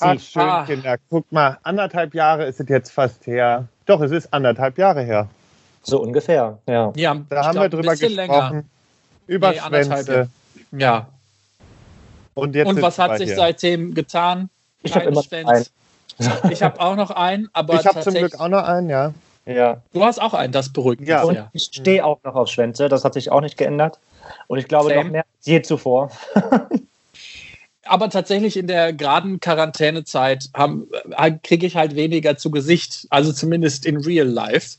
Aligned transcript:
Ach, 0.00 0.20
schön, 0.20 0.42
ah. 0.42 0.64
Kinder. 0.64 0.96
Guck 1.10 1.30
mal, 1.32 1.58
anderthalb 1.62 2.14
Jahre 2.14 2.44
ist 2.46 2.60
es 2.60 2.68
jetzt 2.68 2.90
fast 2.90 3.26
her. 3.26 3.66
Doch, 3.86 4.00
es 4.00 4.10
ist 4.10 4.32
anderthalb 4.32 4.78
Jahre 4.78 5.02
her. 5.02 5.28
So 5.82 6.00
ungefähr, 6.00 6.58
ja. 6.66 6.92
ja 6.96 7.16
da 7.28 7.44
haben 7.44 7.52
glaub, 7.52 7.64
wir 7.64 7.68
drüber 7.70 7.92
gesprochen. 7.92 8.14
Länger. 8.14 8.64
Über 9.26 9.50
nee, 9.52 9.84
Schwänze. 9.84 10.28
Ja. 10.72 11.08
Und, 12.34 12.54
jetzt 12.54 12.68
Und 12.68 12.82
was 12.82 12.98
hat 12.98 13.18
sich 13.18 13.28
hier. 13.28 13.36
seitdem 13.36 13.94
getan? 13.94 14.50
Ich 14.82 14.94
habe 14.94 15.06
immer 15.06 15.22
einen. 15.32 15.66
Ich 16.50 16.64
habe 16.64 16.80
auch 16.80 16.96
noch 16.96 17.12
einen, 17.12 17.48
aber 17.52 17.74
ich 17.74 17.86
habe 17.86 18.00
zum 18.00 18.12
Glück 18.12 18.40
auch 18.40 18.48
noch 18.48 18.64
einen, 18.64 18.90
ja. 18.90 19.14
Ja. 19.46 19.82
Du 19.92 20.04
hast 20.04 20.20
auch 20.20 20.34
einen, 20.34 20.52
das 20.52 20.72
beruhigt 20.72 21.06
ja. 21.06 21.22
Und 21.22 21.38
ich 21.52 21.70
stehe 21.72 22.04
auch 22.04 22.18
noch 22.24 22.34
auf 22.34 22.48
Schwänze, 22.48 22.88
das 22.88 23.04
hat 23.04 23.14
sich 23.14 23.30
auch 23.30 23.40
nicht 23.40 23.56
geändert. 23.56 24.00
Und 24.48 24.58
ich 24.58 24.66
glaube 24.66 24.88
Same. 24.88 25.04
noch 25.04 25.10
mehr 25.12 25.22
als 25.22 25.46
je 25.46 25.62
zuvor. 25.62 26.10
aber 27.88 28.10
tatsächlich 28.10 28.56
in 28.56 28.66
der 28.66 28.92
geraden 28.92 29.40
Quarantänezeit 29.40 30.50
äh, 30.54 31.32
kriege 31.42 31.66
ich 31.66 31.76
halt 31.76 31.94
weniger 31.96 32.36
zu 32.36 32.50
Gesicht, 32.50 33.06
also 33.10 33.32
zumindest 33.32 33.86
in 33.86 33.96
real 33.98 34.26
life. 34.26 34.78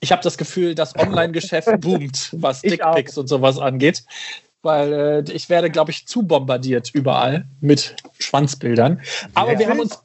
Ich 0.00 0.12
habe 0.12 0.22
das 0.22 0.38
Gefühl, 0.38 0.74
das 0.74 0.96
Online-Geschäft 0.96 1.68
boomt, 1.80 2.30
was 2.32 2.62
Dickpics 2.62 3.18
und 3.18 3.28
sowas 3.28 3.58
angeht 3.58 4.04
weil 4.62 4.92
äh, 4.92 5.32
ich 5.32 5.48
werde, 5.48 5.70
glaube 5.70 5.90
ich, 5.90 6.06
zu 6.06 6.22
bombardiert 6.22 6.90
überall 6.92 7.46
mit 7.60 7.96
Schwanzbildern. 8.18 9.00
Aber 9.34 9.58
wir 9.58 9.68
haben 9.68 9.80
uns, 9.80 9.98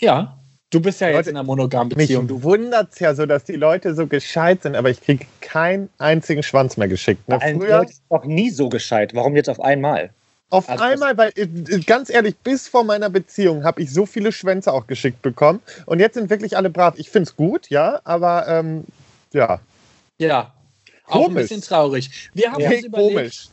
ja, 0.00 0.38
du 0.70 0.80
bist 0.80 1.00
ja 1.00 1.08
Leute, 1.08 1.18
jetzt 1.18 1.28
in 1.28 1.36
einer 1.36 1.44
monogamen 1.44 1.90
Beziehung. 1.90 2.26
Mich 2.26 2.42
wundert 2.42 2.92
es 2.92 2.98
ja 2.98 3.14
so, 3.14 3.26
dass 3.26 3.44
die 3.44 3.52
Leute 3.52 3.94
so 3.94 4.06
gescheit 4.06 4.62
sind, 4.62 4.76
aber 4.76 4.90
ich 4.90 5.00
kriege 5.00 5.26
keinen 5.40 5.90
einzigen 5.98 6.42
Schwanz 6.42 6.76
mehr 6.76 6.88
geschickt. 6.88 7.28
Ne? 7.28 7.38
Früher 7.40 7.84
sind 7.86 8.00
noch 8.10 8.24
nie 8.24 8.50
so 8.50 8.68
gescheit. 8.68 9.14
Warum 9.14 9.36
jetzt 9.36 9.48
auf 9.48 9.60
einmal? 9.60 10.10
Auf 10.48 10.68
also 10.68 10.84
einmal, 10.84 11.16
weil 11.18 11.32
äh, 11.34 11.46
ganz 11.80 12.08
ehrlich, 12.08 12.36
bis 12.36 12.68
vor 12.68 12.84
meiner 12.84 13.10
Beziehung 13.10 13.64
habe 13.64 13.82
ich 13.82 13.92
so 13.92 14.06
viele 14.06 14.30
Schwänze 14.30 14.72
auch 14.72 14.86
geschickt 14.86 15.22
bekommen. 15.22 15.60
Und 15.86 15.98
jetzt 15.98 16.14
sind 16.14 16.30
wirklich 16.30 16.56
alle 16.56 16.70
brav. 16.70 16.94
Ich 16.96 17.10
finde 17.10 17.28
es 17.28 17.36
gut, 17.36 17.68
ja, 17.68 18.00
aber 18.04 18.46
ähm, 18.46 18.84
ja. 19.32 19.60
Ja, 20.18 20.52
komisch. 21.04 21.24
auch 21.24 21.28
ein 21.28 21.34
bisschen 21.34 21.60
traurig. 21.62 22.30
Wir 22.32 22.52
haben 22.52 22.60
ja, 22.60 22.70
uns 22.70 22.84
überlegt, 22.84 23.14
komisch. 23.14 23.48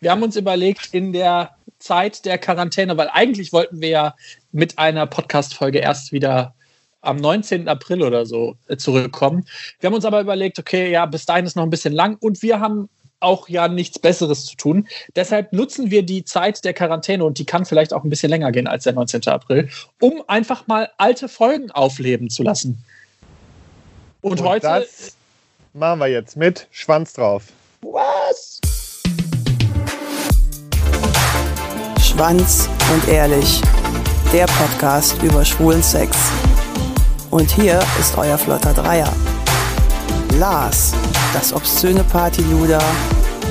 Wir 0.00 0.10
haben 0.10 0.22
uns 0.22 0.36
überlegt, 0.36 0.94
in 0.94 1.12
der 1.12 1.56
Zeit 1.78 2.24
der 2.24 2.38
Quarantäne, 2.38 2.96
weil 2.96 3.10
eigentlich 3.12 3.52
wollten 3.52 3.80
wir 3.80 3.88
ja 3.88 4.14
mit 4.52 4.78
einer 4.78 5.06
Podcast-Folge 5.06 5.78
erst 5.78 6.12
wieder 6.12 6.54
am 7.00 7.16
19. 7.16 7.68
April 7.68 8.02
oder 8.02 8.24
so 8.24 8.56
äh, 8.68 8.76
zurückkommen. 8.76 9.44
Wir 9.80 9.88
haben 9.88 9.94
uns 9.94 10.04
aber 10.04 10.20
überlegt, 10.20 10.60
okay, 10.60 10.90
ja, 10.90 11.04
bis 11.06 11.26
dahin 11.26 11.44
ist 11.44 11.56
noch 11.56 11.64
ein 11.64 11.70
bisschen 11.70 11.92
lang 11.92 12.16
und 12.20 12.42
wir 12.42 12.60
haben 12.60 12.88
auch 13.22 13.48
ja 13.48 13.68
nichts 13.68 13.98
Besseres 13.98 14.46
zu 14.46 14.56
tun. 14.56 14.88
Deshalb 15.16 15.52
nutzen 15.52 15.90
wir 15.90 16.02
die 16.02 16.24
Zeit 16.24 16.64
der 16.64 16.74
Quarantäne 16.74 17.24
und 17.24 17.38
die 17.38 17.46
kann 17.46 17.64
vielleicht 17.64 17.92
auch 17.92 18.04
ein 18.04 18.10
bisschen 18.10 18.30
länger 18.30 18.52
gehen 18.52 18.66
als 18.66 18.84
der 18.84 18.92
19. 18.92 19.26
April, 19.28 19.68
um 20.00 20.22
einfach 20.26 20.66
mal 20.66 20.90
alte 20.98 21.28
Folgen 21.28 21.70
aufleben 21.70 22.30
zu 22.30 22.42
lassen. 22.42 22.84
Und, 24.20 24.40
und 24.40 24.48
heute. 24.48 24.66
Das 24.66 25.16
machen 25.72 26.00
wir 26.00 26.08
jetzt 26.08 26.36
mit 26.36 26.68
Schwanz 26.70 27.12
drauf. 27.12 27.44
Was? 27.82 28.60
Schwanz 32.00 32.68
und 32.92 33.08
Ehrlich, 33.08 33.60
der 34.32 34.46
Podcast 34.46 35.20
über 35.22 35.44
schwulen 35.44 35.82
Sex. 35.82 36.16
Und 37.30 37.50
hier 37.50 37.82
ist 37.98 38.16
euer 38.18 38.36
flotter 38.36 38.74
Dreier. 38.74 39.10
Lars, 40.38 40.92
das 41.32 41.52
obszöne 41.52 42.04
Partyluder, 42.04 42.80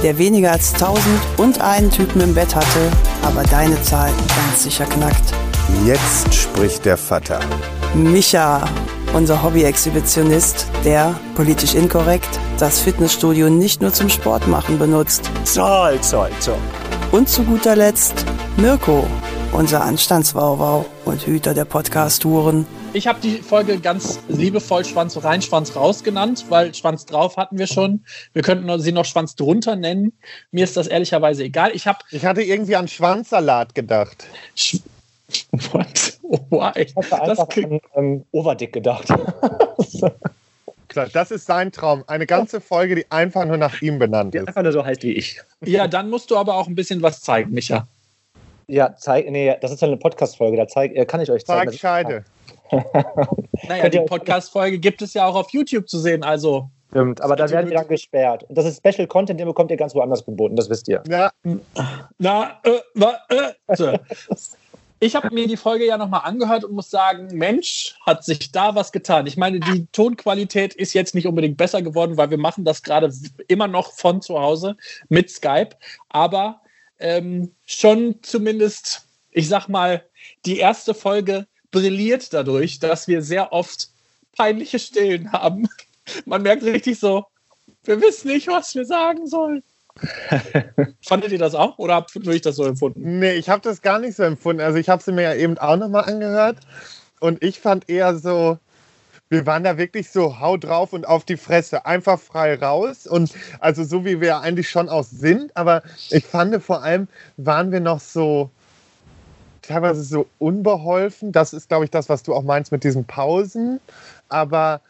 der 0.03 0.17
weniger 0.17 0.51
als 0.51 0.73
tausend 0.73 1.19
und 1.37 1.61
einen 1.61 1.91
Typen 1.91 2.21
im 2.21 2.33
Bett 2.33 2.55
hatte, 2.55 2.91
aber 3.21 3.43
deine 3.43 3.81
Zahl 3.83 4.11
ganz 4.27 4.63
sicher 4.63 4.85
knackt. 4.85 5.33
Jetzt 5.85 6.33
spricht 6.33 6.85
der 6.85 6.97
Vater. 6.97 7.39
Micha, 7.93 8.67
unser 9.13 9.43
Hobby-Exhibitionist, 9.43 10.67
der, 10.83 11.15
politisch 11.35 11.75
inkorrekt, 11.75 12.39
das 12.57 12.79
Fitnessstudio 12.79 13.49
nicht 13.49 13.81
nur 13.81 13.93
zum 13.93 14.09
Sport 14.09 14.47
machen 14.47 14.79
benutzt. 14.79 15.29
Zoll, 15.43 15.99
zoll, 16.01 16.29
zoll. 16.39 16.57
Und 17.11 17.27
zu 17.27 17.43
guter 17.43 17.75
Letzt 17.75 18.25
Mirko, 18.57 19.05
unser 19.51 19.83
Anstandswauwau 19.83 20.85
und 21.05 21.25
Hüter 21.25 21.53
der 21.53 21.65
Podcast-Touren. 21.65 22.65
Ich 22.93 23.07
habe 23.07 23.21
die 23.21 23.37
Folge 23.37 23.79
ganz 23.79 24.19
liebevoll 24.27 24.83
Schwanz 24.83 25.23
rein, 25.23 25.41
Schwanz 25.41 25.77
raus 25.77 26.03
genannt, 26.03 26.45
weil 26.49 26.73
Schwanz 26.75 27.05
drauf 27.05 27.37
hatten 27.37 27.57
wir 27.57 27.67
schon. 27.67 28.03
Wir 28.33 28.41
könnten 28.41 28.79
sie 28.81 28.91
noch 28.91 29.05
Schwanz 29.05 29.35
drunter 29.37 29.77
nennen. 29.77 30.11
Mir 30.51 30.65
ist 30.65 30.75
das 30.75 30.87
ehrlicherweise 30.87 31.45
egal. 31.45 31.71
Ich, 31.73 31.87
hab 31.87 32.03
ich 32.11 32.25
hatte 32.25 32.41
irgendwie 32.41 32.75
an 32.75 32.89
Schwanzsalat 32.89 33.75
gedacht. 33.75 34.27
Sch 34.55 34.79
What? 35.71 36.19
Why? 36.49 36.81
Ich 36.81 36.95
hatte 36.97 37.21
einfach 37.21 37.47
das 37.47 37.63
an 37.63 37.79
ähm, 37.95 38.25
Overdick 38.31 38.73
gedacht. 38.73 39.07
Klar, 40.89 41.07
das 41.13 41.31
ist 41.31 41.45
sein 41.45 41.71
Traum. 41.71 42.03
Eine 42.07 42.25
ganze 42.25 42.59
Folge, 42.59 42.95
die 42.95 43.05
einfach 43.09 43.45
nur 43.45 43.55
nach 43.55 43.81
ihm 43.81 43.99
benannt 43.99 44.35
ist. 44.35 44.41
Die 44.41 44.47
einfach 44.49 44.63
nur 44.63 44.73
so 44.73 44.83
heißt 44.83 45.03
wie 45.03 45.13
ich. 45.13 45.39
Ja, 45.61 45.87
dann 45.87 46.09
musst 46.09 46.29
du 46.29 46.35
aber 46.35 46.55
auch 46.55 46.67
ein 46.67 46.75
bisschen 46.75 47.01
was 47.01 47.21
zeigen, 47.21 47.51
Micha. 47.51 47.87
Ja, 48.67 48.93
zeig, 48.97 49.29
nee, 49.29 49.55
das 49.61 49.71
ist 49.71 49.81
ja 49.81 49.87
eine 49.87 49.97
Podcast-Folge, 49.97 50.57
da 50.57 50.67
zeig, 50.67 50.93
äh, 50.95 51.05
kann 51.05 51.21
ich 51.21 51.31
euch 51.31 51.45
zeigen. 51.45 51.71
Zeig 51.71 51.79
Scheide. 51.79 52.25
Naja, 53.67 53.89
die 53.89 53.99
Podcast-Folge 53.99 54.79
gibt 54.79 55.01
es 55.01 55.13
ja 55.13 55.25
auch 55.25 55.35
auf 55.35 55.51
YouTube 55.51 55.89
zu 55.89 55.99
sehen, 55.99 56.23
also. 56.23 56.69
Stimmt, 56.89 57.21
aber 57.21 57.37
da 57.37 57.49
werden 57.49 57.69
wir 57.69 57.77
dann 57.77 57.87
gesperrt. 57.87 58.43
Und 58.43 58.57
das 58.57 58.65
ist 58.65 58.77
Special 58.85 59.07
Content, 59.07 59.39
den 59.39 59.47
bekommt 59.47 59.71
ihr 59.71 59.77
ganz 59.77 59.95
woanders 59.95 60.25
geboten, 60.25 60.57
das 60.57 60.69
wisst 60.69 60.89
ihr. 60.89 61.01
Ja. 61.07 61.31
Na, 62.17 62.59
äh, 62.63 62.79
äh. 63.29 63.97
Ich 65.03 65.15
habe 65.15 65.33
mir 65.33 65.47
die 65.47 65.57
Folge 65.57 65.87
ja 65.87 65.97
nochmal 65.97 66.21
angehört 66.25 66.63
und 66.63 66.73
muss 66.73 66.91
sagen, 66.91 67.29
Mensch, 67.31 67.95
hat 68.05 68.23
sich 68.23 68.51
da 68.51 68.75
was 68.75 68.91
getan. 68.91 69.25
Ich 69.25 69.35
meine, 69.35 69.59
die 69.59 69.87
Tonqualität 69.87 70.75
ist 70.75 70.93
jetzt 70.93 71.15
nicht 71.15 71.25
unbedingt 71.25 71.57
besser 71.57 71.81
geworden, 71.81 72.17
weil 72.17 72.29
wir 72.29 72.37
machen 72.37 72.65
das 72.65 72.83
gerade 72.83 73.11
immer 73.47 73.67
noch 73.67 73.93
von 73.93 74.21
zu 74.21 74.39
Hause 74.39 74.77
mit 75.09 75.31
Skype. 75.31 75.71
Aber 76.09 76.61
ähm, 76.99 77.55
schon 77.65 78.19
zumindest, 78.21 79.07
ich 79.31 79.49
sag 79.49 79.67
mal, 79.69 80.05
die 80.45 80.59
erste 80.59 80.93
Folge 80.93 81.47
brilliert 81.71 82.33
dadurch, 82.33 82.79
dass 82.79 83.07
wir 83.07 83.21
sehr 83.21 83.51
oft 83.53 83.89
peinliche 84.35 84.79
Stillen 84.79 85.31
haben. 85.31 85.67
Man 86.25 86.41
merkt 86.41 86.63
richtig 86.63 86.99
so, 86.99 87.25
wir 87.83 88.01
wissen 88.01 88.27
nicht, 88.29 88.47
was 88.47 88.75
wir 88.75 88.85
sagen 88.85 89.27
sollen. 89.27 89.63
Fandet 91.05 91.31
ihr 91.31 91.39
das 91.39 91.53
auch 91.55 91.77
oder 91.77 91.95
habt 91.95 92.15
ich 92.15 92.41
das 92.41 92.55
so 92.55 92.65
empfunden? 92.65 93.19
Nee, 93.19 93.33
ich 93.33 93.49
habe 93.49 93.61
das 93.61 93.81
gar 93.81 93.99
nicht 93.99 94.15
so 94.15 94.23
empfunden. 94.23 94.61
Also 94.61 94.77
ich 94.77 94.89
habe 94.89 95.03
sie 95.03 95.11
mir 95.11 95.23
ja 95.23 95.35
eben 95.35 95.57
auch 95.57 95.75
nochmal 95.75 96.05
angehört 96.05 96.57
und 97.19 97.43
ich 97.43 97.59
fand 97.59 97.89
eher 97.89 98.15
so, 98.17 98.57
wir 99.29 99.45
waren 99.45 99.63
da 99.63 99.77
wirklich 99.77 100.09
so, 100.09 100.39
hau 100.39 100.57
drauf 100.57 100.91
und 100.91 101.07
auf 101.07 101.23
die 101.23 101.37
Fresse, 101.37 101.85
einfach 101.85 102.19
frei 102.19 102.55
raus. 102.55 103.07
Und 103.07 103.33
also 103.59 103.83
so 103.83 104.03
wie 104.05 104.19
wir 104.19 104.39
eigentlich 104.39 104.69
schon 104.69 104.89
auch 104.89 105.05
sind, 105.05 105.55
aber 105.55 105.83
ich 106.09 106.25
fand 106.25 106.61
vor 106.61 106.83
allem, 106.83 107.07
waren 107.37 107.71
wir 107.71 107.79
noch 107.79 107.99
so 107.99 108.49
teilweise 109.61 110.03
so 110.03 110.27
unbeholfen. 110.39 111.31
Das 111.31 111.53
ist, 111.53 111.69
glaube 111.69 111.85
ich, 111.85 111.91
das, 111.91 112.09
was 112.09 112.23
du 112.23 112.33
auch 112.33 112.43
meinst 112.43 112.71
mit 112.71 112.83
diesen 112.83 113.05
Pausen. 113.05 113.79
Aber 114.29 114.81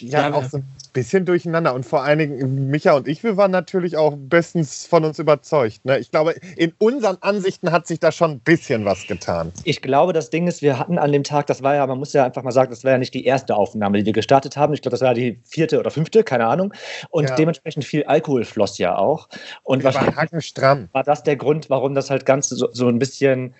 ja, 0.00 0.28
ja 0.28 0.34
auch 0.34 0.44
so 0.44 0.58
ein 0.58 0.64
bisschen 0.92 1.24
durcheinander. 1.24 1.74
Und 1.74 1.84
vor 1.84 2.02
allen 2.02 2.18
Dingen, 2.18 2.68
Micha 2.68 2.94
und 2.94 3.08
ich, 3.08 3.22
wir 3.22 3.36
waren 3.36 3.50
natürlich 3.50 3.96
auch 3.96 4.14
bestens 4.16 4.86
von 4.86 5.04
uns 5.04 5.18
überzeugt. 5.18 5.84
Ne? 5.84 5.98
Ich 5.98 6.10
glaube, 6.10 6.34
in 6.56 6.72
unseren 6.78 7.16
Ansichten 7.20 7.72
hat 7.72 7.86
sich 7.86 8.00
da 8.00 8.12
schon 8.12 8.32
ein 8.32 8.40
bisschen 8.40 8.84
was 8.84 9.06
getan. 9.06 9.52
Ich 9.64 9.82
glaube, 9.82 10.12
das 10.12 10.30
Ding 10.30 10.46
ist, 10.46 10.62
wir 10.62 10.78
hatten 10.78 10.98
an 10.98 11.12
dem 11.12 11.24
Tag, 11.24 11.46
das 11.46 11.62
war 11.62 11.74
ja, 11.74 11.86
man 11.86 11.98
muss 11.98 12.12
ja 12.12 12.24
einfach 12.24 12.42
mal 12.42 12.52
sagen, 12.52 12.70
das 12.70 12.84
war 12.84 12.92
ja 12.92 12.98
nicht 12.98 13.14
die 13.14 13.24
erste 13.24 13.56
Aufnahme, 13.56 13.98
die 13.98 14.06
wir 14.06 14.12
gestartet 14.12 14.56
haben. 14.56 14.74
Ich 14.74 14.82
glaube, 14.82 14.92
das 14.92 15.00
war 15.00 15.14
die 15.14 15.40
vierte 15.44 15.78
oder 15.78 15.90
fünfte, 15.90 16.24
keine 16.24 16.46
Ahnung. 16.46 16.72
Und 17.10 17.28
ja. 17.28 17.34
dementsprechend 17.34 17.84
viel 17.84 18.04
Alkohol 18.04 18.44
floss 18.44 18.78
ja 18.78 18.96
auch. 18.96 19.28
Und 19.62 19.80
wir 19.80 19.84
wahrscheinlich 19.84 20.54
war 20.92 21.04
das 21.04 21.22
der 21.22 21.36
Grund, 21.36 21.70
warum 21.70 21.94
das 21.94 22.10
halt 22.10 22.26
ganz 22.26 22.48
so, 22.48 22.68
so 22.72 22.88
ein 22.88 22.98
bisschen 22.98 23.54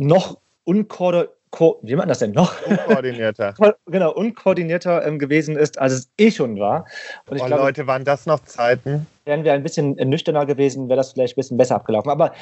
noch 0.00 0.38
unkoordiniert 0.64 1.34
Ko 1.50 1.80
wie 1.82 1.96
man 1.96 2.06
das 2.08 2.20
denn 2.20 2.30
noch? 2.30 2.64
Unkoordinierter. 2.64 3.54
genau, 3.86 4.12
unkoordinierter 4.12 5.04
ähm, 5.04 5.18
gewesen 5.18 5.56
ist, 5.56 5.78
als 5.78 5.92
es 5.92 6.08
eh 6.16 6.30
schon 6.30 6.60
war. 6.60 6.86
Und 7.26 7.38
ich 7.38 7.42
oh, 7.42 7.46
glaube, 7.46 7.64
Leute, 7.64 7.88
waren 7.88 8.04
das 8.04 8.24
noch 8.24 8.44
Zeiten? 8.44 9.06
Wären 9.24 9.42
wir 9.42 9.52
ein 9.52 9.64
bisschen 9.64 9.94
nüchterner 9.94 10.46
gewesen, 10.46 10.88
wäre 10.88 10.96
das 10.98 11.12
vielleicht 11.12 11.34
ein 11.34 11.40
bisschen 11.40 11.56
besser 11.56 11.74
abgelaufen. 11.74 12.08
Aber 12.08 12.32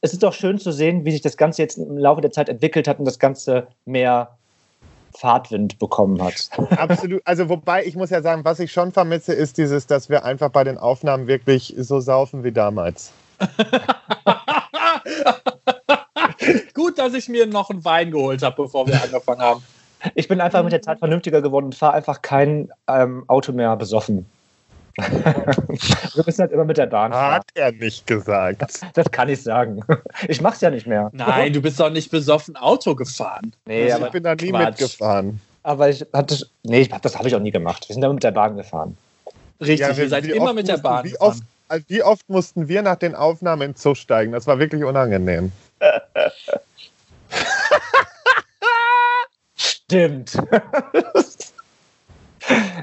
es 0.00 0.12
ist 0.12 0.22
doch 0.22 0.32
schön 0.32 0.58
zu 0.58 0.70
sehen, 0.70 1.04
wie 1.04 1.10
sich 1.10 1.22
das 1.22 1.36
Ganze 1.36 1.62
jetzt 1.62 1.76
im 1.76 1.98
Laufe 1.98 2.20
der 2.20 2.30
Zeit 2.30 2.48
entwickelt 2.48 2.86
hat 2.86 3.00
und 3.00 3.04
das 3.04 3.18
Ganze 3.18 3.66
mehr 3.84 4.36
Fahrtwind 5.12 5.80
bekommen 5.80 6.22
hat. 6.22 6.48
Absolut. 6.78 7.20
Also 7.24 7.48
wobei 7.48 7.84
ich 7.84 7.96
muss 7.96 8.10
ja 8.10 8.22
sagen, 8.22 8.44
was 8.44 8.60
ich 8.60 8.70
schon 8.70 8.92
vermisse, 8.92 9.32
ist 9.32 9.58
dieses, 9.58 9.88
dass 9.88 10.08
wir 10.08 10.24
einfach 10.24 10.50
bei 10.50 10.62
den 10.62 10.78
Aufnahmen 10.78 11.26
wirklich 11.26 11.74
so 11.78 11.98
saufen 11.98 12.44
wie 12.44 12.52
damals. 12.52 13.10
Gut, 16.74 16.98
dass 16.98 17.14
ich 17.14 17.28
mir 17.28 17.46
noch 17.46 17.70
einen 17.70 17.84
Wein 17.84 18.10
geholt 18.10 18.42
habe, 18.42 18.62
bevor 18.62 18.86
wir 18.86 19.02
angefangen 19.02 19.40
haben. 19.40 19.62
Ich 20.14 20.28
bin 20.28 20.40
einfach 20.40 20.62
mit 20.62 20.72
der 20.72 20.82
Zeit 20.82 20.98
vernünftiger 20.98 21.42
geworden 21.42 21.66
und 21.66 21.74
fahre 21.74 21.94
einfach 21.94 22.22
kein 22.22 22.70
ähm, 22.88 23.24
Auto 23.28 23.52
mehr 23.52 23.76
besoffen. 23.76 24.26
Wir 24.98 26.24
müssen 26.26 26.40
halt 26.42 26.52
immer 26.52 26.64
mit 26.64 26.76
der 26.76 26.86
Bahn 26.86 27.12
fahren. 27.12 27.34
Hat 27.36 27.46
er 27.54 27.72
nicht 27.72 28.06
gesagt. 28.06 28.60
Das, 28.60 28.80
das 28.92 29.10
kann 29.10 29.28
ich 29.28 29.42
sagen. 29.42 29.82
Ich 30.28 30.42
mach's 30.42 30.60
ja 30.60 30.70
nicht 30.70 30.86
mehr. 30.86 31.10
Nein, 31.14 31.52
du 31.52 31.62
bist 31.62 31.80
doch 31.80 31.88
nicht 31.88 32.10
besoffen 32.10 32.56
Auto 32.56 32.94
gefahren. 32.94 33.54
Nee, 33.64 33.84
also 33.84 33.96
aber 33.96 34.06
ich 34.06 34.12
bin 34.12 34.22
da 34.22 34.34
nie 34.34 34.50
Quatsch. 34.50 34.80
mitgefahren. 34.80 35.40
Aber 35.62 35.88
ich 35.88 36.04
hatte, 36.12 36.46
nee, 36.64 36.88
das 37.00 37.16
habe 37.16 37.28
ich 37.28 37.34
auch 37.34 37.40
nie 37.40 37.52
gemacht. 37.52 37.88
Wir 37.88 37.94
sind 37.94 38.02
immer 38.02 38.12
mit 38.12 38.24
der 38.24 38.32
Bahn 38.32 38.56
gefahren. 38.56 38.96
Richtig, 39.60 39.80
ja, 39.80 39.96
wir, 39.96 40.04
ihr 40.04 40.10
seid 40.10 40.26
immer 40.26 40.52
mit 40.52 40.68
der 40.68 40.78
Bahn. 40.78 41.04
Wie 41.04 41.18
oft, 41.18 41.42
also 41.72 41.84
wie 41.88 42.02
oft 42.02 42.28
mussten 42.28 42.68
wir 42.68 42.82
nach 42.82 42.96
den 42.96 43.14
Aufnahmen 43.14 43.62
in 43.62 43.76
Zug 43.76 43.96
steigen? 43.96 44.32
Das 44.32 44.46
war 44.46 44.58
wirklich 44.58 44.84
unangenehm. 44.84 45.52
Stimmt. 49.56 50.36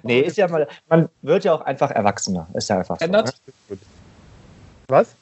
nee, 0.02 0.22
ist 0.22 0.38
ja 0.38 0.48
mal, 0.48 0.68
man 0.88 1.08
wird 1.22 1.44
ja 1.44 1.54
auch 1.54 1.62
einfach 1.62 1.92
erwachsener. 1.92 2.48
Ist 2.56 2.70
ja 2.70 2.80
einfach 2.80 2.98
so. 2.98 3.06
Ändert? 3.06 3.36
Ne? 3.70 3.78
Was? 4.88 5.14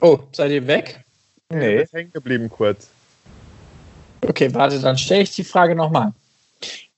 Oh, 0.00 0.20
seid 0.32 0.50
ihr 0.50 0.66
weg? 0.66 1.04
Nee. 1.50 1.82
Ist 1.82 1.92
hängen 1.92 2.10
geblieben 2.10 2.48
kurz. 2.48 2.88
Okay, 4.22 4.52
warte, 4.54 4.80
dann 4.80 4.96
stelle 4.96 5.22
ich 5.22 5.34
die 5.34 5.44
Frage 5.44 5.74
nochmal. 5.74 6.12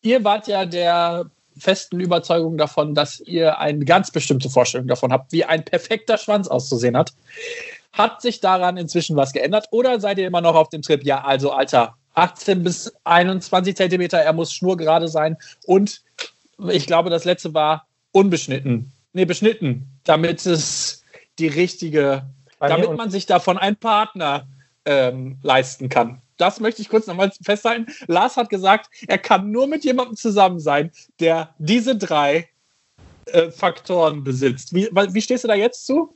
Ihr 0.02 0.22
wart 0.22 0.46
ja 0.46 0.64
der 0.64 1.28
festen 1.58 2.00
Überzeugung 2.00 2.56
davon, 2.56 2.94
dass 2.94 3.20
ihr 3.20 3.58
eine 3.58 3.84
ganz 3.84 4.10
bestimmte 4.10 4.50
Vorstellung 4.50 4.88
davon 4.88 5.12
habt, 5.12 5.32
wie 5.32 5.44
ein 5.44 5.64
perfekter 5.64 6.18
Schwanz 6.18 6.48
auszusehen 6.48 6.96
hat. 6.96 7.12
Hat 7.92 8.22
sich 8.22 8.40
daran 8.40 8.76
inzwischen 8.76 9.16
was 9.16 9.32
geändert 9.32 9.66
oder 9.70 10.00
seid 10.00 10.18
ihr 10.18 10.26
immer 10.26 10.40
noch 10.40 10.54
auf 10.54 10.68
dem 10.68 10.82
Trip, 10.82 11.04
ja, 11.04 11.24
also 11.24 11.52
Alter, 11.52 11.94
18 12.14 12.62
bis 12.62 12.92
21 13.04 13.76
Zentimeter, 13.76 14.18
er 14.18 14.32
muss 14.32 14.52
schnurgerade 14.52 15.08
sein 15.08 15.36
und 15.64 16.02
ich 16.70 16.86
glaube, 16.86 17.10
das 17.10 17.24
letzte 17.24 17.54
war 17.54 17.86
unbeschnitten. 18.12 18.92
Nee, 19.12 19.24
beschnitten, 19.24 19.86
damit 20.04 20.44
es 20.44 21.04
die 21.38 21.48
richtige, 21.48 22.26
damit 22.58 22.96
man 22.96 23.10
sich 23.10 23.26
davon 23.26 23.58
einen 23.58 23.76
Partner 23.76 24.46
ähm, 24.84 25.38
leisten 25.42 25.88
kann 25.88 26.20
das 26.38 26.60
möchte 26.60 26.80
ich 26.80 26.88
kurz 26.88 27.06
nochmal 27.06 27.30
festhalten. 27.42 27.86
Lars 28.06 28.36
hat 28.36 28.48
gesagt, 28.48 28.88
er 29.06 29.18
kann 29.18 29.50
nur 29.50 29.66
mit 29.66 29.84
jemandem 29.84 30.16
zusammen 30.16 30.60
sein, 30.60 30.90
der 31.20 31.54
diese 31.58 31.96
drei 31.96 32.48
äh, 33.26 33.50
Faktoren 33.50 34.24
besitzt. 34.24 34.74
Wie, 34.74 34.88
wie 34.92 35.20
stehst 35.20 35.44
du 35.44 35.48
da 35.48 35.54
jetzt 35.54 35.86
zu? 35.86 36.14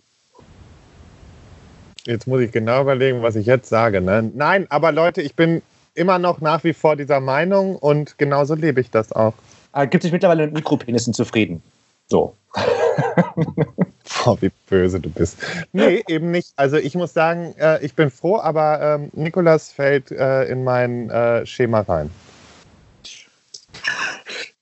Jetzt 2.04 2.26
muss 2.26 2.40
ich 2.40 2.50
genau 2.50 2.82
überlegen, 2.82 3.22
was 3.22 3.36
ich 3.36 3.46
jetzt 3.46 3.69
sage. 3.69 4.00
Ne? 4.00 4.30
Nein, 4.34 4.66
aber 4.70 4.90
Leute, 4.90 5.22
ich 5.22 5.36
bin 5.36 5.62
immer 5.94 6.19
noch 6.19 6.40
nach 6.40 6.64
wie 6.64 6.72
vor 6.72 6.96
dieser 6.96 7.20
Meinung 7.20 7.76
und 7.76 8.18
genauso 8.18 8.54
lebe 8.54 8.80
ich 8.80 8.90
das 8.90 9.12
auch. 9.12 9.34
Er 9.72 9.86
gibt 9.86 10.02
sich 10.02 10.12
mittlerweile 10.12 10.46
mit 10.46 10.54
Mikropenissen 10.54 11.14
zufrieden. 11.14 11.62
So. 12.08 12.36
Boah, 14.24 14.40
wie 14.40 14.50
böse 14.68 15.00
du 15.00 15.10
bist. 15.10 15.38
Nee, 15.72 16.02
eben 16.08 16.30
nicht. 16.30 16.52
Also 16.56 16.76
ich 16.76 16.94
muss 16.94 17.12
sagen, 17.12 17.54
äh, 17.58 17.84
ich 17.84 17.94
bin 17.94 18.10
froh, 18.10 18.38
aber 18.38 18.80
ähm, 18.80 19.10
Nikolas 19.14 19.72
fällt 19.72 20.10
äh, 20.10 20.44
in 20.44 20.64
mein 20.64 21.10
äh, 21.10 21.46
Schema 21.46 21.80
rein. 21.80 22.10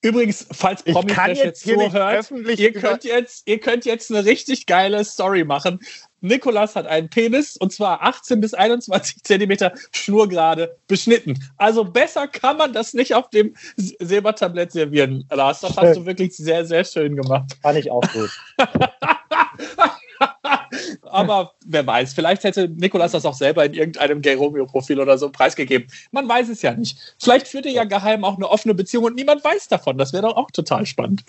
Übrigens, 0.02 0.46
falls 0.50 0.82
Promi 0.82 1.12
jetzt, 1.12 1.44
jetzt 1.44 1.62
zuhört, 1.62 2.30
ihr 2.56 2.72
könnt 2.72 3.04
jetzt, 3.04 3.46
ihr 3.46 3.60
könnt 3.60 3.84
jetzt 3.84 4.10
eine 4.10 4.24
richtig 4.24 4.64
geile 4.66 5.04
Story 5.04 5.44
machen. 5.44 5.80
Nikolas 6.20 6.76
hat 6.76 6.87
einen 6.87 7.08
Penis 7.08 7.56
und 7.56 7.72
zwar 7.72 8.02
18 8.02 8.40
bis 8.40 8.55
21 8.55 9.22
Zentimeter 9.22 9.72
schnurgerade 9.93 10.76
beschnitten. 10.87 11.38
Also 11.56 11.84
besser 11.84 12.28
kann 12.28 12.56
man 12.56 12.72
das 12.72 12.94
nicht 12.94 13.14
auf 13.14 13.31
dem 13.31 13.55
Silbertablett 13.76 14.72
servieren, 14.72 15.25
Lars. 15.31 15.61
Das 15.61 15.76
hast 15.76 15.96
du 15.96 16.06
wirklich 16.06 16.37
sehr, 16.37 16.64
sehr 16.64 16.84
schön 16.84 17.17
gemacht. 17.17 17.56
Fand 17.62 17.78
ich 17.78 17.90
auch 17.90 18.05
gut. 18.12 18.31
Aber 21.02 21.52
wer 21.67 21.87
weiß, 21.87 22.14
vielleicht 22.14 22.44
hätte 22.44 22.69
Nikolas 22.69 23.12
das 23.12 23.25
auch 23.25 23.34
selber 23.34 23.64
in 23.64 23.75
irgendeinem 23.75 24.20
Gay 24.23 24.34
Romeo-Profil 24.34 25.00
oder 25.00 25.19
so 25.19 25.31
preisgegeben. 25.31 25.88
Man 26.12 26.28
weiß 26.28 26.49
es 26.49 26.62
ja 26.62 26.73
nicht. 26.73 26.99
Vielleicht 27.19 27.49
führt 27.49 27.66
er 27.66 27.73
ja 27.73 27.84
geheim 27.84 28.25
auch 28.25 28.37
eine 28.37 28.49
offene 28.49 28.75
Beziehung 28.75 29.05
und 29.05 29.16
niemand 29.16 29.43
weiß 29.43 29.69
davon. 29.69 29.99
Das 29.99 30.12
wäre 30.12 30.23
doch 30.23 30.37
auch 30.37 30.50
total 30.50 30.87
spannend. 30.87 31.25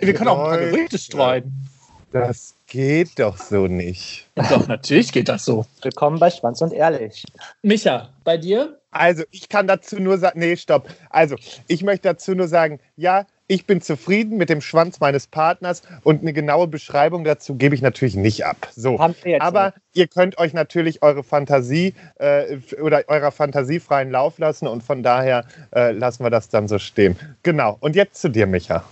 Wir 0.00 0.14
können 0.14 0.28
auch 0.28 0.38
ein 0.38 0.50
paar 0.50 0.58
Gerüchte 0.58 0.98
streuen. 0.98 1.68
Das 2.12 2.54
geht 2.66 3.20
doch 3.20 3.36
so 3.36 3.68
nicht. 3.68 4.26
Doch, 4.34 4.66
natürlich 4.66 5.12
geht 5.12 5.28
das 5.28 5.44
so. 5.44 5.64
Willkommen 5.82 6.18
bei 6.18 6.30
Schwanz 6.30 6.60
und 6.60 6.72
Ehrlich. 6.72 7.24
Micha, 7.62 8.08
bei 8.24 8.36
dir? 8.36 8.80
Also, 8.90 9.22
ich 9.30 9.48
kann 9.48 9.68
dazu 9.68 10.00
nur 10.00 10.18
sagen, 10.18 10.40
nee, 10.40 10.56
stopp. 10.56 10.88
Also, 11.08 11.36
ich 11.68 11.84
möchte 11.84 12.08
dazu 12.08 12.34
nur 12.34 12.48
sagen, 12.48 12.80
ja, 12.96 13.26
ich 13.46 13.64
bin 13.64 13.80
zufrieden 13.80 14.38
mit 14.38 14.48
dem 14.48 14.60
Schwanz 14.60 14.98
meines 14.98 15.28
Partners 15.28 15.82
und 16.02 16.22
eine 16.22 16.32
genaue 16.32 16.66
Beschreibung 16.66 17.22
dazu 17.22 17.54
gebe 17.54 17.76
ich 17.76 17.82
natürlich 17.82 18.16
nicht 18.16 18.44
ab. 18.44 18.68
So, 18.74 18.98
aber 18.98 19.66
nicht. 19.66 19.74
ihr 19.94 20.06
könnt 20.08 20.38
euch 20.38 20.52
natürlich 20.52 21.02
eure 21.02 21.22
Fantasie 21.22 21.94
äh, 22.16 22.58
oder 22.80 23.04
eurer 23.08 23.30
Fantasie 23.30 23.78
freien 23.78 24.10
Lauf 24.10 24.38
lassen 24.38 24.66
und 24.66 24.82
von 24.82 25.02
daher 25.02 25.44
äh, 25.74 25.92
lassen 25.92 26.24
wir 26.24 26.30
das 26.30 26.48
dann 26.48 26.66
so 26.66 26.78
stehen. 26.78 27.16
Genau. 27.42 27.76
Und 27.80 27.96
jetzt 27.96 28.20
zu 28.20 28.28
dir, 28.28 28.46
Micha. 28.46 28.84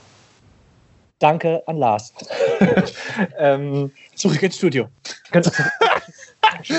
Danke 1.18 1.62
an 1.66 1.78
Lars. 1.78 2.12
ähm, 3.38 3.90
zurück 4.14 4.42
ins 4.42 4.56
Studio. 4.56 4.88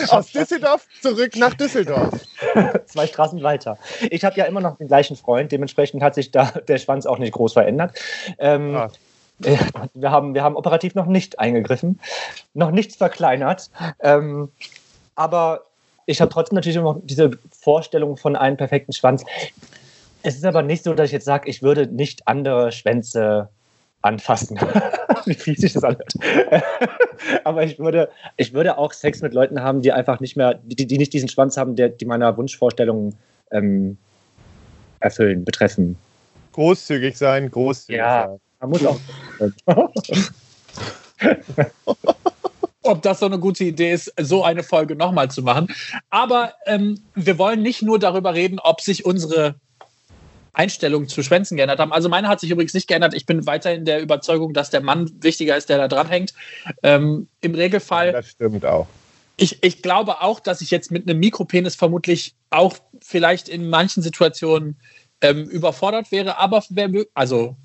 Aus 0.09 0.31
Düsseldorf 0.31 0.87
zurück 1.01 1.35
nach 1.35 1.53
Düsseldorf. 1.53 2.13
Zwei 2.85 3.07
Straßen 3.07 3.41
weiter. 3.43 3.77
Ich 4.09 4.23
habe 4.23 4.35
ja 4.37 4.45
immer 4.45 4.61
noch 4.61 4.77
den 4.77 4.87
gleichen 4.87 5.15
Freund, 5.15 5.51
dementsprechend 5.51 6.01
hat 6.01 6.15
sich 6.15 6.31
da 6.31 6.51
der 6.67 6.77
Schwanz 6.77 7.05
auch 7.05 7.17
nicht 7.17 7.33
groß 7.33 7.53
verändert. 7.53 7.97
Ähm, 8.39 8.75
ah. 8.75 8.89
wir, 9.39 10.11
haben, 10.11 10.33
wir 10.33 10.43
haben 10.43 10.55
operativ 10.55 10.95
noch 10.95 11.05
nicht 11.05 11.39
eingegriffen, 11.39 11.99
noch 12.53 12.71
nichts 12.71 12.95
verkleinert. 12.95 13.69
Ähm, 14.01 14.51
aber 15.15 15.65
ich 16.05 16.21
habe 16.21 16.31
trotzdem 16.31 16.55
natürlich 16.55 16.77
immer 16.77 16.93
noch 16.93 17.01
diese 17.03 17.31
Vorstellung 17.51 18.17
von 18.17 18.35
einem 18.35 18.57
perfekten 18.57 18.93
Schwanz. 18.93 19.23
Es 20.23 20.35
ist 20.35 20.45
aber 20.45 20.61
nicht 20.61 20.83
so, 20.83 20.93
dass 20.93 21.07
ich 21.07 21.13
jetzt 21.13 21.25
sage, 21.25 21.49
ich 21.49 21.61
würde 21.61 21.87
nicht 21.87 22.27
andere 22.27 22.71
Schwänze 22.71 23.49
anfassen. 24.01 24.57
Wie 25.25 25.33
fies 25.33 25.61
sich 25.61 25.73
das 25.73 25.83
anhört. 25.83 26.13
Aber 27.43 27.63
ich 27.63 27.79
würde, 27.79 28.09
ich 28.37 28.53
würde 28.53 28.77
auch 28.77 28.93
Sex 28.93 29.21
mit 29.21 29.33
Leuten 29.33 29.61
haben, 29.61 29.81
die 29.81 29.91
einfach 29.91 30.19
nicht 30.19 30.37
mehr, 30.37 30.59
die, 30.63 30.87
die 30.87 30.97
nicht 30.97 31.13
diesen 31.13 31.29
Schwanz 31.29 31.57
haben, 31.57 31.75
der, 31.75 31.89
die 31.89 32.05
meiner 32.05 32.37
Wunschvorstellung 32.37 33.15
ähm, 33.51 33.97
erfüllen, 34.99 35.43
betreffen. 35.43 35.97
Großzügig 36.53 37.17
sein, 37.17 37.51
großzügig 37.51 37.99
ja, 37.99 38.27
sein. 38.27 38.39
Man 38.59 38.69
muss 38.69 38.85
auch. 38.85 38.99
ob 42.83 43.01
das 43.01 43.19
so 43.19 43.25
eine 43.25 43.39
gute 43.39 43.63
Idee 43.65 43.91
ist, 43.91 44.13
so 44.19 44.43
eine 44.43 44.63
Folge 44.63 44.95
nochmal 44.95 45.29
zu 45.29 45.43
machen. 45.43 45.67
Aber 46.09 46.53
ähm, 46.65 46.99
wir 47.15 47.37
wollen 47.37 47.61
nicht 47.61 47.81
nur 47.81 47.99
darüber 47.99 48.33
reden, 48.33 48.59
ob 48.59 48.81
sich 48.81 49.05
unsere 49.05 49.55
Einstellung 50.59 51.07
zu 51.07 51.23
Schwänzen 51.23 51.55
geändert 51.55 51.79
haben. 51.79 51.93
Also 51.93 52.09
meine 52.09 52.27
hat 52.27 52.41
sich 52.41 52.51
übrigens 52.51 52.73
nicht 52.73 52.87
geändert. 52.87 53.13
Ich 53.13 53.25
bin 53.25 53.45
weiterhin 53.45 53.85
der 53.85 54.01
Überzeugung, 54.01 54.53
dass 54.53 54.69
der 54.69 54.81
Mann 54.81 55.09
wichtiger 55.21 55.55
ist, 55.55 55.69
der 55.69 55.77
da 55.77 55.87
dran 55.87 56.09
hängt. 56.09 56.33
Ähm, 56.83 57.29
Im 57.39 57.55
Regelfall. 57.55 58.11
Das 58.11 58.31
stimmt 58.31 58.65
auch. 58.65 58.87
Ich, 59.37 59.63
ich 59.63 59.81
glaube 59.81 60.21
auch, 60.21 60.41
dass 60.41 60.59
ich 60.59 60.69
jetzt 60.69 60.91
mit 60.91 61.07
einem 61.07 61.19
Mikropenis 61.19 61.75
vermutlich 61.75 62.35
auch 62.49 62.75
vielleicht 63.01 63.47
in 63.47 63.69
manchen 63.69 64.03
Situationen 64.03 64.75
ähm, 65.21 65.45
überfordert 65.45 66.11
wäre, 66.11 66.37
aber 66.39 66.61
also 67.13 67.55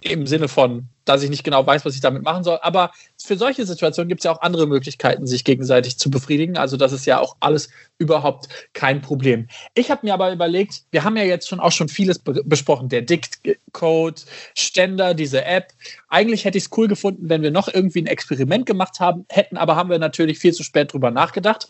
im 0.00 0.26
Sinne 0.26 0.48
von 0.48 0.88
dass 1.04 1.22
ich 1.22 1.30
nicht 1.30 1.44
genau 1.44 1.66
weiß, 1.66 1.84
was 1.84 1.94
ich 1.94 2.00
damit 2.00 2.22
machen 2.22 2.44
soll. 2.44 2.58
Aber 2.62 2.92
für 3.18 3.36
solche 3.36 3.66
Situationen 3.66 4.08
gibt 4.08 4.20
es 4.20 4.24
ja 4.24 4.32
auch 4.32 4.42
andere 4.42 4.66
Möglichkeiten, 4.66 5.26
sich 5.26 5.44
gegenseitig 5.44 5.98
zu 5.98 6.10
befriedigen. 6.10 6.56
Also 6.56 6.76
das 6.76 6.92
ist 6.92 7.06
ja 7.06 7.18
auch 7.18 7.36
alles 7.40 7.68
überhaupt 7.98 8.48
kein 8.72 9.00
Problem. 9.00 9.48
Ich 9.74 9.90
habe 9.90 10.06
mir 10.06 10.14
aber 10.14 10.32
überlegt, 10.32 10.82
wir 10.90 11.04
haben 11.04 11.16
ja 11.16 11.24
jetzt 11.24 11.48
schon 11.48 11.60
auch 11.60 11.72
schon 11.72 11.88
vieles 11.88 12.18
be 12.18 12.42
besprochen. 12.44 12.88
Der 12.88 13.02
Dict-Code, 13.02 14.20
Ständer, 14.56 15.14
diese 15.14 15.44
App. 15.44 15.72
Eigentlich 16.08 16.44
hätte 16.44 16.58
ich 16.58 16.64
es 16.64 16.70
cool 16.76 16.88
gefunden, 16.88 17.28
wenn 17.28 17.42
wir 17.42 17.50
noch 17.50 17.68
irgendwie 17.68 18.02
ein 18.02 18.06
Experiment 18.06 18.66
gemacht 18.66 19.00
haben, 19.00 19.26
hätten, 19.28 19.56
aber 19.56 19.76
haben 19.76 19.90
wir 19.90 19.98
natürlich 19.98 20.38
viel 20.38 20.52
zu 20.52 20.62
spät 20.62 20.92
drüber 20.92 21.10
nachgedacht. 21.10 21.68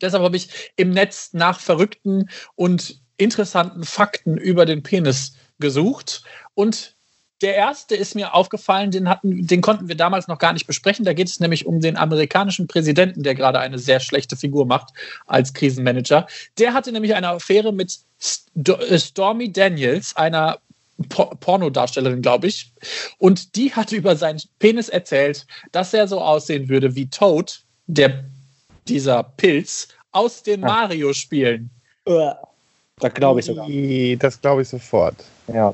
Deshalb 0.00 0.22
habe 0.22 0.36
ich 0.36 0.48
im 0.76 0.90
Netz 0.90 1.30
nach 1.32 1.60
verrückten 1.60 2.28
und 2.54 3.00
interessanten 3.16 3.84
Fakten 3.84 4.36
über 4.36 4.66
den 4.66 4.82
Penis 4.82 5.34
gesucht 5.58 6.22
und 6.54 6.96
der 7.40 7.54
erste 7.54 7.96
ist 7.96 8.14
mir 8.14 8.34
aufgefallen, 8.34 8.90
den, 8.90 9.08
hatten, 9.08 9.46
den 9.46 9.60
konnten 9.60 9.88
wir 9.88 9.96
damals 9.96 10.28
noch 10.28 10.38
gar 10.38 10.52
nicht 10.52 10.66
besprechen. 10.66 11.04
Da 11.04 11.14
geht 11.14 11.28
es 11.28 11.40
nämlich 11.40 11.66
um 11.66 11.80
den 11.80 11.96
amerikanischen 11.96 12.66
Präsidenten, 12.66 13.22
der 13.22 13.34
gerade 13.34 13.58
eine 13.60 13.78
sehr 13.78 14.00
schlechte 14.00 14.36
Figur 14.36 14.66
macht 14.66 14.90
als 15.26 15.54
Krisenmanager. 15.54 16.26
Der 16.58 16.74
hatte 16.74 16.92
nämlich 16.92 17.14
eine 17.14 17.28
Affäre 17.28 17.72
mit 17.72 17.98
äh, 18.66 18.98
Stormy 18.98 19.52
Daniels, 19.52 20.14
einer 20.16 20.58
Pornodarstellerin, 21.08 22.20
glaube 22.20 22.48
ich. 22.48 22.72
Und 23.18 23.56
die 23.56 23.72
hatte 23.72 23.96
über 23.96 24.16
seinen 24.16 24.40
Penis 24.58 24.90
erzählt, 24.90 25.46
dass 25.72 25.94
er 25.94 26.06
so 26.06 26.20
aussehen 26.20 26.68
würde 26.68 26.94
wie 26.94 27.08
Toad, 27.08 27.62
der, 27.86 28.24
dieser 28.86 29.22
Pilz, 29.22 29.88
aus 30.12 30.42
den 30.42 30.60
Mario-Spielen. 30.60 31.70
Das 33.00 33.14
glaube 33.14 33.40
ich 33.40 33.46
sogar. 33.46 33.66
Das 34.18 34.40
glaube 34.40 34.62
ich 34.62 34.68
sofort. 34.68 35.16
Ja. 35.52 35.72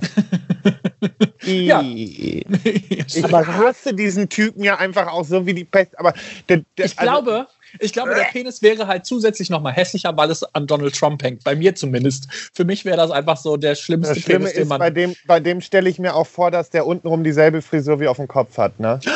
ja. 1.43 1.83
Ich 1.83 3.23
hasse 3.25 3.95
diesen 3.95 4.29
Typen 4.29 4.63
ja 4.63 4.77
einfach 4.77 5.09
auch 5.09 5.25
so 5.25 5.45
wie 5.47 5.55
die 5.55 5.65
Pest. 5.65 5.99
Aber 5.99 6.15
der, 6.49 6.63
der, 6.79 6.87
ich 6.87 6.99
also, 6.99 7.11
glaube, 7.11 7.47
ich 7.81 7.93
glaube, 7.93 8.15
der 8.15 8.25
Penis 8.25 8.63
wäre 8.63 8.87
halt 8.87 9.07
zusätzlich 9.07 9.51
noch 9.51 9.61
mal 9.61 9.73
hässlicher, 9.73 10.17
weil 10.17 10.31
es 10.31 10.43
an 10.55 10.67
Donald 10.67 10.95
Trump 10.95 11.23
hängt. 11.23 11.45
Bei 11.45 11.55
mir 11.55 11.75
zumindest. 11.75 12.29
Für 12.53 12.65
mich 12.65 12.85
wäre 12.85 12.97
das 12.97 13.11
einfach 13.11 13.37
so 13.37 13.57
der 13.57 13.75
schlimmste 13.75 14.15
das 14.15 14.23
Schlimme 14.23 14.47
Penis, 14.47 14.59
ist, 14.59 14.69
man. 14.69 14.79
Bei 14.79 14.91
dem, 14.91 15.15
bei 15.27 15.41
dem 15.41 15.61
stelle 15.61 15.89
ich 15.91 15.99
mir 15.99 16.15
auch 16.15 16.27
vor, 16.27 16.51
dass 16.51 16.71
der 16.71 16.87
untenrum 16.87 17.25
dieselbe 17.25 17.63
Frisur 17.63 18.01
wie 18.01 18.09
auf 18.09 18.17
dem 18.17 18.29
Kopf 18.29 18.57
hat, 18.59 18.79
ne? 18.81 19.01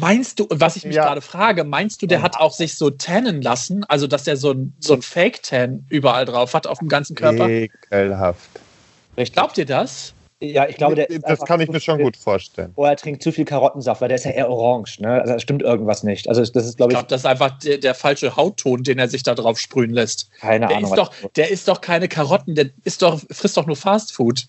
Meinst 0.00 0.40
du, 0.40 0.46
was 0.50 0.76
ich 0.76 0.84
mich 0.84 0.96
ja. 0.96 1.04
gerade 1.04 1.20
frage, 1.20 1.64
meinst 1.64 2.02
du, 2.02 2.06
der 2.06 2.22
hat 2.22 2.36
auch 2.36 2.52
sich 2.52 2.76
so 2.76 2.90
tannen 2.90 3.42
lassen? 3.42 3.84
Also, 3.84 4.06
dass 4.06 4.24
der 4.24 4.36
so 4.36 4.52
ein, 4.52 4.74
so 4.80 4.94
ein 4.94 5.02
Fake-Tan 5.02 5.86
überall 5.88 6.24
drauf 6.24 6.54
hat 6.54 6.66
auf 6.66 6.78
dem 6.78 6.88
ganzen 6.88 7.14
Körper? 7.16 7.48
Ekelhaft. 7.48 8.60
Glaubt 9.16 9.58
ihr 9.58 9.66
das? 9.66 10.14
Ja, 10.40 10.68
ich 10.68 10.76
glaube, 10.76 10.94
der 10.94 11.08
das 11.08 11.40
kann 11.40 11.60
ich 11.60 11.68
mir 11.68 11.80
schon 11.80 12.00
gut 12.00 12.16
vorstellen. 12.16 12.72
Oder 12.76 12.90
er 12.90 12.96
trinkt 12.96 13.24
zu 13.24 13.32
viel 13.32 13.44
Karottensaft, 13.44 14.00
weil 14.00 14.08
der 14.08 14.16
ist 14.16 14.24
ja 14.24 14.30
eher 14.30 14.48
orange. 14.48 15.00
Ne? 15.00 15.20
Also 15.20 15.32
da 15.32 15.38
stimmt 15.40 15.62
irgendwas 15.62 16.04
nicht. 16.04 16.28
Also 16.28 16.44
das 16.44 16.64
ist, 16.64 16.76
glaube 16.76 16.92
ich. 16.92 16.96
Ich 16.96 17.00
glaube, 17.00 17.10
das 17.10 17.22
ist 17.22 17.26
einfach 17.26 17.58
der, 17.58 17.78
der, 17.78 17.94
falsche 17.96 18.36
Hautton, 18.36 18.84
den 18.84 19.00
er 19.00 19.08
sich 19.08 19.24
da 19.24 19.34
drauf 19.34 19.58
sprühen 19.58 19.90
lässt. 19.90 20.30
Keine 20.38 20.68
der 20.68 20.76
Ahnung. 20.76 20.90
Ist 20.92 20.96
doch, 20.96 21.12
der 21.34 21.50
ist 21.50 21.66
doch 21.66 21.80
keine 21.80 22.06
Karotten, 22.06 22.54
der 22.54 22.70
ist 22.84 23.02
doch, 23.02 23.20
frisst 23.32 23.56
doch 23.56 23.66
nur 23.66 23.74
Fastfood. 23.74 24.46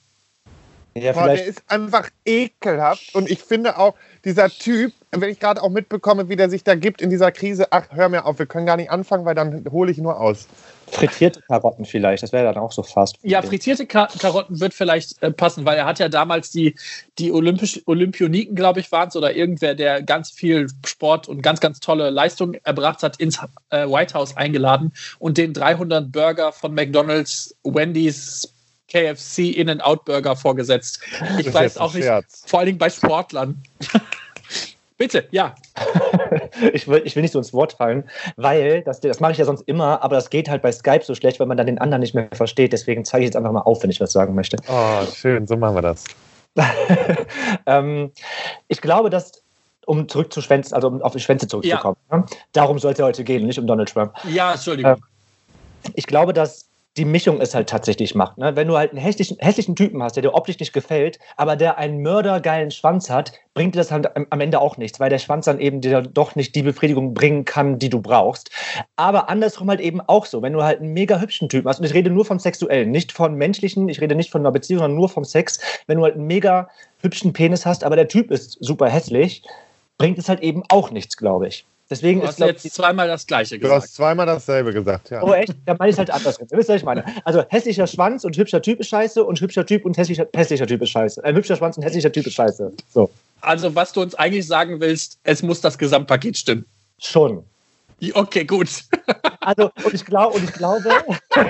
Ja, 0.95 1.13
Boah, 1.13 1.27
der 1.27 1.45
ist 1.45 1.63
einfach 1.67 2.09
ekelhaft. 2.25 3.13
Und 3.13 3.29
ich 3.29 3.39
finde 3.39 3.77
auch, 3.77 3.95
dieser 4.25 4.49
Typ, 4.49 4.91
wenn 5.11 5.29
ich 5.29 5.39
gerade 5.39 5.61
auch 5.61 5.69
mitbekomme, 5.69 6.29
wie 6.29 6.35
der 6.35 6.49
sich 6.49 6.63
da 6.63 6.75
gibt 6.75 7.01
in 7.01 7.09
dieser 7.09 7.31
Krise, 7.31 7.67
ach, 7.71 7.85
hör 7.91 8.09
mir 8.09 8.25
auf, 8.25 8.39
wir 8.39 8.47
können 8.47 8.65
gar 8.65 8.75
nicht 8.75 8.91
anfangen, 8.91 9.25
weil 9.25 9.35
dann 9.35 9.65
hole 9.71 9.91
ich 9.91 9.97
nur 9.97 10.19
aus. 10.19 10.47
Frittierte 10.87 11.41
Karotten 11.41 11.85
vielleicht, 11.85 12.23
das 12.23 12.31
wäre 12.31 12.45
dann 12.45 12.57
auch 12.57 12.71
so 12.71 12.81
fast. 12.81 13.17
Ja, 13.21 13.41
frittierte 13.43 13.85
Karotten 13.85 14.59
wird 14.59 14.73
vielleicht 14.73 15.21
äh, 15.21 15.31
passen, 15.31 15.63
weil 15.65 15.77
er 15.77 15.85
hat 15.85 15.99
ja 15.99 16.09
damals 16.09 16.49
die, 16.49 16.75
die 17.19 17.31
Olympisch, 17.31 17.79
Olympioniken, 17.85 18.55
glaube 18.55 18.79
ich, 18.79 18.91
waren 18.91 19.09
es, 19.09 19.15
oder 19.15 19.35
irgendwer, 19.35 19.75
der 19.75 20.01
ganz 20.01 20.31
viel 20.31 20.67
Sport 20.85 21.27
und 21.27 21.43
ganz, 21.43 21.59
ganz 21.59 21.79
tolle 21.79 22.09
Leistungen 22.09 22.59
erbracht 22.63 23.03
hat, 23.03 23.17
ins 23.17 23.39
äh, 23.69 23.87
White 23.87 24.15
House 24.15 24.35
eingeladen 24.35 24.91
und 25.19 25.37
den 25.37 25.53
300 25.53 26.11
Burger 26.11 26.51
von 26.51 26.73
McDonald's, 26.73 27.55
Wendy's, 27.63 28.51
KFC 28.89 29.55
In-N-Out-Burger 29.55 30.35
vorgesetzt. 30.35 30.99
Ich 31.37 31.53
weiß 31.53 31.77
auch 31.77 31.93
nicht, 31.93 32.07
vor 32.45 32.59
allen 32.59 32.67
Dingen 32.67 32.77
bei 32.77 32.89
Sportlern. 32.89 33.61
Bitte, 34.99 35.27
ja. 35.31 35.55
ich, 36.73 36.85
will, 36.85 37.01
ich 37.05 37.15
will 37.15 37.21
nicht 37.21 37.31
so 37.31 37.39
ins 37.39 37.53
Wort 37.53 37.71
fallen, 37.71 38.03
weil 38.35 38.81
das, 38.81 38.99
das 38.99 39.21
mache 39.21 39.31
ich 39.31 39.37
ja 39.37 39.45
sonst 39.45 39.61
immer, 39.61 40.03
aber 40.03 40.17
das 40.17 40.29
geht 40.29 40.49
halt 40.49 40.61
bei 40.61 40.73
Skype 40.73 41.05
so 41.05 41.15
schlecht, 41.15 41.39
weil 41.39 41.47
man 41.47 41.55
dann 41.55 41.67
den 41.67 41.77
anderen 41.77 42.01
nicht 42.01 42.13
mehr 42.13 42.27
versteht. 42.33 42.73
Deswegen 42.73 43.05
zeige 43.05 43.23
ich 43.23 43.29
jetzt 43.29 43.37
einfach 43.37 43.53
mal 43.53 43.61
auf, 43.61 43.81
wenn 43.81 43.89
ich 43.89 44.01
was 44.01 44.11
sagen 44.11 44.35
möchte. 44.35 44.57
Oh, 44.67 45.05
schön, 45.15 45.47
so 45.47 45.55
machen 45.55 45.75
wir 45.75 45.81
das. 45.81 46.03
ähm, 47.65 48.11
ich 48.67 48.81
glaube, 48.81 49.09
dass 49.09 49.41
um 49.85 50.07
zurück 50.07 50.33
zu 50.33 50.41
Schwänzen, 50.41 50.75
also 50.75 50.89
um 50.89 51.01
auf 51.01 51.13
die 51.13 51.19
Schwänze 51.19 51.47
zurückzukommen. 51.47 51.97
Ja. 52.11 52.17
Ne? 52.17 52.25
Darum 52.51 52.77
sollte 52.77 53.03
heute 53.03 53.23
gehen, 53.23 53.47
nicht 53.47 53.57
um 53.57 53.65
Donald 53.65 53.89
Trump. 53.89 54.13
Ja, 54.27 54.51
Entschuldigung. 54.51 54.93
Äh, 54.93 55.91
ich 55.95 56.05
glaube, 56.05 56.33
dass 56.33 56.68
die 56.97 57.05
Mischung 57.05 57.39
ist 57.39 57.55
halt 57.55 57.69
tatsächlich 57.69 58.15
macht. 58.15 58.37
Ne? 58.37 58.55
Wenn 58.55 58.67
du 58.67 58.77
halt 58.77 58.91
einen 58.91 58.99
hässlichen, 58.99 59.37
hässlichen 59.39 59.75
Typen 59.75 60.01
hast, 60.01 60.15
der 60.15 60.23
dir 60.23 60.33
optisch 60.33 60.59
nicht 60.59 60.73
gefällt, 60.73 61.19
aber 61.37 61.55
der 61.55 61.77
einen 61.77 62.01
mördergeilen 62.01 62.71
Schwanz 62.71 63.09
hat, 63.09 63.33
bringt 63.53 63.75
dir 63.75 63.79
das 63.79 63.91
halt 63.91 64.09
am 64.15 64.41
Ende 64.41 64.59
auch 64.59 64.77
nichts, 64.77 64.99
weil 64.99 65.09
der 65.09 65.19
Schwanz 65.19 65.45
dann 65.45 65.59
eben 65.59 65.81
dir 65.81 66.01
doch 66.01 66.35
nicht 66.35 66.55
die 66.55 66.63
Befriedigung 66.63 67.13
bringen 67.13 67.45
kann, 67.45 67.79
die 67.79 67.89
du 67.89 68.01
brauchst. 68.01 68.51
Aber 68.95 69.29
andersrum 69.29 69.69
halt 69.69 69.79
eben 69.79 70.01
auch 70.01 70.25
so, 70.25 70.41
wenn 70.41 70.53
du 70.53 70.63
halt 70.63 70.81
einen 70.81 70.93
mega 70.93 71.19
hübschen 71.19 71.47
Typen 71.47 71.69
hast, 71.69 71.79
und 71.79 71.85
ich 71.85 71.93
rede 71.93 72.09
nur 72.09 72.25
vom 72.25 72.39
Sexuellen, 72.39 72.91
nicht 72.91 73.11
von 73.11 73.35
menschlichen, 73.35 73.87
ich 73.87 74.01
rede 74.01 74.15
nicht 74.15 74.31
von 74.31 74.41
einer 74.41 74.51
Beziehung, 74.51 74.79
sondern 74.79 74.97
nur 74.97 75.09
vom 75.09 75.23
Sex, 75.23 75.59
wenn 75.87 75.97
du 75.97 76.03
halt 76.03 76.15
einen 76.15 76.27
mega 76.27 76.69
hübschen 77.01 77.33
Penis 77.33 77.65
hast, 77.65 77.83
aber 77.83 77.95
der 77.95 78.07
Typ 78.07 78.31
ist 78.31 78.57
super 78.59 78.89
hässlich, 78.89 79.43
bringt 79.97 80.17
es 80.17 80.27
halt 80.27 80.41
eben 80.41 80.63
auch 80.69 80.91
nichts, 80.91 81.17
glaube 81.17 81.47
ich. 81.47 81.65
Deswegen 81.89 82.21
du 82.21 82.27
hast 82.27 82.39
ist, 82.39 82.45
jetzt 82.45 82.65
ich, 82.65 82.73
zweimal 82.73 83.07
das 83.07 83.25
Gleiche 83.25 83.57
gesagt. 83.57 83.77
Du 83.77 83.83
hast 83.83 83.95
zweimal 83.95 84.27
dasselbe 84.27 84.71
gesagt, 84.71 85.09
ja. 85.09 85.23
Oh, 85.23 85.33
echt? 85.33 85.55
Ja, 85.67 85.75
meine 85.79 85.91
ich 85.91 85.97
halt 85.97 86.11
anders. 86.11 86.39
Ihr 86.39 86.45
wisst, 86.51 86.69
was 86.69 86.75
ich 86.75 86.83
meine. 86.83 87.03
Also 87.25 87.43
hässlicher 87.49 87.87
Schwanz 87.87 88.23
und 88.23 88.37
hübscher 88.37 88.61
Typ 88.61 88.79
ist 88.79 88.89
scheiße 88.89 89.23
und 89.23 89.41
hübscher 89.41 89.65
Typ 89.65 89.85
und 89.85 89.97
hässlicher, 89.97 90.27
hässlicher 90.35 90.67
Typ 90.67 90.83
ist 90.83 90.89
scheiße. 90.89 91.23
Äh, 91.23 91.33
hübscher 91.33 91.55
Schwanz 91.55 91.77
und 91.77 91.83
hässlicher 91.83 92.11
Typ 92.11 92.27
ist 92.27 92.33
scheiße. 92.33 92.71
So. 92.93 93.09
Also, 93.41 93.73
was 93.73 93.91
du 93.93 94.01
uns 94.01 94.13
eigentlich 94.13 94.45
sagen 94.45 94.79
willst, 94.79 95.17
es 95.23 95.41
muss 95.41 95.61
das 95.61 95.77
Gesamtpaket 95.79 96.37
stimmen. 96.37 96.65
Schon. 96.99 97.43
Okay, 98.13 98.45
gut. 98.45 98.69
Also, 99.41 99.71
und 99.83 99.93
ich, 99.93 100.05
glaub, 100.05 100.35
und 100.35 100.43
ich 100.43 100.53
glaube. 100.53 100.89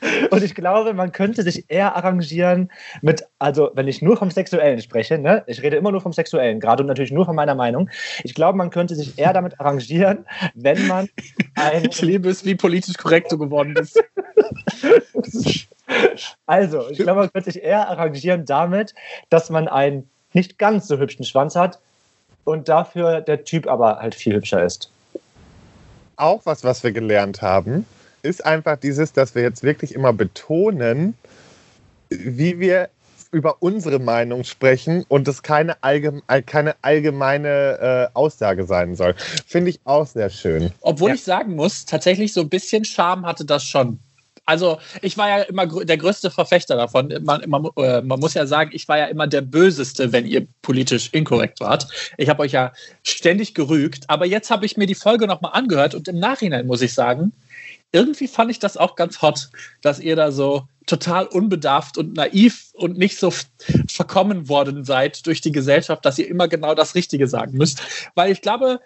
Und 0.30 0.42
ich 0.42 0.54
glaube, 0.54 0.94
man 0.94 1.12
könnte 1.12 1.42
sich 1.42 1.64
eher 1.68 1.94
arrangieren 1.96 2.70
mit, 3.02 3.24
also 3.38 3.70
wenn 3.74 3.88
ich 3.88 4.02
nur 4.02 4.16
vom 4.16 4.30
Sexuellen 4.30 4.80
spreche, 4.80 5.18
ne, 5.18 5.44
ich 5.46 5.62
rede 5.62 5.76
immer 5.76 5.92
nur 5.92 6.00
vom 6.00 6.12
Sexuellen, 6.12 6.60
gerade 6.60 6.82
und 6.82 6.86
natürlich 6.86 7.12
nur 7.12 7.26
von 7.26 7.36
meiner 7.36 7.54
Meinung. 7.54 7.90
Ich 8.24 8.34
glaube, 8.34 8.56
man 8.56 8.70
könnte 8.70 8.94
sich 8.94 9.18
eher 9.18 9.32
damit 9.32 9.60
arrangieren, 9.60 10.24
wenn 10.54 10.86
man 10.86 11.08
ein. 11.56 11.84
Ich 11.90 12.00
liebe 12.02 12.28
es, 12.28 12.44
wie 12.44 12.54
politisch 12.54 12.96
korrekt 12.96 13.30
du 13.32 13.38
geworden 13.38 13.74
bist. 13.74 14.02
Also, 16.46 16.88
ich 16.88 16.98
glaube, 16.98 17.18
man 17.20 17.32
könnte 17.32 17.50
sich 17.50 17.64
eher 17.64 17.88
arrangieren 17.88 18.44
damit, 18.44 18.94
dass 19.28 19.50
man 19.50 19.66
einen 19.66 20.08
nicht 20.32 20.56
ganz 20.56 20.86
so 20.86 20.98
hübschen 20.98 21.24
Schwanz 21.24 21.56
hat 21.56 21.80
und 22.44 22.68
dafür 22.68 23.20
der 23.20 23.42
Typ 23.42 23.66
aber 23.66 23.98
halt 23.98 24.14
viel 24.14 24.34
hübscher 24.34 24.64
ist. 24.64 24.88
Auch 26.14 26.46
was, 26.46 26.62
was 26.62 26.84
wir 26.84 26.92
gelernt 26.92 27.42
haben 27.42 27.86
ist 28.22 28.44
einfach 28.44 28.76
dieses, 28.76 29.12
dass 29.12 29.34
wir 29.34 29.42
jetzt 29.42 29.62
wirklich 29.62 29.94
immer 29.94 30.12
betonen, 30.12 31.14
wie 32.08 32.58
wir 32.58 32.88
über 33.32 33.56
unsere 33.60 34.00
Meinung 34.00 34.44
sprechen 34.44 35.04
und 35.08 35.28
das 35.28 35.42
keine, 35.42 35.82
allgeme 35.82 36.22
keine 36.46 36.74
allgemeine 36.82 38.08
äh, 38.12 38.16
Aussage 38.16 38.64
sein 38.64 38.96
soll. 38.96 39.14
Finde 39.46 39.70
ich 39.70 39.80
auch 39.84 40.06
sehr 40.06 40.30
schön. 40.30 40.72
Obwohl 40.80 41.10
ja. 41.10 41.14
ich 41.14 41.22
sagen 41.22 41.54
muss, 41.54 41.84
tatsächlich 41.84 42.32
so 42.32 42.40
ein 42.40 42.48
bisschen 42.48 42.84
Charme 42.84 43.26
hatte 43.26 43.44
das 43.44 43.62
schon. 43.62 44.00
Also 44.46 44.78
ich 45.00 45.16
war 45.16 45.28
ja 45.28 45.42
immer 45.42 45.66
der 45.84 45.96
größte 45.96 46.28
Verfechter 46.28 46.74
davon. 46.74 47.14
Man, 47.22 47.48
man, 47.48 47.68
äh, 47.76 48.02
man, 48.02 48.18
muss 48.18 48.34
ja 48.34 48.46
sagen, 48.46 48.70
ich 48.72 48.88
war 48.88 48.98
ja 48.98 49.04
immer 49.06 49.28
der 49.28 49.42
Böseste, 49.42 50.10
wenn 50.10 50.26
ihr 50.26 50.44
politisch 50.60 51.10
inkorrekt 51.12 51.60
wart. 51.60 51.86
Ich 52.16 52.28
habe 52.28 52.42
euch 52.42 52.50
ja 52.50 52.72
ständig 53.04 53.54
gerügt. 53.54 54.04
Aber 54.08 54.26
jetzt 54.26 54.50
habe 54.50 54.66
ich 54.66 54.76
mir 54.76 54.86
die 54.86 54.96
Folge 54.96 55.28
nochmal 55.28 55.52
angehört 55.54 55.94
und 55.94 56.08
im 56.08 56.18
Nachhinein 56.18 56.66
muss 56.66 56.82
ich 56.82 56.94
sagen, 56.94 57.32
irgendwie 57.92 58.28
fand 58.28 58.50
ich 58.50 58.58
das 58.58 58.76
auch 58.76 58.94
ganz 58.96 59.22
hot, 59.22 59.50
dass 59.82 60.00
ihr 60.00 60.16
da 60.16 60.32
so 60.32 60.66
total 60.86 61.26
unbedarft 61.26 61.98
und 61.98 62.14
naiv 62.14 62.70
und 62.74 62.98
nicht 62.98 63.18
so 63.18 63.32
verkommen 63.88 64.48
worden 64.48 64.84
seid 64.84 65.26
durch 65.26 65.40
die 65.40 65.52
Gesellschaft, 65.52 66.04
dass 66.04 66.18
ihr 66.18 66.28
immer 66.28 66.48
genau 66.48 66.74
das 66.74 66.94
Richtige 66.94 67.28
sagen 67.28 67.56
müsst. 67.56 67.82
Weil 68.14 68.32
ich 68.32 68.42
glaube, 68.42 68.80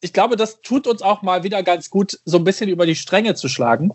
ich 0.00 0.12
glaube, 0.12 0.36
das 0.36 0.60
tut 0.62 0.86
uns 0.86 1.02
auch 1.02 1.22
mal 1.22 1.42
wieder 1.42 1.62
ganz 1.62 1.90
gut, 1.90 2.18
so 2.24 2.38
ein 2.38 2.44
bisschen 2.44 2.70
über 2.70 2.86
die 2.86 2.94
Stränge 2.94 3.34
zu 3.34 3.48
schlagen. 3.48 3.92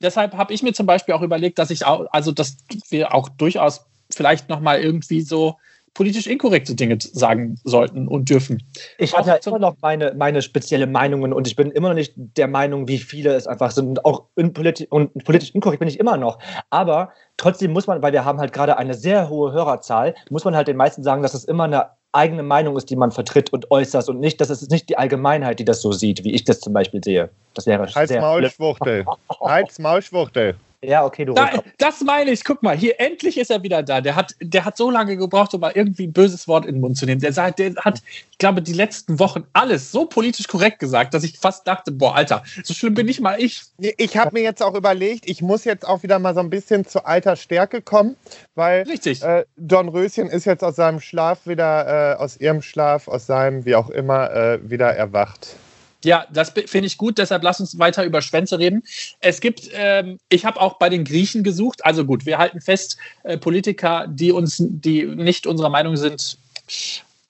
Deshalb 0.00 0.34
habe 0.34 0.52
ich 0.52 0.62
mir 0.62 0.72
zum 0.72 0.86
Beispiel 0.86 1.14
auch 1.14 1.22
überlegt, 1.22 1.58
dass 1.58 1.70
ich 1.70 1.84
auch, 1.84 2.06
also 2.10 2.32
dass 2.32 2.56
wir 2.88 3.14
auch 3.14 3.28
durchaus 3.28 3.86
vielleicht 4.10 4.48
nochmal 4.48 4.80
irgendwie 4.80 5.22
so 5.22 5.56
politisch 5.94 6.26
inkorrekte 6.26 6.74
Dinge 6.74 6.98
sagen 7.00 7.56
sollten 7.64 8.08
und 8.08 8.28
dürfen. 8.28 8.62
Ich 8.98 9.16
habe 9.16 9.28
ja 9.28 9.36
immer 9.46 9.60
noch 9.60 9.76
meine, 9.80 10.12
meine 10.14 10.42
spezielle 10.42 10.86
Meinungen 10.86 11.32
und 11.32 11.46
ich 11.46 11.56
bin 11.56 11.70
immer 11.70 11.88
noch 11.88 11.94
nicht 11.94 12.12
der 12.16 12.48
Meinung, 12.48 12.88
wie 12.88 12.98
viele 12.98 13.34
es 13.34 13.46
einfach 13.46 13.70
sind. 13.70 13.88
Und 13.88 14.04
auch 14.04 14.24
in 14.36 14.52
politi 14.52 14.86
und 14.90 15.24
politisch 15.24 15.54
inkorrekt 15.54 15.78
bin 15.78 15.88
ich 15.88 16.00
immer 16.00 16.16
noch. 16.16 16.38
Aber 16.70 17.10
trotzdem 17.36 17.72
muss 17.72 17.86
man, 17.86 18.02
weil 18.02 18.12
wir 18.12 18.24
haben 18.24 18.40
halt 18.40 18.52
gerade 18.52 18.76
eine 18.76 18.94
sehr 18.94 19.28
hohe 19.28 19.52
Hörerzahl, 19.52 20.14
muss 20.30 20.44
man 20.44 20.56
halt 20.56 20.68
den 20.68 20.76
meisten 20.76 21.02
sagen, 21.02 21.22
dass 21.22 21.34
es 21.34 21.44
immer 21.44 21.64
eine 21.64 21.90
eigene 22.14 22.42
Meinung 22.42 22.76
ist, 22.76 22.90
die 22.90 22.96
man 22.96 23.10
vertritt 23.10 23.52
und 23.52 23.70
äußert 23.70 24.08
und 24.08 24.20
nicht, 24.20 24.40
dass 24.40 24.50
es 24.50 24.68
nicht 24.68 24.88
die 24.88 24.96
Allgemeinheit, 24.96 25.58
die 25.58 25.64
das 25.64 25.80
so 25.80 25.92
sieht, 25.92 26.24
wie 26.24 26.32
ich 26.32 26.44
das 26.44 26.60
zum 26.60 26.72
Beispiel 26.72 27.02
sehe. 27.02 27.30
Das 27.54 27.66
wäre 27.66 27.88
Als 27.94 28.08
sehr 28.08 28.20
Maulschwuchtel. 28.20 29.04
Als 29.40 29.78
Maulschwuchtel. 29.78 30.56
Ja, 30.88 31.04
okay, 31.04 31.24
du. 31.24 31.34
Da, 31.34 31.62
das 31.78 32.00
meine 32.00 32.30
ich. 32.30 32.44
Guck 32.44 32.62
mal, 32.62 32.76
hier 32.76 33.00
endlich 33.00 33.38
ist 33.38 33.50
er 33.50 33.62
wieder 33.62 33.82
da. 33.82 34.00
Der 34.00 34.16
hat, 34.16 34.34
der 34.40 34.64
hat 34.64 34.76
so 34.76 34.90
lange 34.90 35.16
gebraucht, 35.16 35.54
um 35.54 35.60
mal 35.60 35.72
irgendwie 35.74 36.06
ein 36.06 36.12
böses 36.12 36.46
Wort 36.48 36.66
in 36.66 36.76
den 36.76 36.80
Mund 36.80 36.96
zu 36.96 37.06
nehmen. 37.06 37.20
Der, 37.20 37.32
sagt, 37.32 37.58
der 37.58 37.74
hat, 37.76 38.02
ich 38.30 38.38
glaube, 38.38 38.62
die 38.62 38.72
letzten 38.72 39.18
Wochen 39.18 39.44
alles 39.52 39.90
so 39.90 40.06
politisch 40.06 40.48
korrekt 40.48 40.78
gesagt, 40.78 41.14
dass 41.14 41.24
ich 41.24 41.38
fast 41.38 41.66
dachte, 41.66 41.92
boah, 41.92 42.14
Alter, 42.14 42.42
so 42.62 42.74
schlimm 42.74 42.94
bin 42.94 43.06
nicht 43.06 43.20
mal 43.20 43.40
ich. 43.40 43.62
Ich 43.78 44.16
habe 44.16 44.32
mir 44.34 44.42
jetzt 44.42 44.62
auch 44.62 44.74
überlegt, 44.74 45.28
ich 45.28 45.42
muss 45.42 45.64
jetzt 45.64 45.86
auch 45.86 46.02
wieder 46.02 46.18
mal 46.18 46.34
so 46.34 46.40
ein 46.40 46.50
bisschen 46.50 46.86
zu 46.86 47.04
alter 47.04 47.36
Stärke 47.36 47.82
kommen, 47.82 48.16
weil 48.54 48.82
Richtig. 48.82 49.22
Äh, 49.22 49.44
Don 49.56 49.88
Röschen 49.88 50.28
ist 50.28 50.44
jetzt 50.44 50.62
aus 50.62 50.76
seinem 50.76 51.00
Schlaf 51.00 51.46
wieder, 51.46 52.14
äh, 52.14 52.16
aus 52.16 52.36
ihrem 52.38 52.62
Schlaf, 52.62 53.08
aus 53.08 53.26
seinem, 53.26 53.64
wie 53.64 53.74
auch 53.74 53.90
immer, 53.90 54.30
äh, 54.30 54.58
wieder 54.62 54.94
erwacht. 54.94 55.56
Ja, 56.04 56.26
das 56.32 56.50
finde 56.50 56.86
ich 56.86 56.98
gut, 56.98 57.18
deshalb 57.18 57.42
lass 57.42 57.60
uns 57.60 57.78
weiter 57.78 58.04
über 58.04 58.22
Schwänze 58.22 58.58
reden. 58.58 58.82
Es 59.20 59.40
gibt, 59.40 59.70
ähm, 59.72 60.18
ich 60.28 60.44
habe 60.44 60.60
auch 60.60 60.78
bei 60.78 60.88
den 60.88 61.04
Griechen 61.04 61.42
gesucht, 61.42 61.84
also 61.84 62.04
gut, 62.04 62.26
wir 62.26 62.38
halten 62.38 62.60
fest, 62.60 62.96
äh, 63.22 63.38
Politiker, 63.38 64.06
die 64.08 64.32
uns, 64.32 64.56
die 64.58 65.04
nicht 65.04 65.46
unserer 65.46 65.70
Meinung 65.70 65.96
sind, 65.96 66.38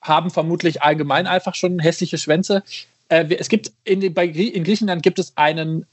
haben 0.03 0.31
vermutlich 0.31 0.83
allgemein 0.83 1.27
einfach 1.27 1.55
schon 1.55 1.79
hässliche 1.79 2.19
Schwänze. 2.19 2.63
Äh, 3.09 3.27
es 3.39 3.49
gibt 3.49 3.73
in, 3.85 4.13
bei, 4.13 4.27
in 4.27 4.65
Griechenland 4.65 5.03
gibt 5.03 5.19
es 5.19 5.37
einen 5.37 5.87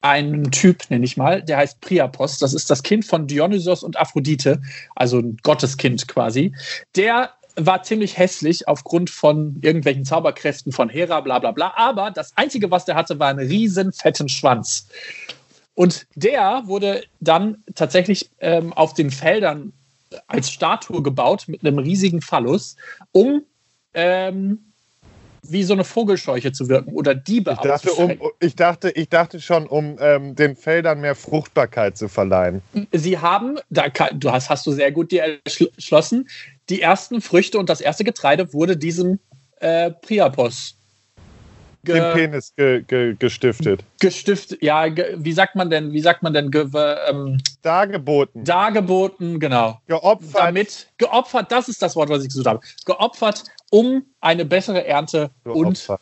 einen 0.00 0.50
Typ, 0.52 0.88
nenne 0.90 1.04
ich 1.04 1.16
mal, 1.16 1.42
der 1.42 1.56
heißt 1.56 1.80
Priapos. 1.80 2.38
Das 2.38 2.54
ist 2.54 2.70
das 2.70 2.82
Kind 2.82 3.04
von 3.04 3.26
Dionysos 3.26 3.82
und 3.82 3.98
Aphrodite, 3.98 4.60
also 4.94 5.18
ein 5.18 5.38
Gotteskind 5.42 6.06
quasi. 6.06 6.54
Der 6.94 7.32
war 7.58 7.82
ziemlich 7.82 8.16
hässlich 8.16 8.68
aufgrund 8.68 9.10
von 9.10 9.58
irgendwelchen 9.62 10.04
Zauberkräften 10.04 10.72
von 10.72 10.88
Hera, 10.88 11.20
bla 11.20 11.38
bla 11.38 11.50
bla. 11.50 11.72
Aber 11.76 12.10
das 12.10 12.36
Einzige, 12.36 12.70
was 12.70 12.84
der 12.84 12.94
hatte, 12.94 13.18
war 13.18 13.28
einen 13.28 13.46
riesen 13.46 13.92
fetten 13.92 14.28
Schwanz. 14.28 14.88
Und 15.74 16.06
der 16.14 16.62
wurde 16.66 17.04
dann 17.20 17.62
tatsächlich 17.74 18.30
ähm, 18.40 18.72
auf 18.72 18.94
den 18.94 19.10
Feldern 19.10 19.72
als 20.26 20.50
Statue 20.50 21.02
gebaut 21.02 21.44
mit 21.46 21.64
einem 21.64 21.78
riesigen 21.78 22.20
Phallus, 22.20 22.76
um 23.12 23.42
ähm, 23.94 24.67
wie 25.42 25.62
so 25.62 25.72
eine 25.72 25.84
Vogelscheuche 25.84 26.52
zu 26.52 26.68
wirken 26.68 26.92
oder 26.92 27.14
Diebe 27.14 27.52
ich 27.52 27.58
dachte, 27.58 27.92
um, 27.92 28.12
ich 28.40 28.56
dachte, 28.56 28.90
ich 28.90 29.08
dachte 29.08 29.40
schon, 29.40 29.66
um 29.66 29.96
ähm, 30.00 30.34
den 30.34 30.56
Feldern 30.56 31.00
mehr 31.00 31.14
Fruchtbarkeit 31.14 31.96
zu 31.96 32.08
verleihen. 32.08 32.62
Sie 32.92 33.18
haben, 33.18 33.58
da 33.70 33.88
kann, 33.88 34.18
du 34.18 34.30
hast, 34.30 34.50
hast 34.50 34.66
du 34.66 34.72
sehr 34.72 34.92
gut 34.92 35.10
dir 35.10 35.38
erschlossen, 35.44 36.28
die 36.68 36.82
ersten 36.82 37.20
Früchte 37.20 37.58
und 37.58 37.68
das 37.68 37.80
erste 37.80 38.04
Getreide 38.04 38.52
wurde 38.52 38.76
diesem 38.76 39.18
äh, 39.60 39.90
Priapos 39.90 40.78
den 41.88 42.12
Penis 42.12 42.52
ge, 42.56 42.82
ge, 42.82 43.14
gestiftet. 43.18 43.84
Gestiftet, 44.00 44.62
ja, 44.62 44.88
ge, 44.88 45.16
wie 45.18 45.32
sagt 45.32 45.54
man 45.54 45.70
denn, 45.70 45.92
wie 45.92 46.00
sagt 46.00 46.22
man 46.22 46.32
denn, 46.32 46.50
ge, 46.50 46.66
ähm, 47.08 47.38
dargeboten. 47.62 48.44
Dargeboten, 48.44 49.40
genau. 49.40 49.80
Geopfert. 49.86 50.34
Damit, 50.34 50.88
geopfert, 50.98 51.50
das 51.50 51.68
ist 51.68 51.82
das 51.82 51.96
Wort, 51.96 52.08
was 52.08 52.22
ich 52.22 52.28
gesucht 52.28 52.46
habe. 52.46 52.60
Geopfert, 52.84 53.44
um 53.70 54.04
eine 54.20 54.44
bessere 54.44 54.86
Ernte 54.86 55.30
Geopfert. 55.44 56.00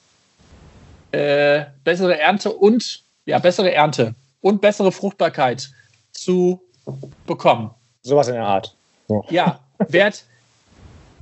und 1.12 1.18
äh, 1.18 1.66
bessere 1.85 2.18
Ernte 2.18 2.52
und 2.52 3.02
ja, 3.26 3.38
bessere 3.38 3.73
Ernte 3.73 4.14
und 4.40 4.61
bessere 4.61 4.92
Fruchtbarkeit 4.92 5.70
zu 6.12 6.61
bekommen. 7.26 7.70
Sowas 8.02 8.28
in 8.28 8.35
der 8.35 8.46
Art. 8.46 8.76
So. 9.08 9.25
Ja, 9.30 9.61
wer, 9.88 10.12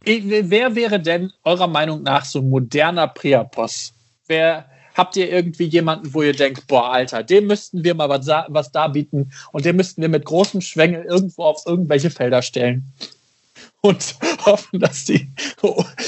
wer 0.04 0.74
wäre 0.74 1.00
denn 1.00 1.32
eurer 1.44 1.66
Meinung 1.66 2.02
nach 2.02 2.24
so 2.24 2.40
ein 2.40 2.50
moderner 2.50 3.08
Priapos? 3.08 3.92
Wer, 4.26 4.66
habt 4.94 5.16
ihr 5.16 5.30
irgendwie 5.30 5.64
jemanden, 5.64 6.14
wo 6.14 6.22
ihr 6.22 6.34
denkt, 6.34 6.66
boah, 6.66 6.92
Alter, 6.92 7.22
dem 7.22 7.46
müssten 7.46 7.84
wir 7.84 7.94
mal 7.94 8.08
was, 8.08 8.26
was 8.48 8.72
darbieten 8.72 9.32
und 9.52 9.64
den 9.64 9.76
müssten 9.76 10.02
wir 10.02 10.08
mit 10.08 10.24
großem 10.24 10.60
Schwengel 10.60 11.04
irgendwo 11.04 11.44
auf 11.44 11.62
irgendwelche 11.66 12.10
Felder 12.10 12.42
stellen? 12.42 12.92
Und 13.84 14.16
hoffen, 14.46 14.80
dass 14.80 15.04
die. 15.04 15.30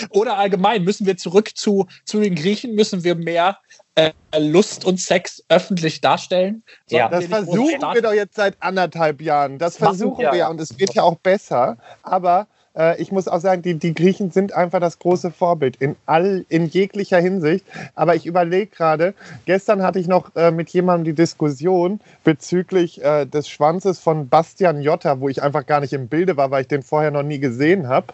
Oder 0.09 0.39
allgemein 0.39 0.83
müssen 0.83 1.07
wir 1.07 1.19
zurück 1.19 1.51
zu, 1.55 1.87
zu 2.07 2.21
den 2.21 2.35
Griechen, 2.35 2.75
müssen 2.75 3.05
wir 3.05 3.15
mehr 3.17 3.59
äh, 3.97 4.13
Lust 4.39 4.87
und 4.87 4.99
Sex 4.99 5.45
öffentlich 5.51 6.01
darstellen. 6.01 6.63
ja, 6.89 7.11
das 7.11 7.27
versuchen 7.27 7.83
wir 7.93 8.01
doch 8.01 8.15
jetzt 8.15 8.37
seit 8.37 8.57
anderthalb 8.63 9.21
Jahren. 9.21 9.59
Das 9.59 9.77
versuchen 9.77 10.25
wir 10.25 10.35
ja 10.35 10.49
und 10.49 10.59
es 10.59 10.79
wird 10.79 10.95
ja 10.95 11.03
auch 11.03 11.17
besser. 11.17 11.77
Aber 12.03 12.47
äh, 12.77 13.01
ich 13.01 13.11
muss 13.13 13.29
auch 13.29 13.41
sagen, 13.41 13.63
die, 13.63 13.75
die 13.75 13.95
Griechen 13.95 14.31
sind 14.31 14.53
einfach 14.53 14.81
das 14.81 14.99
große 14.99 15.31
Vorbild 15.31 15.77
in, 15.77 15.97
all, 16.07 16.45
in 16.49 16.67
jeglicher 16.67 17.19
Hinsicht. 17.19 17.65
Aber 17.95 18.15
ich 18.15 18.27
überlege 18.27 18.67
gerade, 18.67 19.15
gestern 19.47 19.83
hatte 19.83 19.99
ich 19.99 20.07
noch 20.07 20.35
äh, 20.37 20.51
mit 20.51 20.71
jemandem 20.71 21.05
die 21.05 21.15
Diskussion 21.15 22.01
bezüglich 22.25 23.03
äh, 23.03 23.25
des 23.27 23.49
Schwanzes 23.49 23.99
von 23.99 24.29
Bastian 24.29 24.81
Jotta, 24.81 25.21
wo 25.21 25.29
ich 25.29 25.43
einfach 25.43 25.67
gar 25.67 25.81
nicht 25.81 25.93
im 25.93 26.09
Bilde 26.09 26.37
war, 26.37 26.51
weil 26.51 26.63
ich 26.63 26.69
den 26.69 26.83
vorher 26.83 27.11
noch 27.11 27.23
nie 27.23 27.39
gesehen 27.39 27.89
habe. 27.89 28.09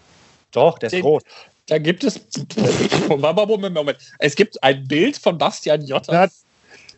Doch, 0.52 0.78
der 0.78 0.88
ist 0.88 0.92
den, 0.92 1.02
rot. 1.02 1.24
Da 1.66 1.78
gibt 1.78 2.04
es. 2.04 2.20
Moment, 3.08 3.74
Moment. 3.74 3.98
Es 4.18 4.34
gibt 4.34 4.62
ein 4.62 4.86
Bild 4.86 5.16
von 5.16 5.38
Bastian 5.38 5.82
Jotta. 5.82 6.28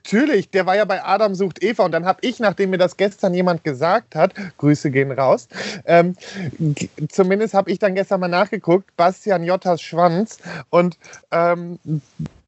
Natürlich, 0.05 0.51
der 0.51 0.67
war 0.67 0.77
ja 0.77 0.85
bei 0.85 1.03
Adam 1.03 1.35
sucht 1.35 1.63
Eva 1.63 1.87
und 1.87 1.93
dann 1.93 2.05
habe 2.05 2.19
ich, 2.21 2.39
nachdem 2.39 2.69
mir 2.69 2.79
das 2.79 2.99
gestern 2.99 3.33
jemand 3.33 3.65
gesagt 3.65 4.15
hat, 4.15 4.35
Grüße 4.59 4.91
gehen 4.91 5.11
raus, 5.11 5.49
ähm, 5.87 6.15
zumindest 7.09 7.55
habe 7.55 7.71
ich 7.71 7.79
dann 7.79 7.95
gestern 7.95 8.21
mal 8.21 8.29
nachgeguckt, 8.29 8.95
Bastian 8.99 9.45
Jottas 9.45 9.81
Schwanz 9.81 10.41
und 10.69 10.99
ähm, 11.31 11.79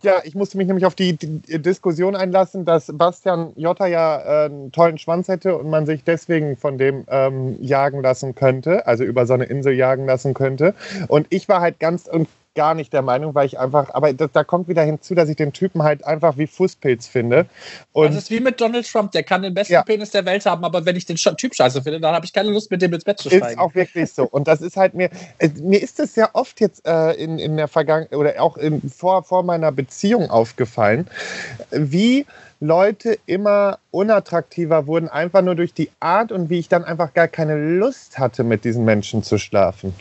ja, 0.03 0.21
ich 0.25 0.35
musste 0.35 0.59
mich 0.59 0.67
nämlich 0.67 0.85
auf 0.85 0.95
die, 0.95 1.15
die, 1.15 1.41
Diskussion 1.63 2.15
einlassen, 2.15 2.67
dass 2.67 2.93
Bastian 2.93 3.55
Jotta 3.57 3.87
ja 3.87 4.19
äh, 4.19 4.45
einen 4.45 4.71
tollen 4.71 4.99
Schwanz 4.99 5.29
hätte 5.29 5.57
und 5.57 5.71
man 5.71 5.87
sich 5.87 6.05
deswegen 6.05 6.59
von 6.59 6.77
dem 6.77 7.07
ähm, 7.09 7.57
jagen 7.63 8.03
lassen 8.03 8.35
könnte, 8.35 8.87
also 8.87 9.03
über 9.03 9.25
so 9.25 9.33
eine 9.33 9.45
Insel 9.45 9.73
jagen 9.73 10.05
lassen 10.05 10.35
könnte. 10.35 10.75
Und 11.09 11.27
ich 11.31 11.49
war 11.49 11.63
halt 11.63 11.81
ganz 11.81 12.07
und 12.07 12.29
gar 12.57 12.75
nicht 12.75 12.93
der 12.93 13.03
Meinung, 13.03 13.37
weil 13.37 13.47
ich 13.47 13.61
einfach, 13.61 13.95
aber 13.95 14.13
da, 14.13 14.27
da, 14.27 14.43
kommt 14.43 14.67
wieder 14.67 14.83
hinzu, 14.83 15.15
dass 15.15 15.29
ich 15.29 15.37
den 15.37 15.53
Typen 15.53 15.85
halt 15.85 16.05
einfach 16.05 16.37
wie 16.39 16.49
Fußpilz 16.49 17.07
finde. 17.07 17.47
Und 17.93 18.09
das 18.09 18.25
ist 18.25 18.31
wie 18.31 18.41
mit 18.41 18.61
Donald 18.61 18.91
Trump, 18.91 19.13
der 19.13 19.23
kann 19.23 19.43
den 19.43 19.55
besten 19.55 19.75
ja. 19.75 19.83
Penis 19.83 20.11
der 20.11 20.25
Welt 20.25 20.45
haben, 20.47 20.65
aber 20.65 20.85
wenn 20.85 20.97
ich 20.97 21.07
den 21.07 21.17
Typ 21.17 21.55
scheiße 21.55 21.83
finde, 21.83 22.01
dann 22.01 22.15
habe 22.15 22.25
ich 22.25 22.33
keine 22.33 22.51
Lust, 22.51 22.71
mit 22.71 22.83
dem 22.83 22.93
ins 22.93 23.05
Bett 23.05 23.21
zu 23.21 23.29
steigen. 23.29 23.47
Ist 23.47 23.59
auch 23.59 23.75
wirklich 23.75 24.11
so. 24.13 24.25
Und 24.25 24.49
das 24.49 24.63
ist 24.63 24.77
halt 24.77 24.95
mir, 24.95 25.11
äh, 25.39 25.49
mir 25.61 25.81
ist 25.81 26.01
es 26.01 26.15
sehr 26.15 26.35
oft 26.35 26.61
jetzt 26.61 26.85
äh, 26.87 27.13
in, 27.13 27.39
in 27.39 27.57
der 27.57 27.69
Vergangenheit 27.69 28.15
oder 28.15 28.43
auch 28.43 28.57
in, 28.57 28.83
vor, 28.91 29.23
vor 29.23 29.45
meiner 29.45 29.71
Beziehung 29.71 30.31
aufgefallen, 30.31 31.07
wie 31.71 32.27
Leute 32.61 33.19
immer 33.27 33.79
unattraktiver 33.91 34.87
wurden, 34.87 35.09
einfach 35.09 35.43
nur 35.43 35.55
durch 35.55 35.75
die 35.75 35.91
Art 36.01 36.33
und 36.33 36.49
wie 36.49 36.59
ich 36.59 36.69
dann 36.69 36.85
einfach 36.85 37.13
gar 37.13 37.29
keine 37.29 37.79
Lust 37.79 38.19
hatte, 38.19 38.45
mit 38.45 38.65
diesen 38.65 38.85
Menschen 38.87 39.23
zu 39.23 39.37
schlafen. 39.37 39.95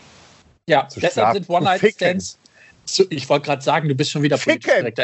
Ja, 0.67 0.87
zu 0.87 1.01
deshalb 1.01 1.13
schlafen. 1.13 1.43
sind 1.43 1.49
One-Night-Stands 1.49 2.39
ich 3.09 3.29
wollte 3.29 3.45
gerade 3.45 3.61
sagen, 3.61 3.87
du 3.87 3.95
bist 3.95 4.11
schon 4.11 4.23
wieder 4.23 4.37
politisch 4.37 4.71
korrekt. 4.73 4.99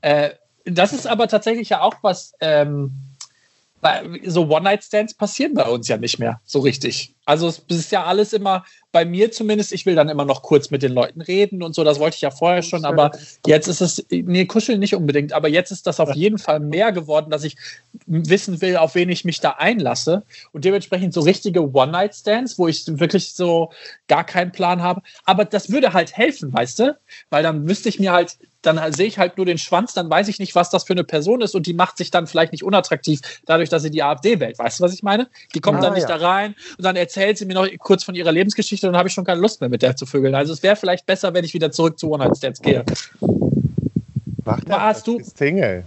Äh, 0.00 0.30
das 0.64 0.92
ist 0.92 1.06
aber 1.06 1.28
tatsächlich 1.28 1.68
ja 1.68 1.80
auch 1.82 1.96
was, 2.02 2.34
ähm, 2.40 2.92
so 4.24 4.48
One-Night-Stands 4.48 5.14
passieren 5.14 5.54
bei 5.54 5.64
uns 5.64 5.88
ja 5.88 5.96
nicht 5.96 6.18
mehr 6.18 6.40
so 6.44 6.60
richtig. 6.60 7.14
Also 7.26 7.48
es 7.48 7.62
ist 7.68 7.92
ja 7.92 8.04
alles 8.04 8.32
immer, 8.32 8.64
bei 8.92 9.04
mir 9.04 9.32
zumindest, 9.32 9.72
ich 9.72 9.86
will 9.86 9.94
dann 9.94 10.08
immer 10.08 10.24
noch 10.24 10.42
kurz 10.42 10.70
mit 10.70 10.82
den 10.82 10.92
Leuten 10.92 11.20
reden 11.20 11.62
und 11.62 11.74
so, 11.74 11.82
das 11.82 11.98
wollte 11.98 12.16
ich 12.16 12.20
ja 12.20 12.30
vorher 12.30 12.62
schon, 12.62 12.84
aber 12.84 13.12
jetzt 13.46 13.66
ist 13.66 13.80
es, 13.80 14.04
nee, 14.10 14.44
kuscheln 14.44 14.78
nicht 14.78 14.94
unbedingt, 14.94 15.32
aber 15.32 15.48
jetzt 15.48 15.70
ist 15.70 15.86
das 15.86 16.00
auf 16.00 16.14
jeden 16.14 16.38
Fall 16.38 16.60
mehr 16.60 16.92
geworden, 16.92 17.30
dass 17.30 17.44
ich 17.44 17.56
wissen 18.06 18.60
will, 18.60 18.76
auf 18.76 18.94
wen 18.94 19.08
ich 19.08 19.24
mich 19.24 19.40
da 19.40 19.50
einlasse. 19.50 20.22
Und 20.52 20.64
dementsprechend 20.64 21.14
so 21.14 21.20
richtige 21.20 21.72
One-Night-Stands, 21.72 22.58
wo 22.58 22.68
ich 22.68 22.84
wirklich 22.86 23.32
so 23.32 23.70
gar 24.06 24.24
keinen 24.24 24.52
Plan 24.52 24.82
habe, 24.82 25.02
aber 25.24 25.44
das 25.44 25.70
würde 25.70 25.92
halt 25.92 26.16
helfen, 26.16 26.52
weißt 26.52 26.78
du, 26.80 26.98
weil 27.30 27.42
dann 27.42 27.68
wüsste 27.68 27.88
ich 27.88 27.98
mir 27.98 28.12
halt, 28.12 28.36
dann 28.66 28.92
sehe 28.92 29.06
ich 29.06 29.18
halt 29.18 29.36
nur 29.36 29.46
den 29.46 29.58
Schwanz, 29.58 29.94
dann 29.94 30.08
weiß 30.08 30.28
ich 30.28 30.38
nicht, 30.38 30.54
was 30.54 30.70
das 30.70 30.84
für 30.84 30.92
eine 30.92 31.04
Person 31.04 31.40
ist 31.40 31.54
und 31.54 31.66
die 31.66 31.74
macht 31.74 31.96
sich 31.96 32.10
dann 32.10 32.26
vielleicht 32.26 32.52
nicht 32.52 32.64
unattraktiv 32.64 33.20
dadurch, 33.46 33.68
dass 33.68 33.82
sie 33.82 33.90
die 33.90 34.02
AfD 34.02 34.40
wählt. 34.40 34.58
Weißt 34.58 34.80
du, 34.80 34.84
was 34.84 34.94
ich 34.94 35.02
meine? 35.02 35.28
Die 35.54 35.60
kommt 35.60 35.78
ah, 35.78 35.82
dann 35.82 35.94
nicht 35.94 36.08
ja. 36.08 36.18
da 36.18 36.26
rein 36.26 36.54
und 36.78 36.84
dann 36.84 36.96
erzählt 36.96 37.38
sie 37.38 37.46
mir 37.46 37.54
noch 37.54 37.68
kurz 37.78 38.04
von 38.04 38.14
ihrer 38.14 38.32
Lebensgeschichte 38.32 38.86
und 38.86 38.92
dann 38.92 38.98
habe 38.98 39.08
ich 39.08 39.14
schon 39.14 39.24
keine 39.24 39.40
Lust 39.40 39.60
mehr 39.60 39.70
mit 39.70 39.82
der 39.82 39.96
zu 39.96 40.06
vögeln. 40.06 40.34
Also 40.34 40.52
es 40.52 40.62
wäre 40.62 40.76
vielleicht 40.76 41.06
besser, 41.06 41.34
wenn 41.34 41.44
ich 41.44 41.54
wieder 41.54 41.70
zurück 41.70 41.98
zu 41.98 42.10
One-Night-Stands 42.10 42.62
gehe. 42.62 42.84
Mach 44.44 44.60
das, 44.60 44.78
hast 44.78 45.06
du? 45.06 45.20
Single. 45.20 45.84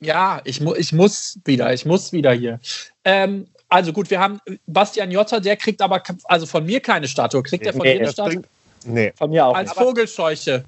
Ja, 0.00 0.40
ich, 0.44 0.60
mu 0.60 0.74
ich 0.74 0.92
muss 0.92 1.38
wieder, 1.44 1.72
ich 1.72 1.86
muss 1.86 2.12
wieder 2.12 2.32
hier. 2.32 2.60
Ähm, 3.04 3.46
also 3.68 3.92
gut, 3.92 4.10
wir 4.10 4.20
haben 4.20 4.40
Bastian 4.66 5.10
Jotta, 5.10 5.40
der 5.40 5.56
kriegt 5.56 5.80
aber 5.82 6.02
also 6.24 6.46
von 6.46 6.64
mir 6.64 6.80
keine 6.80 7.08
Statue. 7.08 7.42
Kriegt 7.42 7.66
er 7.66 7.72
von 7.72 7.82
nee, 7.82 7.94
dir 7.94 8.00
eine 8.00 8.12
Statue? 8.12 8.42
Nee. 8.84 9.12
Von 9.16 9.30
mir 9.30 9.46
auch. 9.46 9.54
Als 9.54 9.72
Vogelscheuche. 9.72 10.64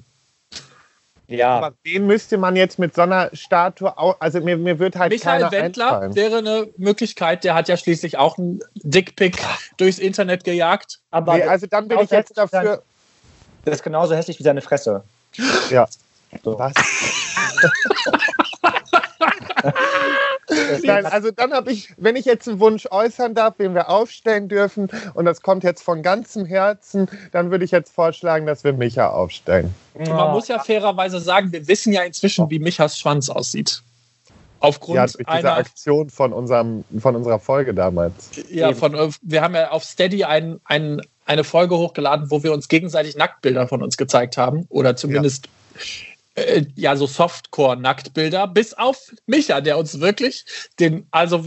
Ja. 1.28 1.56
Aber 1.56 1.74
wen 1.82 2.06
müsste 2.06 2.38
man 2.38 2.54
jetzt 2.54 2.78
mit 2.78 2.94
so 2.94 3.02
einer 3.02 3.30
Statue, 3.32 3.92
also 4.20 4.40
mir, 4.40 4.56
mir 4.56 4.78
wird 4.78 4.96
halt 4.96 5.12
Michael 5.12 5.50
Wendler 5.50 5.86
einfallen. 5.86 6.14
wäre 6.14 6.38
eine 6.38 6.68
Möglichkeit, 6.76 7.42
der 7.42 7.54
hat 7.54 7.68
ja 7.68 7.76
schließlich 7.76 8.16
auch 8.16 8.38
einen 8.38 8.60
Dickpick 8.74 9.36
durchs 9.76 9.98
Internet 9.98 10.44
gejagt. 10.44 11.00
Aber 11.10 11.36
nee, 11.36 11.42
also 11.42 11.66
dann 11.66 11.88
bin 11.88 11.98
ich 11.98 12.10
jetzt 12.10 12.36
dafür. 12.36 12.82
Das 13.64 13.76
ist 13.76 13.82
genauso 13.82 14.14
hässlich 14.14 14.38
wie 14.38 14.44
seine 14.44 14.60
Fresse. 14.60 15.02
Ja. 15.70 15.88
So. 16.44 16.58
Was? 16.58 16.72
Nein, 20.82 21.06
also 21.06 21.30
dann 21.30 21.52
habe 21.52 21.72
ich, 21.72 21.92
wenn 21.96 22.16
ich 22.16 22.24
jetzt 22.24 22.48
einen 22.48 22.60
Wunsch 22.60 22.86
äußern 22.90 23.34
darf, 23.34 23.56
den 23.56 23.74
wir 23.74 23.88
aufstellen 23.88 24.48
dürfen, 24.48 24.88
und 25.14 25.24
das 25.24 25.42
kommt 25.42 25.64
jetzt 25.64 25.82
von 25.82 26.02
ganzem 26.02 26.46
Herzen, 26.46 27.08
dann 27.32 27.50
würde 27.50 27.64
ich 27.64 27.70
jetzt 27.70 27.92
vorschlagen, 27.92 28.46
dass 28.46 28.64
wir 28.64 28.72
Micha 28.72 29.08
aufstellen. 29.08 29.74
Und 29.94 30.08
man 30.08 30.32
muss 30.32 30.48
ja 30.48 30.58
fairerweise 30.58 31.20
sagen, 31.20 31.52
wir 31.52 31.66
wissen 31.68 31.92
ja 31.92 32.02
inzwischen, 32.02 32.48
wie 32.50 32.58
Michas 32.58 32.98
Schwanz 32.98 33.28
aussieht. 33.28 33.82
Aufgrund 34.60 34.96
ja, 34.96 35.06
durch 35.06 35.28
einer 35.28 35.56
Aktion 35.56 36.08
von, 36.08 36.32
unserem, 36.32 36.84
von 36.98 37.14
unserer 37.14 37.38
Folge 37.38 37.74
damals. 37.74 38.30
Ja, 38.48 38.72
von, 38.72 39.14
wir 39.20 39.42
haben 39.42 39.54
ja 39.54 39.70
auf 39.70 39.84
Steady 39.84 40.24
ein, 40.24 40.60
ein, 40.64 41.02
eine 41.26 41.44
Folge 41.44 41.76
hochgeladen, 41.76 42.30
wo 42.30 42.42
wir 42.42 42.52
uns 42.52 42.68
gegenseitig 42.68 43.16
Nacktbilder 43.16 43.68
von 43.68 43.82
uns 43.82 43.96
gezeigt 43.96 44.38
haben. 44.38 44.66
Oder 44.70 44.96
zumindest 44.96 45.46
ja 45.46 46.15
äh, 46.36 46.64
ja, 46.74 46.96
so 46.96 47.06
Softcore-Nacktbilder, 47.06 48.46
bis 48.46 48.74
auf 48.74 49.12
Micha, 49.26 49.60
der 49.60 49.78
uns 49.78 50.00
wirklich 50.00 50.44
den, 50.78 51.06
also 51.10 51.44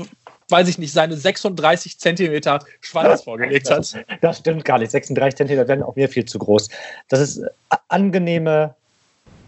weiß 0.49 0.67
ich 0.67 0.79
nicht, 0.79 0.91
seine 0.91 1.15
36 1.15 1.99
Zentimeter 1.99 2.59
Schwanz 2.81 3.21
vorgelegt 3.21 3.69
hat. 3.69 3.95
Das 4.21 4.39
stimmt 4.39 4.65
gar 4.65 4.79
nicht. 4.79 4.91
36 4.91 5.37
Zentimeter 5.37 5.67
werden 5.67 5.83
auch 5.83 5.95
mir 5.95 6.09
viel 6.09 6.25
zu 6.25 6.39
groß. 6.39 6.69
Das 7.07 7.19
ist 7.19 7.43
angenehme 7.87 8.75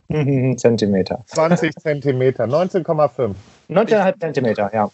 Zentimeter. 0.57 1.23
20 1.25 1.75
Zentimeter, 1.75 2.45
19,5. 2.45 3.33
19,5 3.69 4.19
Zentimeter, 4.19 4.69
ja. 4.73 4.91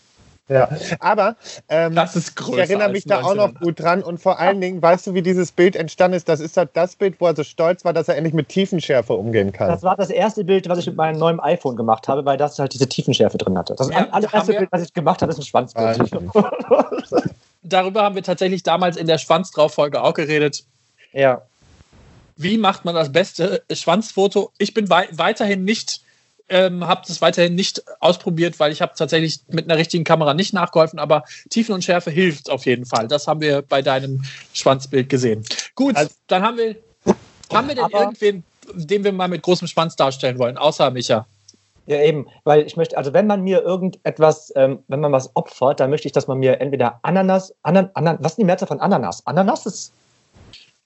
Ja, 0.50 0.70
aber 1.00 1.36
ähm, 1.68 1.94
das 1.94 2.16
ist 2.16 2.36
größer 2.36 2.64
ich 2.64 2.70
erinnere 2.70 2.90
mich 2.90 3.04
da 3.04 3.22
auch 3.22 3.36
noch 3.36 3.54
gut 3.54 3.82
dran 3.82 4.02
und 4.02 4.22
vor 4.22 4.40
allen 4.40 4.62
Dingen, 4.62 4.82
weißt 4.82 5.08
du, 5.08 5.14
wie 5.14 5.22
dieses 5.22 5.52
Bild 5.52 5.76
entstanden 5.76 6.16
ist? 6.16 6.30
Das 6.30 6.40
ist 6.40 6.56
halt 6.56 6.70
das 6.74 6.96
Bild, 6.96 7.20
wo 7.20 7.26
er 7.26 7.36
so 7.36 7.44
stolz 7.44 7.84
war, 7.84 7.92
dass 7.92 8.08
er 8.08 8.16
endlich 8.16 8.34
mit 8.34 8.48
Tiefenschärfe 8.48 9.14
umgehen 9.14 9.52
kann. 9.52 9.68
Das 9.68 9.84
war 9.84 9.98
das 9.98 10.10
erste 10.10 10.46
Bild, 10.46 10.70
was 10.70 10.80
ich 10.80 10.86
mit 10.86 10.96
meinem 10.96 11.20
neuen 11.20 11.42
iPhone 11.42 11.76
gemacht 11.76 12.08
habe, 12.08 12.24
weil 12.24 12.38
das 12.38 12.58
halt 12.60 12.74
diese 12.74 12.88
Tiefenschärfe 12.88 13.38
drin 13.38 13.58
hatte. 13.58 13.76
Das 13.76 13.90
ja, 13.90 14.08
allererste 14.10 14.54
Bild, 14.54 14.72
was 14.72 14.84
ich 14.84 14.94
gemacht 14.94 15.22
habe, 15.22 15.34
ist 15.34 15.40
ein 15.40 15.44
Schwanzbild. 15.44 16.00
Darüber 17.64 18.04
haben 18.04 18.16
wir 18.16 18.24
tatsächlich 18.24 18.64
damals 18.64 18.96
in 18.96 19.08
der 19.08 19.18
Schwanz 19.18 19.52
drauf 19.52 19.74
Folge 19.74 20.02
auch 20.02 20.14
geredet. 20.14 20.64
Ja. 21.12 21.42
Wie 22.38 22.58
macht 22.58 22.86
man 22.86 22.96
das 22.96 23.12
beste 23.12 23.64
Schwanzfoto? 23.70 24.52
Ich 24.58 24.74
bin 24.74 24.90
wei 24.90 25.10
weiterhin 25.12 25.66
nicht 25.66 26.02
ähm, 26.50 26.86
habe 26.88 27.02
das 27.08 27.22
weiterhin 27.22 27.56
nicht 27.56 27.84
ausprobiert, 28.00 28.60
weil 28.60 28.72
ich 28.72 28.82
habe 28.82 28.94
tatsächlich 28.96 29.42
mit 29.50 29.66
einer 29.66 29.78
richtigen 29.78 30.04
Kamera 30.04 30.34
nicht 30.34 30.54
nachgeholfen, 30.54 31.00
aber 31.00 31.24
Tiefenunschärfe 31.50 32.12
hilft 32.12 32.50
auf 32.50 32.66
jeden 32.66 32.86
Fall. 32.86 33.08
Das 33.08 33.28
haben 33.28 33.42
wir 33.42 33.62
bei 33.62 33.82
deinem 33.82 34.24
Schwanzbild 34.54 35.10
gesehen. 35.10 35.44
Gut, 35.76 35.96
also, 35.96 36.12
dann 36.28 36.44
haben 36.44 36.58
wir, 36.58 36.76
haben 37.54 37.68
wir 37.68 37.76
denn 37.76 37.90
irgendwen, 37.92 38.44
den 38.74 39.04
wir 39.04 39.12
mal 39.12 39.28
mit 39.28 39.42
großem 39.42 39.68
Schwanz 39.68 39.96
darstellen 39.96 40.40
wollen, 40.40 40.58
außer 40.58 40.90
Micha? 40.92 41.26
Ja, 41.86 42.02
eben, 42.02 42.28
weil 42.44 42.66
ich 42.66 42.76
möchte, 42.76 42.98
also 42.98 43.14
wenn 43.14 43.28
man 43.28 43.44
mir 43.44 43.62
irgendetwas, 43.62 44.52
ähm, 44.58 44.80
wenn 44.90 45.00
man 45.00 45.14
was 45.14 45.34
opfert, 45.38 45.80
dann 45.80 45.90
möchte 45.90 46.08
ich, 46.08 46.12
dass 46.12 46.28
man 46.28 46.38
mir 46.38 46.60
entweder 46.60 47.00
Ananas, 47.02 47.54
Anan, 47.64 47.90
Anan, 47.94 48.18
was 48.20 48.34
ist 48.34 48.40
die 48.40 48.44
Mehrzahl 48.44 48.68
von 48.68 48.82
Ananas? 48.82 49.26
Ananas 49.26 49.66
ist. 49.66 49.94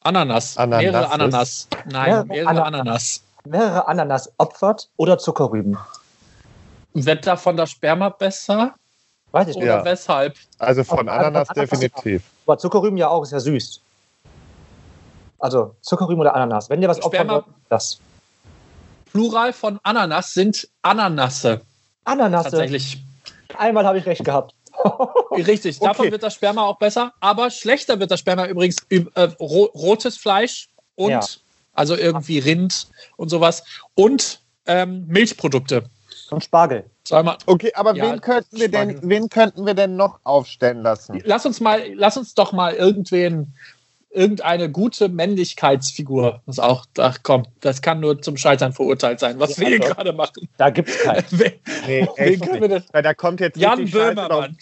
Ananas. 0.04 0.58
Ananas 0.58 0.84
mehrere 0.84 1.12
Ananas. 1.12 1.67
Nein, 1.86 2.06
mehrere, 2.06 2.26
mehrere 2.26 2.50
Ananas. 2.50 2.80
Ananas 2.82 3.24
mehrere 3.45 3.88
Ananas 3.88 4.32
opfert 4.38 4.89
oder 4.97 5.17
Zuckerrüben? 5.17 5.77
Wird 6.93 7.25
davon 7.25 7.58
das 7.58 7.71
Sperma 7.71 8.10
besser? 8.10 8.75
Weiß 9.32 9.47
ich 9.47 9.56
nicht. 9.56 9.63
Oder 9.63 9.77
ja. 9.77 9.86
weshalb? 9.86 10.36
Also 10.60 10.84
von 10.84 11.08
Ananas, 11.08 11.49
Ananas 11.49 11.69
definitiv. 11.71 12.23
Aber 12.45 12.58
Zuckerrüben 12.58 12.97
ja 12.97 13.08
auch, 13.08 13.23
ist 13.23 13.32
ja 13.32 13.39
süß. 13.39 13.82
Also 15.39 15.75
Zuckerrüben 15.82 16.21
oder 16.21 16.36
Ananas. 16.36 16.69
Wenn 16.69 16.82
ihr 16.82 16.89
was 16.89 17.01
opfern 17.01 17.27
wollt, 17.30 17.45
das. 17.69 17.99
Plural 19.12 19.54
von 19.54 19.80
Ananas 19.84 20.34
sind 20.34 20.67
Ananasse. 20.82 21.62
Ananasse. 22.06 22.51
Tatsächlich. 22.51 23.01
Einmal 23.58 23.86
habe 23.86 23.97
ich 23.97 24.06
recht 24.06 24.23
gehabt. 24.23 24.54
Richtig, 25.32 25.80
davon 25.80 26.06
okay. 26.06 26.12
wird 26.12 26.23
das 26.23 26.34
Sperma 26.34 26.63
auch 26.63 26.77
besser, 26.77 27.13
aber 27.19 27.49
schlechter 27.49 27.99
wird 27.99 28.12
das 28.12 28.19
Sperma 28.19 28.47
übrigens 28.47 28.77
äh, 28.89 29.04
rotes 29.39 30.17
Fleisch 30.17 30.69
und 30.95 31.10
ja. 31.10 31.21
Also 31.73 31.95
irgendwie 31.95 32.39
Rind 32.39 32.88
und 33.17 33.29
sowas. 33.29 33.63
Und 33.95 34.41
ähm, 34.65 35.05
Milchprodukte. 35.07 35.84
Und 36.29 36.43
Spargel. 36.43 36.86
Zweimal. 37.03 37.38
Okay, 37.45 37.71
aber 37.75 37.95
ja, 37.95 38.12
wen, 38.12 38.21
könnten 38.21 38.57
wir 38.57 38.69
denn, 38.69 38.99
wen 39.03 39.29
könnten 39.29 39.65
wir 39.65 39.73
denn 39.73 39.95
noch 39.95 40.19
aufstellen 40.23 40.81
lassen? 40.81 41.21
Lass 41.25 41.45
uns 41.45 41.60
mal, 41.60 41.81
lass 41.95 42.15
uns 42.15 42.36
doch 42.36 42.53
mal 42.53 42.73
irgendwen, 42.73 43.53
irgendeine 44.12 44.69
gute 44.69 45.10
Männlichkeitsfigur. 45.10 46.41
Das 46.45 46.60
auch, 46.60 46.86
ach 46.97 47.17
komm, 47.23 47.43
das 47.62 47.81
kann 47.81 47.99
nur 47.99 48.21
zum 48.21 48.38
Scheitern 48.38 48.71
verurteilt 48.73 49.19
sein, 49.19 49.39
was 49.39 49.57
ja, 49.57 49.62
wir 49.62 49.67
hier 49.67 49.79
gerade 49.79 50.13
machen. 50.13 50.47
Da 50.57 50.69
gibt 50.69 50.89
es 50.89 50.99
keinen. 50.99 51.25
wen, 51.31 51.53
nee, 51.88 52.07
wen 52.17 52.39
können 52.39 52.62
wir 52.62 52.67
denn? 52.67 52.84
Weil 52.91 53.03
da 53.03 53.13
kommt 53.13 53.39
jetzt 53.39 53.57
Jan 53.57 53.89
Böhmermann. 53.89 54.57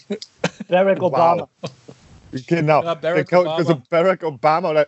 Barack 0.68 1.02
Obama. 1.02 1.48
Wow. 1.60 1.70
Genau. 2.46 2.82
Ja, 2.82 2.94
Barack, 2.94 3.32
Obama. 3.32 3.64
So 3.64 3.82
Barack 3.90 4.22
Obama 4.22 4.70
oder 4.70 4.86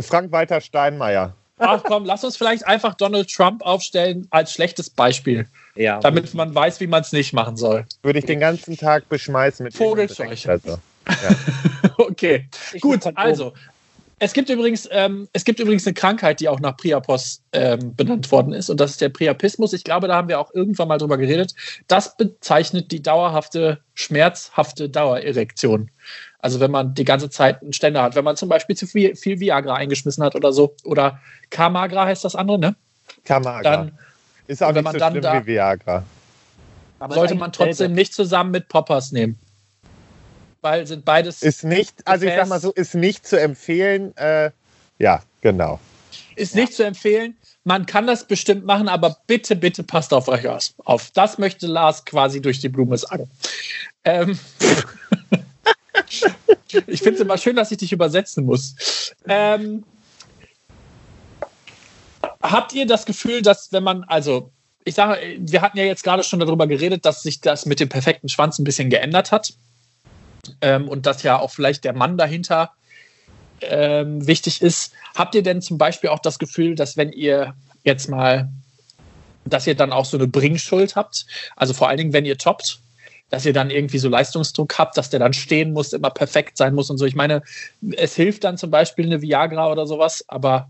Frank-Walter 0.00 0.60
Steinmeier. 0.60 1.34
Ach 1.58 1.82
komm, 1.82 2.04
lass 2.04 2.22
uns 2.22 2.36
vielleicht 2.36 2.66
einfach 2.66 2.94
Donald 2.94 3.30
Trump 3.30 3.62
aufstellen 3.62 4.26
als 4.30 4.52
schlechtes 4.52 4.90
Beispiel. 4.90 5.46
Ja. 5.74 6.00
Damit 6.00 6.32
man 6.34 6.54
weiß, 6.54 6.80
wie 6.80 6.86
man 6.86 7.00
es 7.02 7.12
nicht 7.12 7.32
machen 7.32 7.56
soll. 7.56 7.86
Würde 8.02 8.18
ich 8.18 8.26
den 8.26 8.40
ganzen 8.40 8.76
Tag 8.76 9.08
beschmeißen 9.08 9.64
mit 9.64 9.74
Vogelscheuche. 9.74 10.50
Also, 10.50 10.78
ja. 11.08 11.36
okay, 11.98 12.48
ich 12.72 12.80
gut, 12.80 13.06
also. 13.16 13.54
Es 14.18 14.32
gibt, 14.32 14.48
übrigens, 14.48 14.88
ähm, 14.92 15.28
es 15.34 15.44
gibt 15.44 15.60
übrigens 15.60 15.86
eine 15.86 15.92
Krankheit, 15.92 16.40
die 16.40 16.48
auch 16.48 16.58
nach 16.58 16.76
Priapos 16.78 17.42
ähm, 17.52 17.94
benannt 17.94 18.32
worden 18.32 18.54
ist, 18.54 18.70
und 18.70 18.80
das 18.80 18.92
ist 18.92 19.02
der 19.02 19.10
Priapismus. 19.10 19.74
Ich 19.74 19.84
glaube, 19.84 20.08
da 20.08 20.14
haben 20.14 20.28
wir 20.28 20.40
auch 20.40 20.54
irgendwann 20.54 20.88
mal 20.88 20.96
drüber 20.96 21.18
geredet. 21.18 21.54
Das 21.86 22.16
bezeichnet 22.16 22.92
die 22.92 23.02
dauerhafte, 23.02 23.80
schmerzhafte 23.94 24.88
Dauererektion. 24.88 25.90
Also 26.38 26.60
wenn 26.60 26.70
man 26.70 26.94
die 26.94 27.04
ganze 27.04 27.28
Zeit 27.28 27.60
einen 27.60 27.74
Ständer 27.74 28.02
hat, 28.02 28.14
wenn 28.14 28.24
man 28.24 28.36
zum 28.36 28.48
Beispiel 28.48 28.74
zu 28.74 28.86
viel, 28.86 29.16
viel 29.16 29.38
Viagra 29.38 29.74
eingeschmissen 29.74 30.24
hat 30.24 30.34
oder 30.34 30.50
so, 30.52 30.74
oder 30.84 31.20
Kamagra 31.50 32.06
heißt 32.06 32.24
das 32.24 32.36
andere, 32.36 32.58
ne? 32.58 32.76
Kamagra. 33.24 33.62
Dann, 33.62 33.98
ist 34.46 34.62
auch 34.62 34.72
nicht 34.72 34.90
so 34.92 34.98
schlimm 34.98 35.20
da, 35.20 35.42
wie 35.42 35.46
Viagra. 35.46 36.04
sollte 37.10 37.34
man 37.34 37.52
trotzdem 37.52 37.92
nicht 37.92 38.14
zusammen 38.14 38.52
mit 38.52 38.68
Poppers 38.68 39.12
nehmen. 39.12 39.38
Weil 40.66 40.84
sind 40.84 41.04
beides. 41.04 41.42
Ist 41.42 41.62
nicht, 41.62 42.04
also 42.08 42.26
ich 42.26 42.34
sag 42.34 42.48
mal 42.48 42.58
so, 42.58 42.72
ist 42.72 42.96
nicht 42.96 43.24
zu 43.24 43.38
empfehlen. 43.38 44.16
Äh, 44.16 44.50
ja, 44.98 45.22
genau. 45.40 45.78
Ist 46.34 46.56
ja. 46.56 46.62
nicht 46.62 46.74
zu 46.74 46.84
empfehlen. 46.84 47.36
Man 47.62 47.86
kann 47.86 48.08
das 48.08 48.26
bestimmt 48.26 48.64
machen, 48.64 48.88
aber 48.88 49.16
bitte, 49.28 49.54
bitte 49.54 49.84
passt 49.84 50.12
auf 50.12 50.26
euch 50.26 50.48
auf. 50.48 51.12
Das 51.12 51.38
möchte 51.38 51.68
Lars 51.68 52.04
quasi 52.04 52.42
durch 52.42 52.58
die 52.58 52.68
Blume 52.68 52.98
sagen. 52.98 53.30
Ähm. 54.02 54.36
ich 56.88 56.98
finde 56.98 57.14
es 57.14 57.20
immer 57.20 57.38
schön, 57.38 57.54
dass 57.54 57.70
ich 57.70 57.78
dich 57.78 57.92
übersetzen 57.92 58.44
muss. 58.44 59.14
Ähm, 59.28 59.84
habt 62.42 62.72
ihr 62.72 62.88
das 62.88 63.06
Gefühl, 63.06 63.40
dass 63.40 63.70
wenn 63.70 63.84
man, 63.84 64.02
also 64.02 64.50
ich 64.84 64.96
sage, 64.96 65.20
wir 65.38 65.62
hatten 65.62 65.78
ja 65.78 65.84
jetzt 65.84 66.02
gerade 66.02 66.24
schon 66.24 66.40
darüber 66.40 66.66
geredet, 66.66 67.04
dass 67.04 67.22
sich 67.22 67.40
das 67.40 67.66
mit 67.66 67.78
dem 67.78 67.88
perfekten 67.88 68.28
Schwanz 68.28 68.58
ein 68.58 68.64
bisschen 68.64 68.90
geändert 68.90 69.30
hat 69.30 69.52
ähm, 70.60 70.88
und 70.88 71.06
dass 71.06 71.22
ja 71.22 71.38
auch 71.38 71.50
vielleicht 71.50 71.84
der 71.84 71.92
Mann 71.92 72.16
dahinter 72.16 72.72
ähm, 73.60 74.26
wichtig 74.26 74.62
ist. 74.62 74.92
Habt 75.14 75.34
ihr 75.34 75.42
denn 75.42 75.62
zum 75.62 75.78
Beispiel 75.78 76.10
auch 76.10 76.18
das 76.18 76.38
Gefühl, 76.38 76.74
dass 76.74 76.96
wenn 76.96 77.12
ihr 77.12 77.54
jetzt 77.84 78.08
mal, 78.08 78.48
dass 79.44 79.66
ihr 79.66 79.74
dann 79.74 79.92
auch 79.92 80.04
so 80.04 80.16
eine 80.16 80.26
Bringschuld 80.26 80.96
habt, 80.96 81.26
also 81.56 81.72
vor 81.72 81.88
allen 81.88 81.98
Dingen, 81.98 82.12
wenn 82.12 82.26
ihr 82.26 82.36
toppt, 82.36 82.80
dass 83.30 83.44
ihr 83.44 83.52
dann 83.52 83.70
irgendwie 83.70 83.98
so 83.98 84.08
Leistungsdruck 84.08 84.78
habt, 84.78 84.96
dass 84.96 85.10
der 85.10 85.20
dann 85.20 85.32
stehen 85.32 85.72
muss, 85.72 85.92
immer 85.92 86.10
perfekt 86.10 86.56
sein 86.56 86.74
muss 86.74 86.90
und 86.90 86.98
so. 86.98 87.06
Ich 87.06 87.16
meine, 87.16 87.42
es 87.96 88.14
hilft 88.14 88.44
dann 88.44 88.56
zum 88.56 88.70
Beispiel 88.70 89.06
eine 89.06 89.20
Viagra 89.20 89.70
oder 89.70 89.86
sowas, 89.86 90.24
aber 90.28 90.68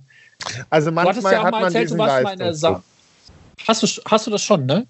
also 0.70 0.90
manchmal 0.90 1.32
ja 1.32 1.42
hat 1.42 1.52
man 1.52 1.64
erzählt, 1.64 1.84
diesen 1.84 1.98
Leistungsdruck. 1.98 2.82
Hast 3.66 3.82
du, 3.82 3.86
hast 4.06 4.26
du 4.26 4.30
das 4.30 4.42
schon, 4.42 4.66
ne? 4.66 4.86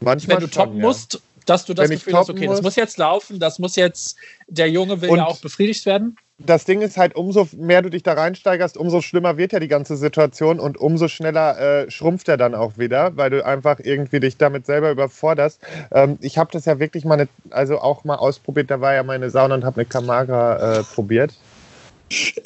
Manchmal 0.00 0.36
Wenn 0.36 0.44
du 0.44 0.50
toppen 0.50 0.80
musst, 0.80 1.20
dass 1.46 1.64
du 1.64 1.74
das 1.74 1.88
Wenn 1.88 1.96
Gefühl 1.96 2.14
hast, 2.14 2.30
okay, 2.30 2.46
muss, 2.46 2.56
das 2.56 2.62
muss 2.62 2.76
jetzt 2.76 2.98
laufen, 2.98 3.38
das 3.38 3.58
muss 3.58 3.76
jetzt, 3.76 4.16
der 4.48 4.70
Junge 4.70 5.00
will 5.00 5.10
ja 5.16 5.26
auch 5.26 5.40
befriedigt 5.40 5.86
werden 5.86 6.16
das 6.46 6.64
Ding 6.64 6.82
ist 6.82 6.96
halt, 6.96 7.14
umso 7.14 7.48
mehr 7.56 7.82
du 7.82 7.88
dich 7.88 8.02
da 8.02 8.14
reinsteigerst, 8.14 8.76
umso 8.76 9.00
schlimmer 9.00 9.36
wird 9.36 9.52
ja 9.52 9.60
die 9.60 9.68
ganze 9.68 9.96
Situation 9.96 10.60
und 10.60 10.76
umso 10.76 11.08
schneller 11.08 11.58
äh, 11.58 11.90
schrumpft 11.90 12.28
er 12.28 12.36
dann 12.36 12.54
auch 12.54 12.78
wieder, 12.78 13.16
weil 13.16 13.30
du 13.30 13.44
einfach 13.44 13.78
irgendwie 13.82 14.20
dich 14.20 14.36
damit 14.36 14.66
selber 14.66 14.90
überforderst. 14.90 15.60
Ähm, 15.92 16.18
ich 16.20 16.38
habe 16.38 16.50
das 16.52 16.64
ja 16.64 16.78
wirklich 16.78 17.04
mal, 17.04 17.16
ne, 17.16 17.28
also 17.50 17.80
auch 17.80 18.04
mal 18.04 18.16
ausprobiert, 18.16 18.70
da 18.70 18.80
war 18.80 18.94
ja 18.94 19.02
meine 19.02 19.30
Sauna 19.30 19.54
und 19.54 19.64
habe 19.64 19.80
eine 19.80 19.86
Kamaga 19.86 20.78
äh, 20.78 20.82
probiert. 20.82 21.34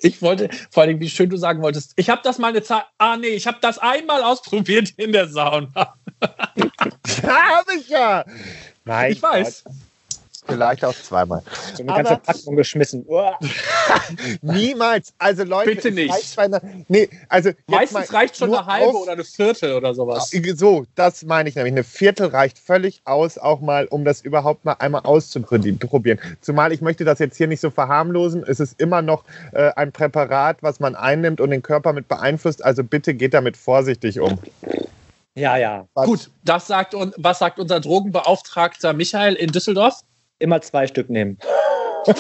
Ich 0.00 0.22
wollte, 0.22 0.48
vor 0.70 0.85
allem, 0.85 1.00
wie 1.00 1.09
schön 1.09 1.28
du 1.28 1.37
sagen 1.37 1.61
wolltest, 1.61 1.92
ich 1.96 2.09
habe 2.09 2.20
das 2.22 2.38
mal 2.38 2.48
eine 2.48 2.62
Zeit, 2.62 2.85
ah 2.98 3.16
nee, 3.16 3.28
ich 3.28 3.48
habe 3.48 3.59
das 3.61 3.78
einmal 3.78 4.22
ausprobiert 4.22 4.90
in 4.96 5.12
der 5.12 5.26
Sauna. 5.26 5.68
ja, 6.22 7.56
habe 7.56 7.74
ich 7.76 7.88
ja. 7.88 8.24
Nein, 8.87 9.12
ich 9.12 9.22
weiß. 9.22 9.64
Gott. 9.64 9.75
Vielleicht 10.46 10.85
auch 10.85 10.94
zweimal. 10.94 11.42
So 11.75 11.83
eine 11.83 11.92
ganze 11.92 12.16
Packung 12.18 12.57
geschmissen. 12.57 13.05
Niemals. 14.42 15.12
Also 15.18 15.44
Leute, 15.44 15.75
bitte 15.75 15.90
nicht. 15.90 16.38
Einer, 16.38 16.61
nee, 16.88 17.09
also 17.29 17.51
Meistens 17.66 18.12
reicht 18.12 18.37
schon 18.37 18.55
eine 18.55 18.64
halbe 18.64 18.90
auf, 18.90 19.03
oder 19.03 19.12
eine 19.12 19.25
Viertel 19.25 19.75
oder 19.75 19.94
sowas. 19.94 20.31
So, 20.55 20.87
das 20.94 21.25
meine 21.25 21.49
ich 21.49 21.57
nämlich. 21.57 21.72
Eine 21.72 21.85
Viertel 21.85 22.29
reicht 22.29 22.59
völlig 22.59 23.01
aus, 23.05 23.38
auch 23.38 23.61
mal, 23.61 23.87
um 23.87 24.05
das 24.05 24.20
überhaupt 24.20 24.64
mal 24.64 24.75
einmal 24.75 25.03
auszuprobieren. 25.03 26.20
Zumal 26.40 26.72
ich 26.72 26.81
möchte 26.81 27.05
das 27.05 27.18
jetzt 27.18 27.37
hier 27.37 27.49
nicht 27.49 27.61
so 27.61 27.70
verharmlosen. 27.70 28.44
Es 28.46 28.61
ist 28.61 28.81
immer 28.81 29.03
noch 29.03 29.25
äh, 29.53 29.72
ein 29.75 29.90
Präparat, 29.90 30.59
was 30.62 30.79
man 30.79 30.94
einnimmt 30.94 31.40
und 31.40 31.51
den 31.51 31.62
Körper 31.62 31.92
mit 31.92 32.07
beeinflusst. 32.09 32.64
Also 32.64 32.85
bitte 32.85 33.14
geht 33.14 33.35
damit 33.35 33.57
vorsichtig 33.57 34.20
um. 34.20 34.38
Ja, 35.37 35.57
ja. 35.57 35.87
Was? 35.94 36.07
Gut, 36.07 36.31
das 36.44 36.66
sagt 36.66 36.94
und 36.94 37.14
was 37.16 37.38
sagt 37.38 37.59
unser 37.59 37.79
Drogenbeauftragter 37.79 38.92
Michael 38.92 39.35
in 39.35 39.53
Düsseldorf? 39.53 40.03
immer 40.38 40.61
zwei 40.61 40.87
Stück 40.87 41.11
nehmen. 41.11 41.38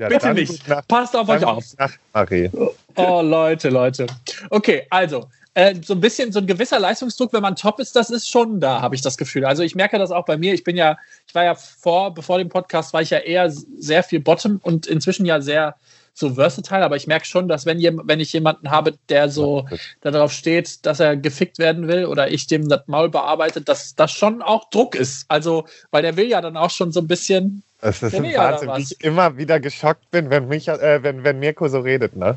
Ja, 0.00 0.08
Bitte 0.08 0.34
nicht. 0.34 0.68
Nach, 0.68 0.86
Passt 0.86 1.16
auf 1.16 1.28
euch 1.28 1.44
auf. 1.44 1.64
Marie. 2.12 2.50
Oh, 2.96 3.22
Leute, 3.22 3.70
Leute. 3.70 4.06
Okay, 4.50 4.86
also, 4.90 5.28
äh, 5.54 5.74
so 5.82 5.94
ein 5.94 6.00
bisschen, 6.00 6.32
so 6.32 6.40
ein 6.40 6.46
gewisser 6.46 6.78
Leistungsdruck, 6.78 7.32
wenn 7.32 7.40
man 7.40 7.56
top 7.56 7.80
ist, 7.80 7.96
das 7.96 8.10
ist 8.10 8.28
schon 8.28 8.60
da, 8.60 8.82
habe 8.82 8.94
ich 8.94 9.00
das 9.00 9.16
Gefühl. 9.16 9.44
Also 9.44 9.62
ich 9.62 9.74
merke 9.74 9.98
das 9.98 10.10
auch 10.10 10.26
bei 10.26 10.36
mir. 10.36 10.52
Ich 10.52 10.64
bin 10.64 10.76
ja, 10.76 10.98
ich 11.26 11.34
war 11.34 11.44
ja 11.44 11.54
vor, 11.54 12.12
bevor 12.12 12.38
dem 12.38 12.48
Podcast, 12.48 12.92
war 12.92 13.00
ich 13.00 13.10
ja 13.10 13.18
eher 13.18 13.50
sehr 13.50 14.02
viel 14.02 14.20
Bottom 14.20 14.60
und 14.62 14.86
inzwischen 14.86 15.24
ja 15.24 15.40
sehr 15.40 15.76
so 16.18 16.34
versatile, 16.34 16.82
aber 16.82 16.96
ich 16.96 17.06
merke 17.06 17.26
schon, 17.26 17.46
dass 17.46 17.66
wenn, 17.66 17.78
wenn 18.04 18.20
ich 18.20 18.32
jemanden 18.32 18.70
habe, 18.70 18.94
der 19.10 19.28
so 19.28 19.66
darauf 20.00 20.32
steht, 20.32 20.86
dass 20.86 20.98
er 20.98 21.14
gefickt 21.14 21.58
werden 21.58 21.88
will 21.88 22.06
oder 22.06 22.30
ich 22.30 22.46
dem 22.46 22.70
das 22.70 22.80
Maul 22.86 23.10
bearbeite, 23.10 23.60
dass 23.60 23.94
das 23.94 24.12
schon 24.12 24.40
auch 24.40 24.70
Druck 24.70 24.94
ist. 24.94 25.26
Also, 25.28 25.66
weil 25.90 26.00
der 26.00 26.16
will 26.16 26.26
ja 26.26 26.40
dann 26.40 26.56
auch 26.56 26.70
schon 26.70 26.90
so 26.90 27.00
ein 27.00 27.06
bisschen. 27.06 27.62
Es 27.82 28.02
ist 28.02 28.14
ein 28.14 28.24
Wahnsinn, 28.24 28.70
wie 28.74 28.82
ich 28.82 29.04
immer 29.04 29.36
wieder 29.36 29.60
geschockt 29.60 30.10
bin, 30.10 30.30
wenn, 30.30 30.48
mich, 30.48 30.66
äh, 30.68 31.02
wenn, 31.02 31.22
wenn 31.22 31.38
Mirko 31.38 31.68
so 31.68 31.80
redet, 31.80 32.16
ne? 32.16 32.34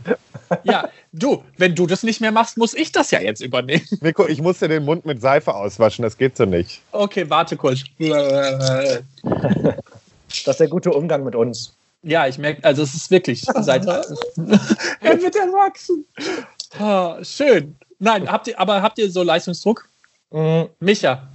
Ja, 0.63 0.89
du, 1.13 1.42
wenn 1.58 1.74
du 1.74 1.88
das 1.88 2.04
nicht 2.04 2.20
mehr 2.20 2.34
machst, 2.34 2.58
muss 2.58 2.74
ich 2.74 2.92
das 2.92 3.12
ja 3.12 3.22
jetzt 3.22 3.39
übernehmen. 3.39 3.88
Mirko, 4.02 4.28
ich 4.28 4.42
muss 4.42 4.60
dir 4.60 4.68
den 4.68 4.84
Mund 4.84 5.06
mit 5.06 5.22
Seife 5.22 5.56
auswaschen, 5.56 6.04
das 6.04 6.18
geht 6.18 6.36
so 6.36 6.44
nicht. 6.44 6.82
Okay, 6.92 7.30
warte 7.30 7.56
kurz. 7.56 7.86
Das 7.98 9.02
ist 10.46 10.60
der 10.60 10.68
gute 10.68 10.92
Umgang 10.92 11.24
mit 11.24 11.36
uns. 11.36 11.74
Ja, 12.02 12.28
ich 12.28 12.38
merke, 12.38 12.64
also 12.64 12.84
es 12.84 12.94
ist 12.94 13.12
wirklich 13.12 13.42
seit. 13.60 13.86
er 13.86 15.22
wird 15.22 15.36
erwachsen. 15.36 16.06
Oh, 16.80 17.16
schön. 17.24 17.76
Nein, 18.00 18.32
habt 18.32 18.48
ihr, 18.48 18.60
aber 18.60 18.82
habt 18.82 18.98
ihr 18.98 19.12
so 19.12 19.24
Leistungsdruck? 19.24 19.90
Mhm. 20.32 20.70
Micha. 20.80 21.28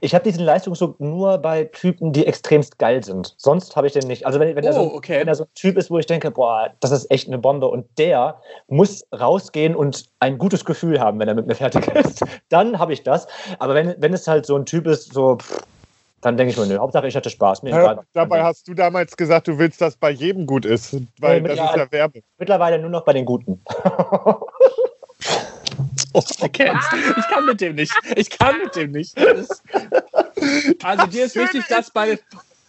Ich 0.00 0.14
habe 0.14 0.24
diesen 0.24 0.44
Leistungsdruck 0.44 1.00
nur 1.00 1.38
bei 1.38 1.64
Typen, 1.64 2.12
die 2.12 2.26
extremst 2.26 2.78
geil 2.78 3.02
sind. 3.02 3.34
Sonst 3.38 3.76
habe 3.76 3.86
ich 3.86 3.92
den 3.92 4.06
nicht. 4.06 4.26
Also 4.26 4.38
wenn, 4.38 4.54
wenn, 4.54 4.64
oh, 4.64 4.68
er 4.68 4.72
so, 4.72 4.94
okay. 4.94 5.20
wenn 5.20 5.28
er 5.28 5.34
so 5.34 5.44
ein 5.44 5.54
Typ 5.54 5.76
ist, 5.76 5.90
wo 5.90 5.98
ich 5.98 6.06
denke, 6.06 6.30
boah, 6.30 6.70
das 6.80 6.90
ist 6.90 7.10
echt 7.10 7.28
eine 7.28 7.38
Bombe 7.38 7.68
und 7.68 7.86
der 7.98 8.40
muss 8.68 9.04
rausgehen 9.12 9.74
und 9.74 10.06
ein 10.20 10.38
gutes 10.38 10.64
Gefühl 10.64 11.00
haben, 11.00 11.18
wenn 11.18 11.28
er 11.28 11.34
mit 11.34 11.46
mir 11.46 11.54
fertig 11.54 11.86
ist, 11.94 12.24
dann 12.48 12.78
habe 12.78 12.92
ich 12.92 13.02
das. 13.02 13.26
Aber 13.58 13.74
wenn, 13.74 13.94
wenn 13.98 14.12
es 14.12 14.26
halt 14.26 14.46
so 14.46 14.56
ein 14.56 14.66
Typ 14.66 14.86
ist, 14.86 15.12
so 15.12 15.36
pff, 15.36 15.62
dann 16.24 16.38
denke 16.38 16.52
ich 16.52 16.56
mir, 16.56 16.66
nö, 16.66 16.78
Hauptsache 16.78 17.06
ich 17.06 17.14
hatte 17.14 17.28
Spaß. 17.28 17.60
Ja, 17.64 18.02
dabei 18.14 18.42
hast 18.42 18.66
du 18.66 18.72
damals 18.72 19.14
gesagt, 19.16 19.46
du 19.46 19.58
willst, 19.58 19.80
dass 19.82 19.96
bei 19.96 20.10
jedem 20.10 20.46
gut 20.46 20.64
ist, 20.64 20.96
weil 21.20 21.42
nee, 21.42 21.48
das 21.48 21.58
ist 21.58 21.76
ja 21.76 21.92
Werbung. 21.92 22.22
Mittlerweile 22.38 22.78
nur 22.78 22.88
noch 22.88 23.04
bei 23.04 23.12
den 23.12 23.24
Guten. 23.24 23.62
Oh, 26.16 26.22
erkennst. 26.38 26.86
Ich 27.18 27.28
kann 27.28 27.44
mit 27.44 27.60
dem 27.60 27.74
nicht. 27.74 27.92
Ich 28.14 28.30
kann 28.30 28.56
mit 28.62 28.76
dem 28.76 28.92
nicht. 28.92 29.18
Das, 29.18 29.62
also 30.84 31.06
dir 31.06 31.24
ist 31.24 31.34
wichtig, 31.34 31.64
dass 31.68 31.90
bei 31.90 32.20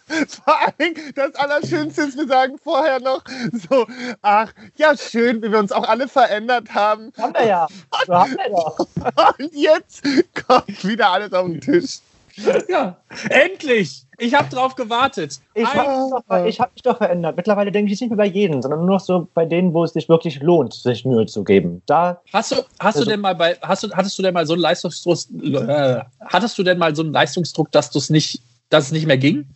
vor 0.08 0.60
allem 0.60 0.94
das 1.14 1.34
Allerschönste 1.36 2.02
ist, 2.02 2.16
wir 2.16 2.26
sagen 2.26 2.56
vorher 2.58 2.98
noch 2.98 3.22
so, 3.68 3.86
ach, 4.22 4.52
ja, 4.74 4.96
schön, 4.96 5.42
wie 5.42 5.52
wir 5.52 5.60
uns 5.60 5.70
auch 5.70 5.88
alle 5.88 6.08
verändert 6.08 6.74
haben. 6.74 7.12
Haben 7.18 7.34
wir 7.34 7.46
ja. 7.46 7.68
So 8.04 8.14
haben 8.14 8.32
wir 8.32 8.50
doch. 8.50 8.78
Und 9.38 9.54
jetzt 9.54 10.02
kommt 10.46 10.84
wieder 10.84 11.10
alles 11.10 11.32
auf 11.32 11.46
den 11.46 11.60
Tisch. 11.60 12.00
Ja, 12.68 12.96
endlich! 13.30 14.04
Ich 14.18 14.34
habe 14.34 14.48
drauf 14.48 14.74
gewartet. 14.76 15.40
Ich 15.54 15.66
habe 15.66 16.44
mich, 16.44 16.58
hab 16.58 16.72
mich, 16.74 16.82
doch 16.82 16.96
verändert. 16.96 17.36
Mittlerweile 17.36 17.70
denke 17.70 17.92
ich 17.92 18.00
nicht 18.00 18.10
mehr 18.10 18.16
bei 18.16 18.26
jedem, 18.26 18.62
sondern 18.62 18.80
nur 18.80 18.96
noch 18.96 19.00
so 19.00 19.28
bei 19.34 19.44
denen, 19.44 19.74
wo 19.74 19.84
es 19.84 19.92
sich 19.92 20.08
wirklich 20.08 20.40
lohnt, 20.40 20.72
sich 20.72 21.04
Mühe 21.04 21.26
zu 21.26 21.44
geben. 21.44 21.82
Da 21.86 22.20
hast 22.32 22.52
du, 22.52 22.56
hast 22.78 22.96
also, 22.96 23.04
du 23.04 23.10
denn 23.10 23.20
mal 23.20 23.34
bei, 23.34 23.56
hast 23.60 23.82
du, 23.82 23.90
hattest 23.92 24.18
du 24.18 24.22
denn 24.22 24.32
mal 24.32 24.46
so 24.46 24.54
einen 24.54 24.62
Leistungsdruck, 24.62 25.18
äh, 25.42 26.00
hattest 26.20 26.56
du 26.58 26.62
denn 26.62 26.78
mal 26.78 26.96
so 26.96 27.02
einen 27.02 27.12
Leistungsdruck, 27.12 27.70
dass 27.72 27.90
du 27.90 27.98
es 27.98 28.08
nicht, 28.08 28.40
dass 28.70 28.86
es 28.86 28.92
nicht 28.92 29.06
mehr 29.06 29.18
ging? 29.18 29.46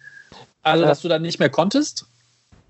Also, 0.62 0.84
dass 0.84 1.00
du 1.00 1.08
dann 1.08 1.22
nicht 1.22 1.38
mehr 1.38 1.48
konntest? 1.48 2.06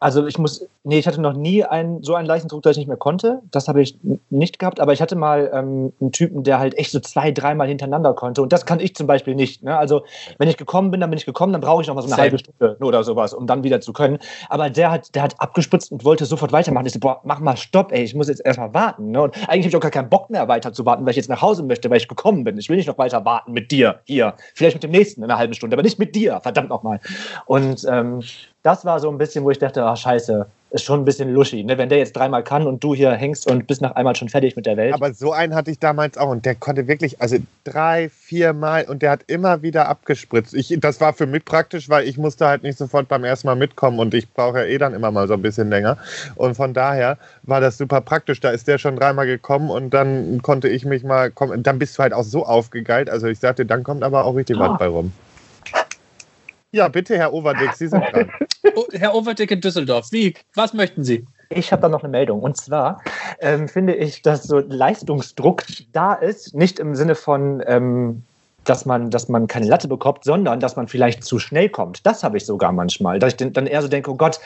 Also 0.00 0.26
ich 0.26 0.38
muss, 0.38 0.66
nee, 0.82 0.98
ich 0.98 1.06
hatte 1.06 1.20
noch 1.20 1.34
nie 1.34 1.62
einen, 1.62 2.02
so 2.02 2.14
einen 2.14 2.26
Leistungsdruck, 2.26 2.62
dass 2.62 2.72
ich 2.72 2.78
nicht 2.78 2.88
mehr 2.88 2.96
konnte. 2.96 3.42
Das 3.50 3.68
habe 3.68 3.82
ich 3.82 3.98
nicht 4.30 4.58
gehabt. 4.58 4.80
Aber 4.80 4.94
ich 4.94 5.02
hatte 5.02 5.14
mal 5.14 5.50
ähm, 5.52 5.92
einen 6.00 6.10
Typen, 6.10 6.42
der 6.42 6.58
halt 6.58 6.76
echt 6.78 6.90
so 6.90 7.00
zwei, 7.00 7.30
dreimal 7.30 7.68
hintereinander 7.68 8.14
konnte. 8.14 8.40
Und 8.40 8.52
das 8.52 8.64
kann 8.64 8.80
ich 8.80 8.96
zum 8.96 9.06
Beispiel 9.06 9.34
nicht. 9.34 9.62
Ne? 9.62 9.76
Also 9.76 10.02
wenn 10.38 10.48
ich 10.48 10.56
gekommen 10.56 10.90
bin, 10.90 11.00
dann 11.00 11.10
bin 11.10 11.18
ich 11.18 11.26
gekommen, 11.26 11.52
dann 11.52 11.60
brauche 11.60 11.82
ich 11.82 11.88
noch 11.88 11.94
mal 11.94 12.00
so 12.00 12.06
eine 12.06 12.16
Same. 12.16 12.22
halbe 12.22 12.38
Stunde 12.38 12.76
oder 12.80 13.04
sowas, 13.04 13.34
um 13.34 13.46
dann 13.46 13.62
wieder 13.62 13.82
zu 13.82 13.92
können. 13.92 14.18
Aber 14.48 14.70
der 14.70 14.90
hat, 14.90 15.14
der 15.14 15.22
hat 15.22 15.34
abgespritzt 15.38 15.92
und 15.92 16.04
wollte 16.04 16.24
sofort 16.24 16.50
weitermachen. 16.50 16.86
Ich 16.86 16.94
so, 16.94 16.98
boah, 16.98 17.20
mach 17.24 17.40
mal 17.40 17.58
Stopp, 17.58 17.92
ey, 17.92 18.02
ich 18.02 18.14
muss 18.14 18.28
jetzt 18.28 18.44
erstmal 18.44 18.72
warten. 18.72 19.10
Ne? 19.10 19.20
Und 19.20 19.36
eigentlich 19.48 19.66
habe 19.66 19.68
ich 19.68 19.76
auch 19.76 19.80
gar 19.80 19.90
keinen 19.90 20.08
Bock 20.08 20.30
mehr 20.30 20.48
weiter 20.48 20.72
zu 20.72 20.86
warten, 20.86 21.04
weil 21.04 21.10
ich 21.10 21.16
jetzt 21.16 21.28
nach 21.28 21.42
Hause 21.42 21.62
möchte, 21.62 21.90
weil 21.90 21.98
ich 21.98 22.08
gekommen 22.08 22.44
bin. 22.44 22.56
Ich 22.56 22.70
will 22.70 22.78
nicht 22.78 22.88
noch 22.88 22.96
weiter 22.96 23.24
warten 23.26 23.52
mit 23.52 23.70
dir 23.70 24.00
hier. 24.04 24.34
Vielleicht 24.54 24.76
mit 24.76 24.82
dem 24.82 24.92
nächsten 24.92 25.22
in 25.22 25.30
einer 25.30 25.38
halben 25.38 25.52
Stunde, 25.52 25.74
aber 25.74 25.82
nicht 25.82 25.98
mit 25.98 26.14
dir, 26.14 26.40
verdammt 26.40 26.70
nochmal. 26.70 27.00
Und 27.44 27.86
ähm, 27.86 28.22
das 28.62 28.84
war 28.84 29.00
so 29.00 29.10
ein 29.10 29.18
bisschen, 29.18 29.44
wo 29.44 29.50
ich 29.50 29.58
dachte, 29.58 29.84
ach 29.84 29.96
scheiße, 29.96 30.46
ist 30.72 30.84
schon 30.84 31.00
ein 31.00 31.04
bisschen 31.04 31.32
luschi, 31.32 31.64
ne? 31.64 31.78
wenn 31.78 31.88
der 31.88 31.98
jetzt 31.98 32.14
dreimal 32.14 32.44
kann 32.44 32.66
und 32.66 32.84
du 32.84 32.94
hier 32.94 33.10
hängst 33.10 33.50
und 33.50 33.66
bist 33.66 33.80
nach 33.80 33.96
einmal 33.96 34.14
schon 34.14 34.28
fertig 34.28 34.54
mit 34.54 34.66
der 34.66 34.76
Welt. 34.76 34.94
Aber 34.94 35.12
so 35.12 35.32
einen 35.32 35.54
hatte 35.54 35.70
ich 35.70 35.80
damals 35.80 36.16
auch 36.16 36.28
und 36.28 36.44
der 36.44 36.54
konnte 36.54 36.86
wirklich, 36.86 37.20
also 37.20 37.38
drei, 37.64 38.08
viermal 38.08 38.84
und 38.84 39.02
der 39.02 39.10
hat 39.10 39.22
immer 39.26 39.62
wieder 39.62 39.88
abgespritzt. 39.88 40.54
Ich, 40.54 40.76
das 40.78 41.00
war 41.00 41.12
für 41.12 41.26
mich 41.26 41.44
praktisch, 41.44 41.88
weil 41.88 42.06
ich 42.06 42.18
musste 42.18 42.46
halt 42.46 42.62
nicht 42.62 42.78
sofort 42.78 43.08
beim 43.08 43.24
ersten 43.24 43.48
Mal 43.48 43.56
mitkommen 43.56 43.98
und 43.98 44.14
ich 44.14 44.32
brauche 44.32 44.58
ja 44.58 44.64
eh 44.64 44.78
dann 44.78 44.94
immer 44.94 45.10
mal 45.10 45.26
so 45.26 45.34
ein 45.34 45.42
bisschen 45.42 45.70
länger. 45.70 45.96
Und 46.36 46.54
von 46.54 46.72
daher 46.72 47.18
war 47.42 47.60
das 47.60 47.76
super 47.76 48.00
praktisch. 48.00 48.38
Da 48.40 48.50
ist 48.50 48.68
der 48.68 48.78
schon 48.78 48.94
dreimal 48.94 49.26
gekommen 49.26 49.70
und 49.70 49.90
dann 49.90 50.40
konnte 50.42 50.68
ich 50.68 50.84
mich 50.84 51.02
mal 51.02 51.32
kommen. 51.32 51.64
Dann 51.64 51.80
bist 51.80 51.98
du 51.98 52.02
halt 52.02 52.12
auch 52.12 52.22
so 52.22 52.46
aufgegeilt. 52.46 53.10
Also 53.10 53.26
ich 53.26 53.40
sagte, 53.40 53.66
dann 53.66 53.82
kommt 53.82 54.04
aber 54.04 54.24
auch 54.24 54.36
richtig 54.36 54.56
oh. 54.56 54.60
was 54.60 54.78
bei 54.78 54.86
rum. 54.86 55.12
Ja, 56.72 56.88
bitte, 56.88 57.16
Herr 57.16 57.32
Overdick, 57.32 57.72
Sie 57.74 57.88
sind 57.88 58.00
dran. 58.00 58.30
Oh, 58.76 58.84
Herr 58.92 59.14
Overdick 59.14 59.50
in 59.50 59.60
Düsseldorf, 59.60 60.12
wie, 60.12 60.34
was 60.54 60.74
möchten 60.74 61.02
Sie? 61.02 61.26
Ich 61.48 61.72
habe 61.72 61.82
da 61.82 61.88
noch 61.88 62.04
eine 62.04 62.10
Meldung. 62.10 62.40
Und 62.40 62.56
zwar 62.56 63.02
ähm, 63.40 63.68
finde 63.68 63.94
ich, 63.94 64.22
dass 64.22 64.44
so 64.44 64.60
Leistungsdruck 64.60 65.64
da 65.92 66.14
ist, 66.14 66.54
nicht 66.54 66.78
im 66.78 66.94
Sinne 66.94 67.16
von, 67.16 67.62
ähm, 67.66 68.22
dass, 68.64 68.86
man, 68.86 69.10
dass 69.10 69.28
man 69.28 69.48
keine 69.48 69.66
Latte 69.66 69.88
bekommt, 69.88 70.22
sondern 70.22 70.60
dass 70.60 70.76
man 70.76 70.86
vielleicht 70.86 71.24
zu 71.24 71.40
schnell 71.40 71.68
kommt. 71.68 72.06
Das 72.06 72.22
habe 72.22 72.36
ich 72.36 72.46
sogar 72.46 72.70
manchmal. 72.70 73.18
Dass 73.18 73.34
ich 73.34 73.52
dann 73.52 73.66
eher 73.66 73.82
so 73.82 73.88
denke, 73.88 74.10
oh 74.12 74.16
Gott, 74.16 74.38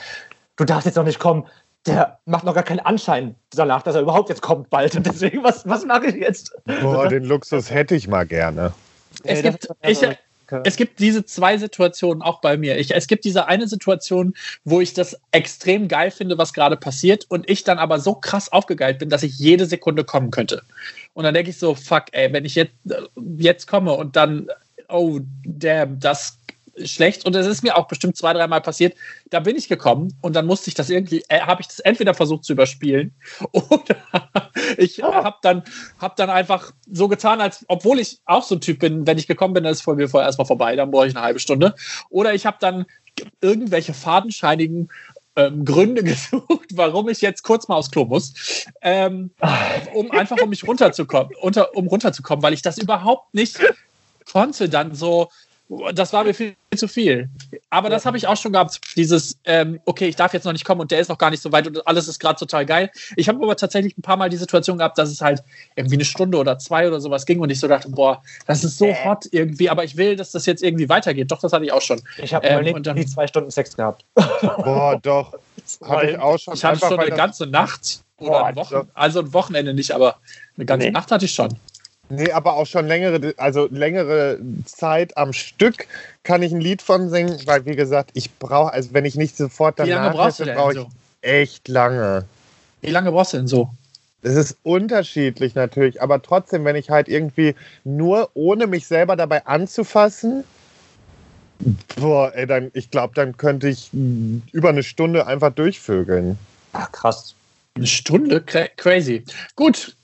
du 0.56 0.64
darfst 0.64 0.86
jetzt 0.86 0.96
noch 0.96 1.04
nicht 1.04 1.18
kommen. 1.18 1.44
Der 1.86 2.18
macht 2.24 2.44
noch 2.44 2.54
gar 2.54 2.62
keinen 2.62 2.80
Anschein 2.80 3.34
danach, 3.50 3.82
dass 3.82 3.94
er 3.94 4.00
überhaupt 4.00 4.30
jetzt 4.30 4.40
kommt 4.40 4.70
bald. 4.70 4.96
Und 4.96 5.04
deswegen, 5.04 5.44
was, 5.44 5.68
was 5.68 5.84
mache 5.84 6.06
ich 6.06 6.14
jetzt? 6.14 6.56
Boah, 6.80 7.08
den 7.08 7.24
Luxus 7.24 7.70
hätte 7.70 7.94
ich 7.94 8.08
mal 8.08 8.24
gerne. 8.24 8.72
Es 9.24 9.42
gibt, 9.42 9.68
ich, 9.82 10.00
es 10.64 10.76
gibt 10.76 11.00
diese 11.00 11.24
zwei 11.24 11.58
Situationen 11.58 12.22
auch 12.22 12.40
bei 12.40 12.56
mir. 12.56 12.78
Ich, 12.78 12.94
es 12.94 13.06
gibt 13.06 13.24
diese 13.24 13.46
eine 13.46 13.68
Situation, 13.68 14.34
wo 14.64 14.80
ich 14.80 14.94
das 14.94 15.18
extrem 15.32 15.88
geil 15.88 16.10
finde, 16.10 16.38
was 16.38 16.52
gerade 16.52 16.76
passiert, 16.76 17.26
und 17.28 17.48
ich 17.48 17.64
dann 17.64 17.78
aber 17.78 18.00
so 18.00 18.14
krass 18.14 18.50
aufgegeilt 18.52 18.98
bin, 18.98 19.10
dass 19.10 19.22
ich 19.22 19.38
jede 19.38 19.66
Sekunde 19.66 20.04
kommen 20.04 20.30
könnte. 20.30 20.62
Und 21.14 21.24
dann 21.24 21.34
denke 21.34 21.50
ich 21.50 21.58
so, 21.58 21.74
fuck, 21.74 22.04
ey, 22.12 22.32
wenn 22.32 22.44
ich 22.44 22.54
jetzt, 22.54 22.74
jetzt 23.36 23.66
komme 23.66 23.92
und 23.92 24.16
dann, 24.16 24.48
oh, 24.88 25.20
damn, 25.44 25.98
das 26.00 26.38
schlecht 26.84 27.24
und 27.26 27.36
es 27.36 27.46
ist 27.46 27.62
mir 27.62 27.76
auch 27.76 27.86
bestimmt 27.86 28.16
zwei, 28.16 28.32
dreimal 28.32 28.60
passiert. 28.60 28.96
Da 29.30 29.40
bin 29.40 29.56
ich 29.56 29.68
gekommen 29.68 30.16
und 30.20 30.34
dann 30.34 30.46
musste 30.46 30.68
ich 30.68 30.74
das 30.74 30.90
irgendwie, 30.90 31.24
äh, 31.28 31.40
habe 31.40 31.62
ich 31.62 31.68
das 31.68 31.80
entweder 31.80 32.14
versucht 32.14 32.44
zu 32.44 32.52
überspielen 32.52 33.14
oder 33.52 33.96
ich 34.76 35.02
habe 35.02 35.36
dann, 35.42 35.62
hab 35.98 36.16
dann 36.16 36.30
einfach 36.30 36.72
so 36.90 37.08
getan, 37.08 37.40
als 37.40 37.64
obwohl 37.68 37.98
ich 37.98 38.18
auch 38.24 38.42
so 38.42 38.56
ein 38.56 38.60
Typ 38.60 38.80
bin, 38.80 39.06
wenn 39.06 39.18
ich 39.18 39.26
gekommen 39.26 39.54
bin, 39.54 39.64
dann 39.64 39.72
ist 39.72 39.82
vor 39.82 39.94
mir 39.94 40.08
vorher 40.08 40.26
erstmal 40.26 40.46
vorbei, 40.46 40.76
dann 40.76 40.90
brauche 40.90 41.06
ich 41.06 41.16
eine 41.16 41.24
halbe 41.24 41.40
Stunde. 41.40 41.74
Oder 42.10 42.34
ich 42.34 42.46
habe 42.46 42.56
dann 42.60 42.86
irgendwelche 43.40 43.94
fadenscheinigen 43.94 44.88
ähm, 45.36 45.64
Gründe 45.64 46.02
gesucht, 46.04 46.70
warum 46.74 47.08
ich 47.08 47.20
jetzt 47.20 47.42
kurz 47.42 47.68
mal 47.68 47.76
aufs 47.76 47.90
Klo 47.90 48.04
muss, 48.04 48.66
ähm, 48.82 49.30
um 49.92 50.10
einfach 50.10 50.40
um 50.40 50.50
mich 50.50 50.66
runterzukommen, 50.66 51.32
unter, 51.40 51.76
um 51.76 51.86
runterzukommen, 51.86 52.42
weil 52.42 52.54
ich 52.54 52.62
das 52.62 52.78
überhaupt 52.78 53.34
nicht 53.34 53.58
konnte, 54.30 54.68
dann 54.68 54.94
so 54.94 55.28
das 55.94 56.12
war 56.12 56.24
mir 56.24 56.34
viel 56.34 56.54
zu 56.76 56.88
viel. 56.88 57.28
Aber 57.70 57.88
das 57.88 58.04
habe 58.04 58.16
ich 58.16 58.26
auch 58.26 58.36
schon 58.36 58.52
gehabt. 58.52 58.80
Dieses, 58.96 59.38
ähm, 59.44 59.80
okay, 59.86 60.06
ich 60.06 60.16
darf 60.16 60.34
jetzt 60.34 60.44
noch 60.44 60.52
nicht 60.52 60.64
kommen 60.64 60.82
und 60.82 60.90
der 60.90 61.00
ist 61.00 61.08
noch 61.08 61.16
gar 61.16 61.30
nicht 61.30 61.42
so 61.42 61.52
weit 61.52 61.66
und 61.66 61.86
alles 61.86 62.06
ist 62.06 62.20
gerade 62.20 62.38
total 62.38 62.66
geil. 62.66 62.90
Ich 63.16 63.28
habe 63.28 63.42
aber 63.42 63.56
tatsächlich 63.56 63.96
ein 63.96 64.02
paar 64.02 64.16
Mal 64.16 64.28
die 64.28 64.36
Situation 64.36 64.78
gehabt, 64.78 64.98
dass 64.98 65.10
es 65.10 65.20
halt 65.20 65.42
irgendwie 65.74 65.96
eine 65.96 66.04
Stunde 66.04 66.36
oder 66.36 66.58
zwei 66.58 66.86
oder 66.86 67.00
sowas 67.00 67.24
ging 67.24 67.40
und 67.40 67.50
ich 67.50 67.60
so 67.60 67.68
dachte, 67.68 67.88
boah, 67.88 68.22
das 68.46 68.62
ist 68.62 68.76
so 68.76 68.86
hot 69.04 69.26
irgendwie, 69.30 69.70
aber 69.70 69.84
ich 69.84 69.96
will, 69.96 70.16
dass 70.16 70.32
das 70.32 70.44
jetzt 70.44 70.62
irgendwie 70.62 70.88
weitergeht. 70.88 71.30
Doch, 71.30 71.40
das 71.40 71.52
hatte 71.52 71.64
ich 71.64 71.72
auch 71.72 71.82
schon. 71.82 72.02
Ich 72.18 72.34
habe 72.34 72.46
ähm, 72.46 72.74
und 72.74 72.86
dann, 72.86 72.96
die 72.96 73.06
zwei 73.06 73.26
Stunden 73.26 73.50
Sex 73.50 73.74
gehabt. 73.76 74.04
Boah, 74.14 74.98
doch. 75.02 75.34
Habe 75.82 76.10
ich 76.10 76.18
auch 76.18 76.38
schon. 76.38 76.54
Ich 76.54 76.64
hatte 76.64 76.80
schon 76.80 77.00
eine 77.00 77.16
ganze 77.16 77.46
Nacht 77.46 78.02
oder 78.18 78.30
boah, 78.30 78.44
ein 78.46 78.56
Wochen, 78.56 78.88
also 78.92 79.20
ein 79.20 79.32
Wochenende 79.32 79.72
nicht, 79.72 79.92
aber 79.92 80.16
eine 80.56 80.66
ganze 80.66 80.86
nee. 80.86 80.92
Nacht 80.92 81.10
hatte 81.10 81.24
ich 81.24 81.32
schon. 81.32 81.56
Nee, 82.10 82.32
aber 82.32 82.54
auch 82.54 82.66
schon 82.66 82.86
längere, 82.86 83.34
also 83.38 83.66
längere 83.70 84.38
Zeit 84.66 85.16
am 85.16 85.32
Stück 85.32 85.86
kann 86.22 86.42
ich 86.42 86.52
ein 86.52 86.60
Lied 86.60 86.82
von 86.82 87.08
singen, 87.08 87.40
weil 87.46 87.64
wie 87.64 87.76
gesagt, 87.76 88.10
ich 88.14 88.32
brauche, 88.38 88.72
also 88.72 88.90
wenn 88.92 89.04
ich 89.04 89.16
nicht 89.16 89.36
sofort 89.36 89.78
danach 89.78 90.12
hätte, 90.22 90.52
brauche 90.52 90.72
ich 90.72 90.78
so? 90.78 90.88
echt 91.22 91.68
lange. 91.68 92.26
Wie 92.82 92.90
lange 92.90 93.10
brauchst 93.10 93.32
du 93.32 93.38
denn 93.38 93.46
so? 93.46 93.70
Es 94.22 94.36
ist 94.36 94.58
unterschiedlich 94.62 95.54
natürlich, 95.54 96.02
aber 96.02 96.20
trotzdem, 96.22 96.64
wenn 96.64 96.76
ich 96.76 96.90
halt 96.90 97.08
irgendwie 97.08 97.54
nur 97.84 98.30
ohne 98.34 98.66
mich 98.66 98.86
selber 98.86 99.16
dabei 99.16 99.46
anzufassen, 99.46 100.44
boah, 101.96 102.32
ey, 102.34 102.46
dann, 102.46 102.70
ich 102.74 102.90
glaube, 102.90 103.14
dann 103.14 103.36
könnte 103.36 103.68
ich 103.68 103.90
über 103.92 104.68
eine 104.68 104.82
Stunde 104.82 105.26
einfach 105.26 105.52
durchvögeln. 105.52 106.38
Ach, 106.72 106.90
krass. 106.92 107.34
Eine 107.76 107.86
Stunde? 107.86 108.42
Crazy. 108.76 109.24
Gut, 109.56 109.96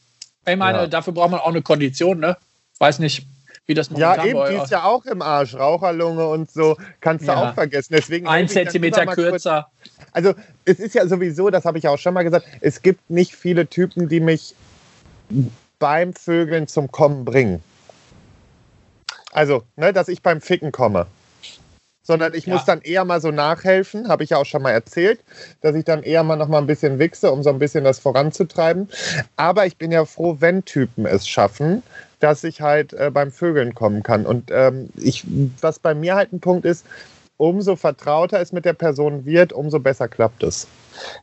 ich 0.46 0.56
meine, 0.56 0.78
ja. 0.78 0.86
dafür 0.86 1.12
braucht 1.12 1.30
man 1.30 1.40
auch 1.40 1.48
eine 1.48 1.62
Kondition, 1.62 2.20
ne? 2.20 2.36
Weiß 2.78 2.98
nicht. 2.98 3.26
wie 3.66 3.74
das 3.74 3.90
Ja, 3.94 4.24
eben, 4.24 4.40
die 4.48 4.56
ist 4.56 4.70
ja 4.70 4.84
auch 4.84 5.04
im 5.06 5.22
Arsch. 5.22 5.54
Raucherlunge 5.54 6.26
und 6.26 6.50
so. 6.50 6.76
Kannst 7.00 7.28
du 7.28 7.32
ja. 7.32 7.50
auch 7.50 7.54
vergessen. 7.54 7.94
Deswegen 7.96 8.26
Ein 8.26 8.48
Zentimeter 8.48 9.06
kürzer. 9.06 9.68
Kurz, 9.82 10.10
also, 10.12 10.34
es 10.64 10.80
ist 10.80 10.94
ja 10.94 11.06
sowieso, 11.06 11.50
das 11.50 11.64
habe 11.64 11.78
ich 11.78 11.86
auch 11.86 11.98
schon 11.98 12.14
mal 12.14 12.22
gesagt, 12.22 12.46
es 12.60 12.82
gibt 12.82 13.10
nicht 13.10 13.36
viele 13.36 13.66
Typen, 13.66 14.08
die 14.08 14.20
mich 14.20 14.54
beim 15.78 16.14
Vögeln 16.14 16.66
zum 16.68 16.90
Kommen 16.90 17.24
bringen. 17.24 17.62
Also, 19.32 19.62
ne, 19.76 19.92
dass 19.92 20.08
ich 20.08 20.22
beim 20.22 20.40
Ficken 20.40 20.72
komme 20.72 21.06
sondern 22.10 22.34
ich 22.34 22.46
ja. 22.46 22.54
muss 22.54 22.64
dann 22.64 22.80
eher 22.80 23.04
mal 23.04 23.20
so 23.20 23.30
nachhelfen, 23.30 24.08
habe 24.08 24.24
ich 24.24 24.30
ja 24.30 24.38
auch 24.38 24.44
schon 24.44 24.62
mal 24.62 24.72
erzählt, 24.72 25.20
dass 25.60 25.76
ich 25.76 25.84
dann 25.84 26.02
eher 26.02 26.24
mal 26.24 26.34
noch 26.34 26.48
mal 26.48 26.58
ein 26.58 26.66
bisschen 26.66 26.98
wichse, 26.98 27.30
um 27.30 27.44
so 27.44 27.50
ein 27.50 27.60
bisschen 27.60 27.84
das 27.84 28.00
voranzutreiben. 28.00 28.88
Aber 29.36 29.64
ich 29.64 29.76
bin 29.76 29.92
ja 29.92 30.04
froh, 30.04 30.38
wenn 30.40 30.64
Typen 30.64 31.06
es 31.06 31.28
schaffen, 31.28 31.84
dass 32.18 32.42
ich 32.42 32.62
halt 32.62 32.94
äh, 32.94 33.12
beim 33.12 33.30
Vögeln 33.30 33.76
kommen 33.76 34.02
kann. 34.02 34.26
Und 34.26 34.50
ähm, 34.50 34.88
ich, 34.96 35.24
was 35.60 35.78
bei 35.78 35.94
mir 35.94 36.16
halt 36.16 36.32
ein 36.32 36.40
Punkt 36.40 36.64
ist, 36.64 36.84
umso 37.40 37.74
vertrauter 37.74 38.38
es 38.38 38.52
mit 38.52 38.66
der 38.66 38.74
Person 38.74 39.24
wird, 39.24 39.52
umso 39.52 39.80
besser 39.80 40.08
klappt 40.08 40.42
es. 40.42 40.68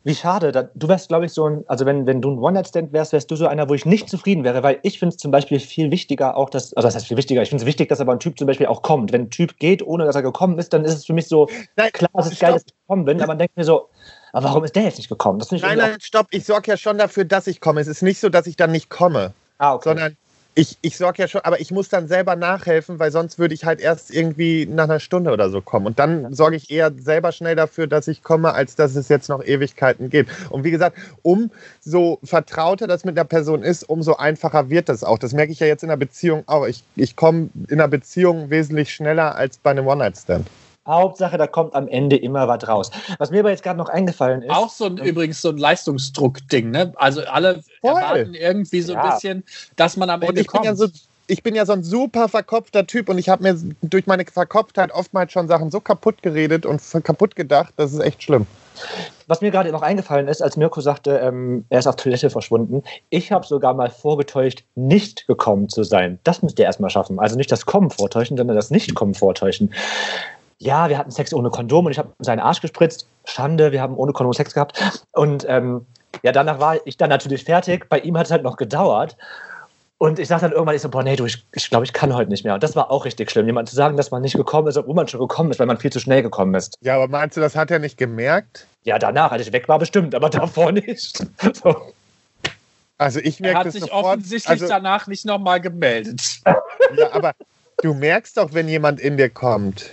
Wie 0.04 0.16
schade. 0.16 0.70
du 0.74 0.88
wärst, 0.88 1.10
glaube 1.10 1.26
ich, 1.26 1.32
so 1.32 1.46
ein, 1.48 1.64
also 1.68 1.86
wenn, 1.86 2.08
wenn 2.08 2.22
du 2.22 2.32
ein 2.32 2.40
One-Night-Stand 2.40 2.92
wärst, 2.92 3.14
wärst 3.14 3.30
du 3.30 3.36
so 3.36 3.46
einer, 3.46 3.70
wo 3.70 3.76
ich 3.76 3.86
nicht 3.86 4.10
zufrieden 4.10 4.44
wäre, 4.44 4.64
weil 4.64 4.80
ich 4.82 4.98
finde 4.98 5.14
es 5.14 5.22
zum 5.22 5.30
Beispiel 5.30 5.60
viel 5.60 5.92
wichtiger 5.92 6.36
auch, 6.36 6.50
dass, 6.50 6.74
also 6.74 6.88
das 6.88 6.96
heißt 6.96 7.08
viel 7.08 7.18
wichtiger, 7.18 7.44
ich 7.44 7.50
finde 7.50 7.62
es 7.62 7.68
wichtig, 7.68 7.90
dass 7.90 8.02
aber 8.02 8.14
ein 8.14 8.20
Typ 8.20 8.40
zum 8.40 8.48
Beispiel 8.48 8.66
auch 8.66 8.82
kommt. 8.82 9.12
Wenn 9.14 9.24
ein 9.24 9.30
Typ 9.30 9.60
geht, 9.60 9.86
ohne 9.86 10.06
dass 10.06 10.16
er 10.16 10.24
gekommen 10.24 10.58
ist, 10.58 10.74
dann 10.74 10.84
ist 10.86 10.96
es 10.96 11.06
für 11.06 11.14
mich 11.14 11.28
so, 11.28 11.48
nein, 11.76 11.92
klar, 11.94 12.10
es 12.18 12.26
ist 12.26 12.38
stopp. 12.38 12.48
geil, 12.48 12.54
dass 12.54 12.64
ich 12.66 12.74
gekommen 12.82 13.06
bin, 13.06 13.18
aber 13.18 13.28
man 13.28 13.38
denkt 13.38 13.56
mir 13.56 13.64
so, 13.64 13.90
aber 14.34 14.46
warum 14.46 14.64
ist 14.64 14.76
der 14.76 14.84
jetzt 14.84 14.98
nicht 14.98 15.10
gekommen? 15.10 15.44
nein, 15.52 15.78
nein, 15.78 15.98
stopp, 16.02 16.28
ich 16.32 16.46
sorge 16.46 16.72
ja 16.72 16.78
schon 16.78 16.98
dafür, 16.98 17.26
dass 17.26 17.46
ich 17.46 17.62
komme. 17.62 17.80
Es 17.80 17.88
ist 17.88 18.02
nicht 18.02 18.20
so, 18.20 18.30
dass 18.30 18.48
ich 18.48 18.56
dann 18.56 18.72
nicht 18.72 18.90
komme. 18.90 19.34
Ah, 19.60 19.76
okay. 19.76 19.90
Sondern 19.90 20.18
ich, 20.58 20.80
ich 20.82 20.98
sorge 20.98 21.22
ja 21.22 21.28
schon, 21.28 21.42
aber 21.42 21.62
ich 21.62 21.70
muss 21.70 21.88
dann 21.88 22.08
selber 22.08 22.36
nachhelfen, 22.36 22.98
weil 22.98 23.12
sonst 23.12 23.38
würde 23.38 23.54
ich 23.54 23.64
halt 23.64 23.80
erst 23.80 24.12
irgendwie 24.12 24.66
nach 24.66 24.86
einer 24.86 25.00
Stunde 25.00 25.32
oder 25.32 25.52
so 25.52 25.62
kommen. 25.62 25.86
Und 25.86 26.00
dann 26.00 26.34
sorge 26.34 26.56
ich 26.56 26.72
eher 26.72 26.92
selber 26.98 27.32
schnell 27.32 27.56
dafür, 27.56 27.86
dass 27.86 28.08
ich 28.08 28.24
komme, 28.24 28.54
als 28.54 28.76
dass 28.76 28.96
es 28.96 29.08
jetzt 29.08 29.30
noch 29.30 29.44
Ewigkeiten 29.44 30.10
geht. 30.10 30.28
Und 30.50 30.64
wie 30.64 30.72
gesagt, 30.72 30.98
umso 31.22 32.18
vertrauter 32.24 32.88
das 32.88 33.06
mit 33.06 33.16
der 33.16 33.24
Person 33.24 33.62
ist, 33.62 33.88
umso 33.88 34.16
einfacher 34.16 34.72
wird 34.72 34.90
das 34.90 35.04
auch. 35.04 35.20
Das 35.20 35.32
merke 35.34 35.52
ich 35.52 35.60
ja 35.60 35.68
jetzt 35.68 35.84
in 35.84 35.90
der 35.90 35.96
Beziehung 35.96 36.44
auch. 36.48 36.66
Ich, 36.66 36.84
ich 36.96 37.16
komme 37.16 37.50
in 37.68 37.78
der 37.78 37.88
Beziehung 37.88 38.50
wesentlich 38.50 38.92
schneller 38.92 39.36
als 39.36 39.60
bei 39.60 39.70
einem 39.70 39.86
One-Night-Stand. 39.86 40.48
Hauptsache, 40.88 41.38
da 41.38 41.48
kommt 41.48 41.76
am 41.76 41.88
Ende 41.88 42.16
immer 42.16 42.48
was 42.48 42.68
raus. 42.68 42.92
Was 43.20 43.32
mir 43.32 43.40
aber 43.42 43.52
jetzt 43.52 43.64
gerade 43.64 43.78
noch 43.78 43.90
eingefallen 43.90 44.42
ist. 44.42 44.52
Auch 44.52 44.70
so 44.70 44.86
ein, 44.86 44.98
übrigens 44.98 45.42
so 45.42 45.50
ein 45.50 45.58
Leistungsdruck-Ding, 45.58 46.72
ne? 46.72 46.94
Also 46.96 47.22
alle 47.26 47.62
voll. 47.82 47.92
erwarten 47.92 48.34
irgendwie 48.34 48.82
so 48.82 48.94
ja. 48.94 49.04
ein 49.04 49.10
bisschen, 49.12 49.44
dass 49.76 49.98
man 49.98 50.10
am 50.10 50.22
Ende 50.22 50.42
ich 50.42 50.48
kommt. 50.48 50.64
Bin 50.64 50.72
ja 50.72 50.76
so, 50.76 50.88
ich 51.28 51.44
bin 51.44 51.56
ja 51.56 51.66
so 51.66 51.74
ein 51.74 51.84
super 51.84 52.30
verkopfter 52.30 52.88
Typ 52.88 53.10
und 53.10 53.18
ich 53.18 53.30
habe 53.30 53.44
mir 53.44 53.58
durch 53.82 54.08
meine 54.08 54.26
Verkopftheit 54.26 54.92
oftmals 54.92 55.32
schon 55.32 55.48
Sachen 55.48 55.70
so 55.70 55.80
kaputt 55.80 56.24
geredet 56.24 56.66
und 56.66 56.82
kaputt 57.04 57.36
gedacht, 57.36 57.74
das 57.78 57.94
ist 57.94 58.00
echt 58.00 58.24
schlimm. 58.24 58.48
Was 59.28 59.42
mir 59.42 59.52
gerade 59.52 59.72
noch 59.72 59.82
eingefallen 59.82 60.28
ist, 60.28 60.42
als 60.42 60.56
Mirko 60.56 60.80
sagte, 60.82 61.18
ähm, 61.18 61.66
er 61.70 61.80
ist 61.80 61.88
auf 61.88 61.98
Toilette 61.98 62.30
verschwunden, 62.30 62.84
ich 63.10 63.32
habe 63.32 63.46
sogar 63.46 63.74
mal 63.74 63.90
vorgetäuscht, 63.90 64.64
nicht 64.76 65.28
gekommen 65.28 65.68
zu 65.68 65.84
sein. 65.84 66.20
Das 66.24 66.42
müsst 66.42 66.60
ihr 66.60 66.66
erstmal 66.66 66.90
schaffen. 66.90 67.20
Also 67.20 67.36
nicht 67.36 67.52
das 67.52 67.66
Kommen 67.66 67.90
vortäuschen, 67.90 68.38
sondern 68.38 68.56
das 68.56 68.72
Nicht-Kommen 68.72 69.16
vortäuschen 69.16 69.74
ja, 70.60 70.90
wir 70.90 70.98
hatten 70.98 71.12
Sex 71.12 71.34
ohne 71.34 71.50
Kondom 71.50 71.86
und 71.86 71.92
ich 71.92 72.00
habe 72.00 72.14
seinen 72.20 72.40
Arsch 72.40 72.62
gespritzt. 72.62 73.08
Schande, 73.26 73.72
wir 73.72 73.82
haben 73.82 73.96
ohne 73.96 74.14
Kondom 74.14 74.34
Sex 74.34 74.54
gehabt. 74.54 74.80
Und 75.12 75.46
ähm, 75.48 75.86
ja, 76.24 76.32
danach 76.32 76.60
war 76.60 76.78
ich 76.86 76.98
dann 76.98 77.10
natürlich 77.10 77.44
fertig. 77.44 77.88
Bei 77.90 78.00
ihm 78.00 78.18
hat 78.18 78.26
es 78.26 78.32
halt 78.32 78.44
noch 78.44 78.58
gedauert. 78.58 79.18
Und 80.00 80.20
ich 80.20 80.28
sage 80.28 80.42
dann 80.42 80.52
irgendwann, 80.52 80.76
ich 80.76 80.82
so, 80.84 80.90
boah, 80.90 81.02
nee, 81.02 81.16
du, 81.16 81.26
ich, 81.26 81.44
ich 81.54 81.70
glaube, 81.70 81.84
ich 81.86 81.92
kann 81.92 82.14
heute 82.14 82.30
nicht 82.30 82.44
mehr. 82.44 82.54
Und 82.54 82.62
das 82.62 82.76
war 82.76 82.92
auch 82.92 83.06
richtig 83.06 83.32
schlimm, 83.32 83.48
jemand 83.48 83.68
zu 83.68 83.76
sagen, 83.76 83.98
dass 83.98 84.12
man 84.12 84.22
nicht 84.22 84.36
gekommen 84.36 84.68
ist, 84.68 84.78
obwohl 84.78 84.94
man 84.94 85.08
schon 85.08 85.20
gekommen 85.20 85.50
ist, 85.50 85.60
weil 85.60 85.66
man 85.66 85.78
viel 85.78 85.92
zu 85.92 86.00
schnell 86.00 86.22
gekommen 86.22 86.54
ist. 86.54 86.78
Ja, 86.82 86.96
aber 86.96 87.08
meinst 87.08 87.36
du, 87.36 87.42
das 87.42 87.56
hat 87.56 87.72
er 87.72 87.80
nicht 87.80 87.98
gemerkt? 87.98 88.68
Ja, 88.84 89.00
danach, 89.00 89.32
als 89.32 89.48
ich 89.48 89.54
weg 89.54 89.68
war, 89.68 89.80
bestimmt, 89.80 90.14
aber 90.14 90.30
davor 90.30 90.72
nicht. 90.74 91.18
So. 91.54 91.76
Also 93.00 93.20
ich 93.20 93.40
merke 93.40 93.58
Er 93.58 93.66
hat 93.66 93.72
sich 93.72 93.82
sofort, 93.82 94.06
offensichtlich 94.06 94.50
also, 94.50 94.68
danach 94.68 95.08
nicht 95.08 95.26
nochmal 95.26 95.62
gemeldet. 95.62 96.42
Ja, 96.96 97.12
aber 97.12 97.34
du 97.82 97.94
merkst 97.94 98.38
doch, 98.38 98.54
wenn 98.54 98.68
jemand 98.68 99.00
in 99.00 99.18
dir 99.18 99.30
kommt. 99.30 99.92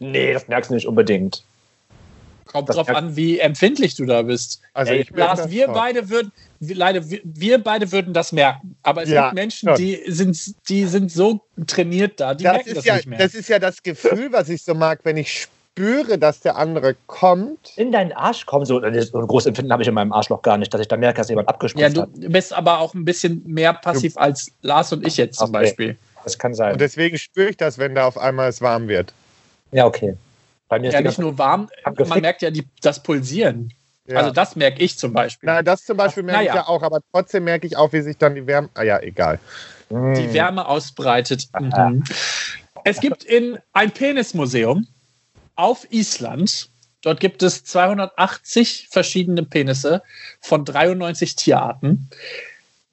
Nee, 0.00 0.32
das 0.32 0.48
merkst 0.48 0.70
du 0.70 0.74
nicht 0.74 0.86
unbedingt. 0.86 1.44
Kommt 2.46 2.68
das 2.68 2.76
drauf 2.76 2.88
an, 2.88 3.14
wie 3.14 3.38
empfindlich 3.38 3.94
du 3.94 4.06
da 4.06 4.22
bist. 4.22 4.60
Also 4.74 4.92
Ey, 4.92 5.02
ich 5.02 5.10
Lars, 5.10 5.50
wir 5.50 5.68
beide 5.68 6.10
würden, 6.10 6.32
leider, 6.58 7.08
wir, 7.08 7.20
wir, 7.22 7.62
beide 7.62 7.92
würden 7.92 8.12
das 8.12 8.32
merken. 8.32 8.74
Aber 8.82 9.04
es 9.04 9.08
ja, 9.08 9.26
gibt 9.26 9.34
Menschen, 9.34 9.72
die 9.76 10.02
sind, 10.08 10.68
die 10.68 10.84
sind 10.86 11.12
so 11.12 11.40
trainiert 11.68 12.18
da, 12.18 12.34
die 12.34 12.42
das 12.42 12.54
merken 12.54 12.74
das 12.74 12.84
ja, 12.84 12.96
nicht 12.96 13.06
mehr. 13.06 13.18
Das 13.18 13.34
ist 13.34 13.48
ja 13.48 13.60
das 13.60 13.82
Gefühl, 13.84 14.32
was 14.32 14.48
ich 14.48 14.64
so 14.64 14.74
mag, 14.74 14.98
wenn 15.04 15.16
ich 15.16 15.48
spüre, 15.74 16.18
dass 16.18 16.40
der 16.40 16.56
andere 16.56 16.96
kommt. 17.06 17.72
In 17.76 17.92
deinen 17.92 18.12
Arsch 18.12 18.46
kommen, 18.46 18.66
so, 18.66 18.80
so 18.80 18.86
ein 19.18 19.26
großes 19.28 19.46
Empfinden 19.46 19.72
habe 19.72 19.82
ich 19.82 19.88
in 19.88 19.94
meinem 19.94 20.12
Arschloch 20.12 20.42
gar 20.42 20.58
nicht, 20.58 20.74
dass 20.74 20.80
ich 20.80 20.88
da 20.88 20.96
merke, 20.96 21.18
dass 21.18 21.28
jemand 21.28 21.48
abgespritzt 21.48 21.98
hat. 21.98 22.08
Ja, 22.16 22.20
du 22.20 22.28
bist 22.30 22.52
aber 22.52 22.80
auch 22.80 22.94
ein 22.94 23.04
bisschen 23.04 23.42
mehr 23.46 23.74
passiv 23.74 24.16
als 24.16 24.50
Lars 24.62 24.92
und 24.92 25.06
ich 25.06 25.16
jetzt 25.16 25.38
zum 25.38 25.50
okay. 25.50 25.52
Beispiel. 25.52 25.96
Das 26.24 26.36
kann 26.36 26.52
sein. 26.52 26.72
Und 26.72 26.80
deswegen 26.80 27.16
spüre 27.16 27.50
ich 27.50 27.56
das, 27.56 27.78
wenn 27.78 27.94
da 27.94 28.06
auf 28.06 28.18
einmal 28.18 28.48
es 28.48 28.60
warm 28.60 28.88
wird. 28.88 29.14
Ja, 29.72 29.86
okay. 29.86 30.16
Bei 30.68 30.78
mir 30.78 30.88
ist 30.88 30.94
ja, 30.94 31.00
nicht 31.00 31.18
nur 31.18 31.36
warm, 31.36 31.68
man 32.06 32.20
merkt 32.20 32.42
ja 32.42 32.50
die, 32.50 32.64
das 32.80 33.02
Pulsieren. 33.02 33.72
Ja. 34.06 34.18
Also 34.18 34.30
das 34.30 34.56
merke 34.56 34.82
ich 34.82 34.98
zum 34.98 35.12
Beispiel. 35.12 35.48
Na, 35.48 35.62
das 35.62 35.84
zum 35.84 35.96
Beispiel 35.96 36.22
merke 36.22 36.38
naja. 36.44 36.52
ich 36.52 36.56
ja 36.56 36.68
auch, 36.68 36.82
aber 36.82 37.00
trotzdem 37.12 37.44
merke 37.44 37.66
ich 37.66 37.76
auch, 37.76 37.92
wie 37.92 38.00
sich 38.00 38.16
dann 38.16 38.34
die 38.34 38.46
Wärme, 38.46 38.68
ah 38.74 38.82
ja, 38.82 39.00
egal. 39.00 39.38
Die 39.90 40.32
Wärme 40.32 40.66
ausbreitet. 40.66 41.48
Mhm. 41.58 42.04
Es 42.84 43.00
gibt 43.00 43.24
in 43.24 43.58
ein 43.72 43.90
Penismuseum 43.90 44.86
auf 45.56 45.86
Island. 45.90 46.68
Dort 47.02 47.18
gibt 47.18 47.42
es 47.42 47.64
280 47.64 48.88
verschiedene 48.90 49.42
Penisse 49.42 50.02
von 50.40 50.64
93 50.64 51.34
Tierarten. 51.34 52.08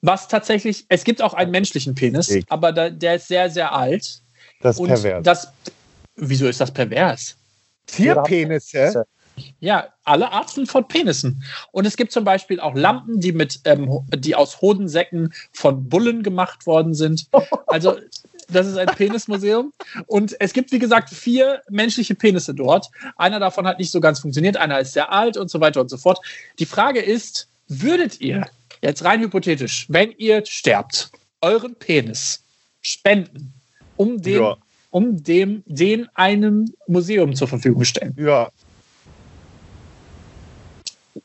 Was 0.02 0.28
tatsächlich, 0.28 0.86
es 0.90 1.04
gibt 1.04 1.22
auch 1.22 1.34
einen 1.34 1.52
menschlichen 1.52 1.94
Penis, 1.94 2.36
aber 2.50 2.72
da, 2.72 2.90
der 2.90 3.16
ist 3.16 3.28
sehr, 3.28 3.50
sehr 3.50 3.74
alt. 3.74 4.22
Das 4.62 4.80
ist 4.80 4.88
pervers. 4.88 5.24
Das, 5.24 5.52
wieso 6.18 6.48
ist 6.48 6.60
das 6.60 6.74
pervers? 6.74 7.38
Tierpenisse? 7.86 9.06
Ja, 9.60 9.90
alle 10.04 10.32
Arten 10.32 10.66
von 10.66 10.88
Penissen. 10.88 11.44
Und 11.72 11.86
es 11.86 11.96
gibt 11.96 12.12
zum 12.12 12.24
Beispiel 12.24 12.60
auch 12.60 12.76
Lampen, 12.76 13.20
die, 13.20 13.32
mit, 13.32 13.62
ähm, 13.66 14.02
die 14.16 14.36
aus 14.36 14.62
Hodensäcken 14.62 15.34
von 15.54 15.88
Bullen 15.88 16.24
gemacht 16.24 16.66
worden 16.66 16.94
sind. 16.94 17.28
Also, 17.68 17.98
das 18.50 18.66
ist 18.66 18.78
ein 18.78 18.88
Penismuseum. 18.88 19.74
Und 20.06 20.38
es 20.40 20.54
gibt, 20.54 20.72
wie 20.72 20.80
gesagt, 20.80 21.10
vier 21.10 21.62
menschliche 21.70 22.16
Penisse 22.16 22.54
dort. 22.56 22.90
Einer 23.18 23.42
davon 23.42 23.68
hat 23.68 23.78
nicht 23.78 23.92
so 23.92 24.00
ganz 24.00 24.20
funktioniert, 24.20 24.56
einer 24.56 24.80
ist 24.80 24.94
sehr 24.94 25.12
alt 25.12 25.36
und 25.36 25.52
so 25.52 25.60
weiter 25.60 25.82
und 25.82 25.90
so 25.90 25.98
fort. 25.98 26.20
Die 26.58 26.66
Frage 26.66 27.02
ist, 27.02 27.50
würdet 27.68 28.22
ihr, 28.22 28.48
jetzt 28.82 29.04
rein 29.04 29.20
hypothetisch, 29.20 29.86
wenn 29.90 30.12
ihr 30.12 30.46
sterbt, 30.46 31.12
euren 31.42 31.76
Penis 31.76 32.42
spenden, 32.82 33.54
um 33.98 34.22
den 34.22 34.42
ja 34.42 34.58
um 34.90 35.24
dem, 35.24 35.64
den 35.66 36.08
einem 36.14 36.74
Museum 36.88 37.36
zur 37.36 37.48
Verfügung 37.48 37.84
stellen. 37.84 38.16
Ja. 38.18 38.50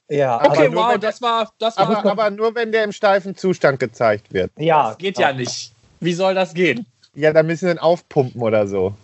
Ja, 0.08 0.44
okay, 0.44 0.68
wow, 0.72 0.92
wenn, 0.92 1.00
das 1.00 1.22
war. 1.22 1.52
Das 1.58 1.78
aber, 1.78 1.94
war 1.94 2.06
aber 2.06 2.30
nur 2.30 2.54
wenn 2.54 2.72
der 2.72 2.84
im 2.84 2.92
steifen 2.92 3.34
Zustand 3.36 3.78
gezeigt 3.78 4.32
wird. 4.32 4.50
Ja. 4.58 4.88
Das 4.88 4.98
geht 4.98 5.18
ja 5.18 5.32
nicht. 5.32 5.72
Wie 6.00 6.12
soll 6.12 6.34
das 6.34 6.54
gehen? 6.54 6.86
Ja, 7.14 7.32
da 7.32 7.42
müssen 7.42 7.66
wir 7.66 7.74
ihn 7.74 7.78
aufpumpen 7.78 8.42
oder 8.42 8.66
so. 8.66 8.94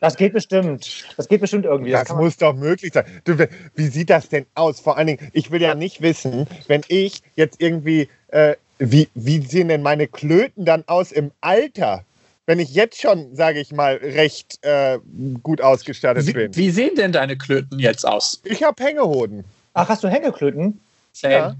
Das 0.00 0.16
geht 0.16 0.32
bestimmt. 0.32 1.04
Das 1.16 1.28
geht 1.28 1.40
bestimmt 1.40 1.66
irgendwie. 1.66 1.90
Das, 1.90 2.08
das 2.08 2.16
muss 2.16 2.36
doch 2.36 2.54
möglich 2.54 2.92
sein. 2.92 3.04
Du, 3.24 3.36
wie 3.74 3.86
sieht 3.86 4.10
das 4.10 4.28
denn 4.28 4.46
aus? 4.54 4.80
Vor 4.80 4.96
allen 4.96 5.08
Dingen, 5.08 5.30
ich 5.32 5.50
will 5.50 5.60
ja 5.60 5.74
nicht 5.74 6.00
wissen, 6.00 6.46
wenn 6.68 6.82
ich 6.88 7.22
jetzt 7.36 7.60
irgendwie, 7.60 8.08
äh, 8.28 8.56
wie, 8.78 9.08
wie 9.14 9.42
sehen 9.42 9.68
denn 9.68 9.82
meine 9.82 10.08
Klöten 10.08 10.64
dann 10.64 10.84
aus 10.86 11.12
im 11.12 11.32
Alter? 11.40 12.04
Wenn 12.50 12.58
ich 12.58 12.74
jetzt 12.74 13.00
schon, 13.00 13.36
sage 13.36 13.60
ich 13.60 13.70
mal, 13.70 13.94
recht 14.02 14.58
äh, 14.62 14.98
gut 15.40 15.60
ausgestattet 15.60 16.26
wie, 16.26 16.32
bin. 16.32 16.56
Wie 16.56 16.70
sehen 16.70 16.96
denn 16.96 17.12
deine 17.12 17.38
Klöten 17.38 17.78
jetzt 17.78 18.04
aus? 18.04 18.40
Ich 18.42 18.64
habe 18.64 18.82
Hängehoden. 18.82 19.44
Ach, 19.74 19.88
hast 19.88 20.02
du 20.02 20.08
Hängeklöten? 20.08 20.80
Ja. 21.22 21.54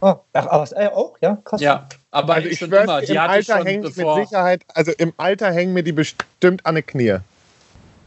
Oh, 0.00 0.14
ach, 0.32 0.46
aber 0.46 0.68
äh, 0.80 0.86
auch, 0.86 1.18
ja, 1.20 1.36
krass. 1.44 1.60
Ja, 1.60 1.88
aber 2.12 2.34
also 2.34 2.48
ich 2.48 2.60
schwöre, 2.60 2.84
immer, 2.84 3.02
im 3.02 3.18
Alter 3.18 3.64
hängt 3.64 3.82
mit 3.82 3.94
Sicherheit, 3.94 4.62
also 4.68 4.92
im 4.98 5.12
Alter 5.16 5.50
hängen 5.50 5.72
mir 5.72 5.82
die 5.82 5.90
bestimmt 5.90 6.64
an 6.64 6.76
die 6.76 6.82
Knie. 6.82 7.16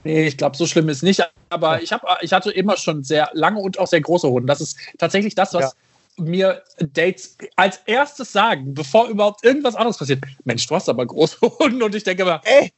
Nee, 0.05 0.25
ich 0.25 0.37
glaube, 0.37 0.55
so 0.55 0.65
schlimm 0.65 0.87
ist 0.87 1.03
nicht. 1.03 1.29
Aber 1.49 1.81
ich, 1.81 1.91
hab, 1.91 2.05
ich 2.21 2.31
hatte 2.31 2.51
immer 2.51 2.77
schon 2.77 3.03
sehr 3.03 3.31
lange 3.33 3.59
und 3.59 3.79
auch 3.79 3.87
sehr 3.87 3.99
große 3.99 4.29
Hoden. 4.29 4.47
Das 4.47 4.61
ist 4.61 4.77
tatsächlich 4.97 5.35
das, 5.35 5.53
was 5.53 5.61
ja 5.61 5.71
mir 6.17 6.63
Dates 6.79 7.37
als 7.55 7.79
erstes 7.85 8.31
sagen, 8.31 8.73
bevor 8.73 9.07
überhaupt 9.07 9.43
irgendwas 9.43 9.75
anderes 9.75 9.97
passiert. 9.97 10.23
Mensch, 10.43 10.67
du 10.67 10.75
hast 10.75 10.89
aber 10.89 11.05
große 11.05 11.37
Hunde 11.59 11.85
und 11.85 11.95
ich 11.95 12.03
denke 12.03 12.23
immer, 12.23 12.41
ey, 12.45 12.71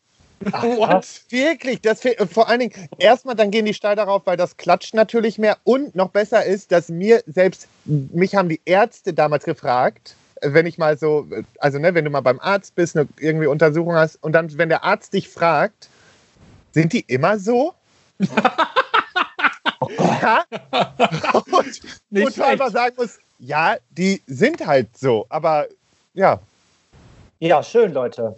Ach, 0.51 0.63
What? 0.63 1.23
Wirklich, 1.29 1.81
das 1.81 2.01
vor 2.31 2.49
allen 2.49 2.59
Dingen, 2.59 2.89
erstmal 2.99 3.35
dann 3.35 3.51
gehen 3.51 3.65
die 3.65 3.73
steil 3.73 3.95
darauf, 3.95 4.23
weil 4.25 4.37
das 4.37 4.57
klatscht 4.57 4.93
natürlich 4.93 5.37
mehr 5.37 5.57
und 5.63 5.95
noch 5.95 6.09
besser 6.09 6.43
ist, 6.43 6.71
dass 6.71 6.89
mir 6.89 7.23
selbst, 7.25 7.67
mich 7.85 8.35
haben 8.35 8.49
die 8.49 8.61
Ärzte 8.65 9.13
damals 9.13 9.45
gefragt, 9.45 10.15
wenn 10.41 10.65
ich 10.65 10.77
mal 10.77 10.97
so, 10.97 11.27
also 11.59 11.79
ne, 11.79 11.93
wenn 11.93 12.05
du 12.05 12.11
mal 12.11 12.21
beim 12.21 12.39
Arzt 12.39 12.75
bist, 12.75 12.97
eine 12.97 13.07
irgendwie 13.19 13.47
Untersuchung 13.47 13.95
hast 13.95 14.21
und 14.23 14.33
dann, 14.33 14.55
wenn 14.57 14.69
der 14.69 14.83
Arzt 14.83 15.13
dich 15.13 15.29
fragt, 15.29 15.89
sind 16.73 16.93
die 16.93 17.05
immer 17.07 17.39
so? 17.39 17.73
ja? 18.19 20.45
und, 21.33 21.81
und 22.11 22.37
du 22.37 22.45
einfach 22.45 22.71
sagen 22.71 22.95
musst, 22.97 23.19
ja, 23.39 23.77
die 23.89 24.21
sind 24.27 24.65
halt 24.65 24.97
so, 24.97 25.25
aber 25.29 25.67
ja. 26.13 26.39
Ja, 27.39 27.61
schön, 27.63 27.93
Leute. 27.93 28.35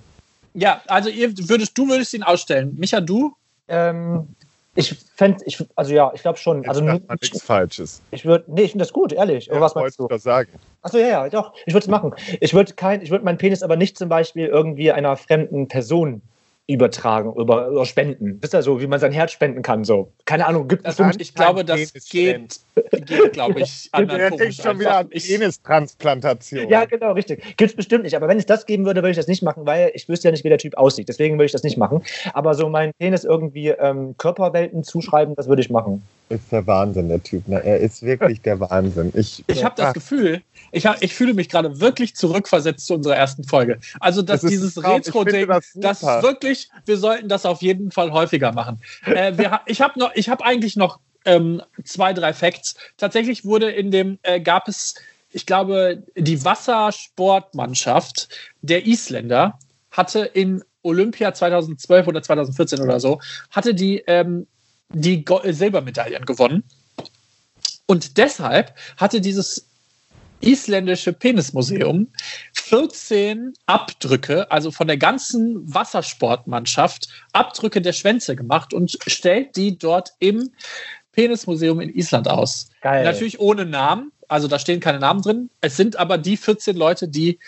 Ja, 0.53 0.81
also 0.87 1.09
ihr 1.09 1.31
würdest, 1.37 1.77
du 1.77 1.87
würdest 1.87 2.13
ihn 2.13 2.23
ausstellen. 2.23 2.75
Micha, 2.77 2.99
du? 2.99 3.35
Ähm, 3.67 4.27
ich 4.73 4.95
fände, 5.15 5.43
ich, 5.45 5.63
also 5.75 5.93
ja, 5.93 6.11
ich 6.13 6.21
glaube 6.21 6.37
schon. 6.37 6.63
Jetzt 6.63 6.69
also 6.69 6.81
nichts 6.81 7.43
Falsches. 7.43 8.01
Ich 8.11 8.25
würde, 8.25 8.45
nee, 8.47 8.63
ich 8.63 8.71
finde 8.71 8.83
das 8.83 8.93
gut, 8.93 9.11
ehrlich. 9.11 9.47
Ja, 9.47 9.59
was 9.59 9.75
meinst 9.75 9.99
du? 9.99 10.07
Das 10.07 10.23
sagen. 10.23 10.51
Achso, 10.81 10.97
ja, 10.97 11.07
ja, 11.07 11.29
doch. 11.29 11.53
Ich 11.65 11.73
würde 11.73 11.83
es 11.83 11.87
machen. 11.87 12.13
Ich 12.39 12.53
würde 12.53 12.73
kein, 12.73 13.01
ich 13.01 13.09
würde 13.09 13.25
meinen 13.25 13.37
Penis 13.37 13.63
aber 13.63 13.75
nicht 13.75 13.97
zum 13.97 14.07
Beispiel 14.09 14.47
irgendwie 14.47 14.91
einer 14.91 15.17
fremden 15.17 15.67
Person 15.67 16.21
übertragen, 16.67 17.33
über, 17.35 17.67
über 17.67 17.85
Spenden. 17.85 18.37
Wisst 18.41 18.53
ihr 18.53 18.61
so, 18.61 18.79
wie 18.79 18.87
man 18.87 18.99
sein 18.99 19.11
Herz 19.11 19.31
spenden 19.31 19.61
kann? 19.61 19.83
So. 19.83 20.11
Keine 20.25 20.45
Ahnung, 20.45 20.67
gibt 20.67 20.87
es. 20.87 20.99
Ich 21.17 21.33
glaube, 21.33 21.65
das 21.65 21.93
geht, 22.09 22.59
geht 22.91 23.33
glaube 23.33 23.61
ich, 23.61 23.89
anatomisch. 23.91 24.57
schon 24.57 24.79
wieder 24.79 24.97
an 24.97 25.09
Penistransplantation. 25.09 26.69
Ja, 26.69 26.85
genau, 26.85 27.13
richtig. 27.13 27.43
Gibt 27.57 27.71
es 27.71 27.75
bestimmt 27.75 28.03
nicht. 28.03 28.15
Aber 28.15 28.27
wenn 28.27 28.37
es 28.37 28.45
das 28.45 28.65
geben 28.65 28.85
würde, 28.85 29.01
würde 29.01 29.11
ich 29.11 29.17
das 29.17 29.27
nicht 29.27 29.43
machen, 29.43 29.65
weil 29.65 29.91
ich 29.93 30.07
wüsste 30.09 30.27
ja 30.27 30.31
nicht, 30.31 30.43
wie 30.43 30.49
der 30.49 30.57
Typ 30.57 30.77
aussieht. 30.77 31.09
Deswegen 31.09 31.35
würde 31.35 31.45
ich 31.45 31.51
das 31.51 31.63
nicht 31.63 31.77
machen. 31.77 32.03
Aber 32.33 32.53
so 32.53 32.69
meinen 32.69 32.93
Penis 32.99 33.23
irgendwie 33.23 33.69
ähm, 33.69 34.15
Körperwelten 34.17 34.83
zuschreiben, 34.83 35.35
das 35.35 35.47
würde 35.47 35.61
ich 35.61 35.69
machen. 35.69 36.03
Ist 36.29 36.51
der 36.51 36.67
Wahnsinn, 36.67 37.07
der 37.07 37.23
Typ. 37.23 37.47
Ne? 37.47 37.63
Er 37.63 37.79
ist 37.79 38.03
wirklich 38.03 38.41
der 38.41 38.59
Wahnsinn. 38.59 39.13
Ich, 39.15 39.45
ich 39.47 39.63
habe 39.63 39.75
das 39.77 39.93
Gefühl, 39.93 40.41
ich, 40.73 40.85
hab, 40.85 41.01
ich 41.01 41.13
fühle 41.13 41.33
mich 41.33 41.47
gerade 41.47 41.79
wirklich 41.79 42.15
zurückversetzt 42.15 42.85
zu 42.85 42.95
unserer 42.95 43.15
ersten 43.15 43.45
Folge. 43.45 43.79
Also, 44.01 44.21
dass 44.21 44.41
das 44.41 44.49
dieses 44.49 44.83
Retro-Ding, 44.83 45.47
das, 45.47 45.71
das 45.75 46.01
wirklich, 46.01 46.69
wir 46.85 46.97
sollten 46.97 47.29
das 47.29 47.45
auf 47.45 47.61
jeden 47.61 47.91
Fall 47.91 48.11
häufiger 48.11 48.51
machen. 48.51 48.81
äh, 49.05 49.37
wir, 49.37 49.61
ich 49.67 49.79
habe 49.79 50.01
hab 50.03 50.41
eigentlich 50.41 50.75
noch 50.75 50.99
ähm, 51.27 51.61
zwei, 51.83 52.13
drei 52.13 52.33
Facts. 52.33 52.75
Tatsächlich 52.97 53.45
wurde 53.45 53.69
in 53.69 53.91
dem, 53.91 54.17
äh, 54.23 54.39
gab 54.39 54.67
es, 54.67 54.95
ich 55.31 55.45
glaube, 55.45 56.03
die 56.15 56.43
Wassersportmannschaft 56.43 58.29
der 58.61 58.87
Isländer 58.87 59.59
hatte 59.91 60.21
in 60.21 60.63
Olympia 60.81 61.33
2012 61.33 62.07
oder 62.07 62.23
2014 62.23 62.79
oder 62.79 62.99
so, 62.99 63.19
hatte 63.51 63.75
die 63.75 64.03
ähm, 64.07 64.47
die 64.89 65.25
äh, 65.25 65.53
Silbermedaillen 65.53 66.25
gewonnen. 66.25 66.63
Und 67.87 68.17
deshalb 68.17 68.75
hatte 68.97 69.21
dieses 69.21 69.67
isländische 70.39 71.13
Penismuseum 71.13 72.07
14 72.53 73.53
Abdrücke, 73.65 74.51
also 74.51 74.71
von 74.71 74.87
der 74.87 74.97
ganzen 74.97 75.73
Wassersportmannschaft, 75.73 77.07
Abdrücke 77.33 77.81
der 77.81 77.93
Schwänze 77.93 78.35
gemacht 78.35 78.73
und 78.73 78.97
stellt 79.07 79.55
die 79.55 79.77
dort 79.77 80.11
im 80.19 80.51
Penismuseum 81.17 81.81
in 81.81 81.93
Island 81.95 82.29
aus. 82.29 82.69
Geil. 82.81 83.03
Natürlich 83.03 83.39
ohne 83.39 83.65
Namen, 83.65 84.11
also 84.27 84.47
da 84.47 84.59
stehen 84.59 84.79
keine 84.79 84.99
Namen 84.99 85.23
drin. 85.23 85.49
Es 85.61 85.75
sind 85.75 85.95
aber 85.95 86.19
die 86.19 86.37
14 86.37 86.77
Leute, 86.77 87.07
die 87.07 87.39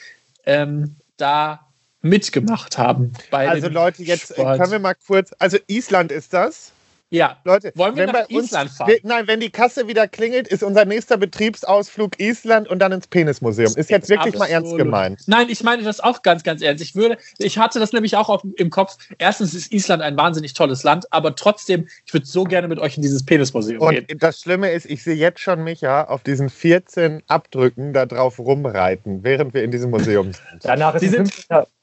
ähm, 0.48 0.96
da 1.18 1.68
mitgemacht 2.02 2.80
haben. 2.80 3.14
also 3.48 3.68
Leute, 3.68 4.02
jetzt 4.02 4.34
Sport. 4.34 4.58
können 4.60 4.72
wir 4.72 4.80
mal 4.80 4.96
kurz, 4.96 5.34
also 5.38 5.60
Island 5.68 6.12
ist 6.12 6.34
das? 6.34 6.72
Ja, 7.12 7.38
Leute, 7.44 7.72
wollen 7.76 7.96
wir 7.96 8.06
nach 8.06 8.30
Island 8.30 8.70
uns, 8.70 8.78
fahren? 8.78 8.90
Wir, 8.90 9.00
nein, 9.02 9.26
wenn 9.26 9.40
die 9.40 9.50
Kasse 9.50 9.88
wieder 9.88 10.08
klingelt, 10.08 10.48
ist 10.48 10.62
unser 10.62 10.86
nächster 10.86 11.18
Betriebsausflug 11.18 12.20
Island 12.20 12.68
und 12.68 12.80
dann 12.80 12.92
ins 12.92 13.08
Penismuseum. 13.08 13.74
Ist 13.76 13.90
jetzt 13.90 14.10
wirklich 14.10 14.36
Absolut. 14.36 14.40
mal 14.40 14.46
ernst 14.46 14.78
gemeint. 14.78 15.22
Nein, 15.26 15.50
ich 15.50 15.64
meine 15.64 15.82
das 15.82 16.00
auch 16.02 16.22
ganz, 16.22 16.44
ganz 16.44 16.62
ernst. 16.62 16.84
Ich 16.84 16.96
würde, 16.96 17.18
ich 17.40 17.58
hatte 17.58 17.80
das 17.80 17.94
nämlich 17.94 18.16
auch 18.16 18.30
auf, 18.30 18.44
im 18.58 18.70
Kopf. 18.70 18.98
Erstens 19.18 19.56
ist 19.56 19.74
Island 19.74 20.04
ein 20.04 20.18
wahnsinnig 20.18 20.54
tolles 20.54 20.84
Land, 20.84 21.12
aber 21.12 21.36
trotzdem, 21.36 21.88
ich 22.06 22.14
würde 22.14 22.28
so 22.28 22.44
gerne 22.44 22.68
mit 22.68 22.78
euch 22.78 22.98
in 22.98 23.02
dieses 23.02 23.26
Penismuseum 23.26 23.82
und 23.82 23.90
gehen. 23.90 24.06
Und 24.12 24.22
das 24.22 24.42
Schlimme 24.42 24.70
ist, 24.72 24.86
ich 24.86 25.04
sehe 25.04 25.16
jetzt 25.16 25.40
schon 25.40 25.64
Micha 25.64 26.04
auf 26.04 26.22
diesen 26.22 26.50
14 26.50 27.24
Abdrücken 27.26 27.92
da 27.94 28.06
drauf 28.06 28.38
rumreiten, 28.38 29.24
während 29.24 29.56
wir 29.56 29.64
in 29.64 29.72
diesem 29.72 29.90
Museum 29.90 30.32
sind. 30.52 30.64
Danach 30.64 30.94
ist 30.94 31.02
die 31.02 31.08
sind, 31.08 31.32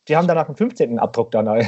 die 0.08 0.16
haben 0.16 0.28
danach 0.28 0.46
einen 0.46 0.56
15. 0.56 0.98
Abdruck 0.98 1.32
dann. 1.32 1.46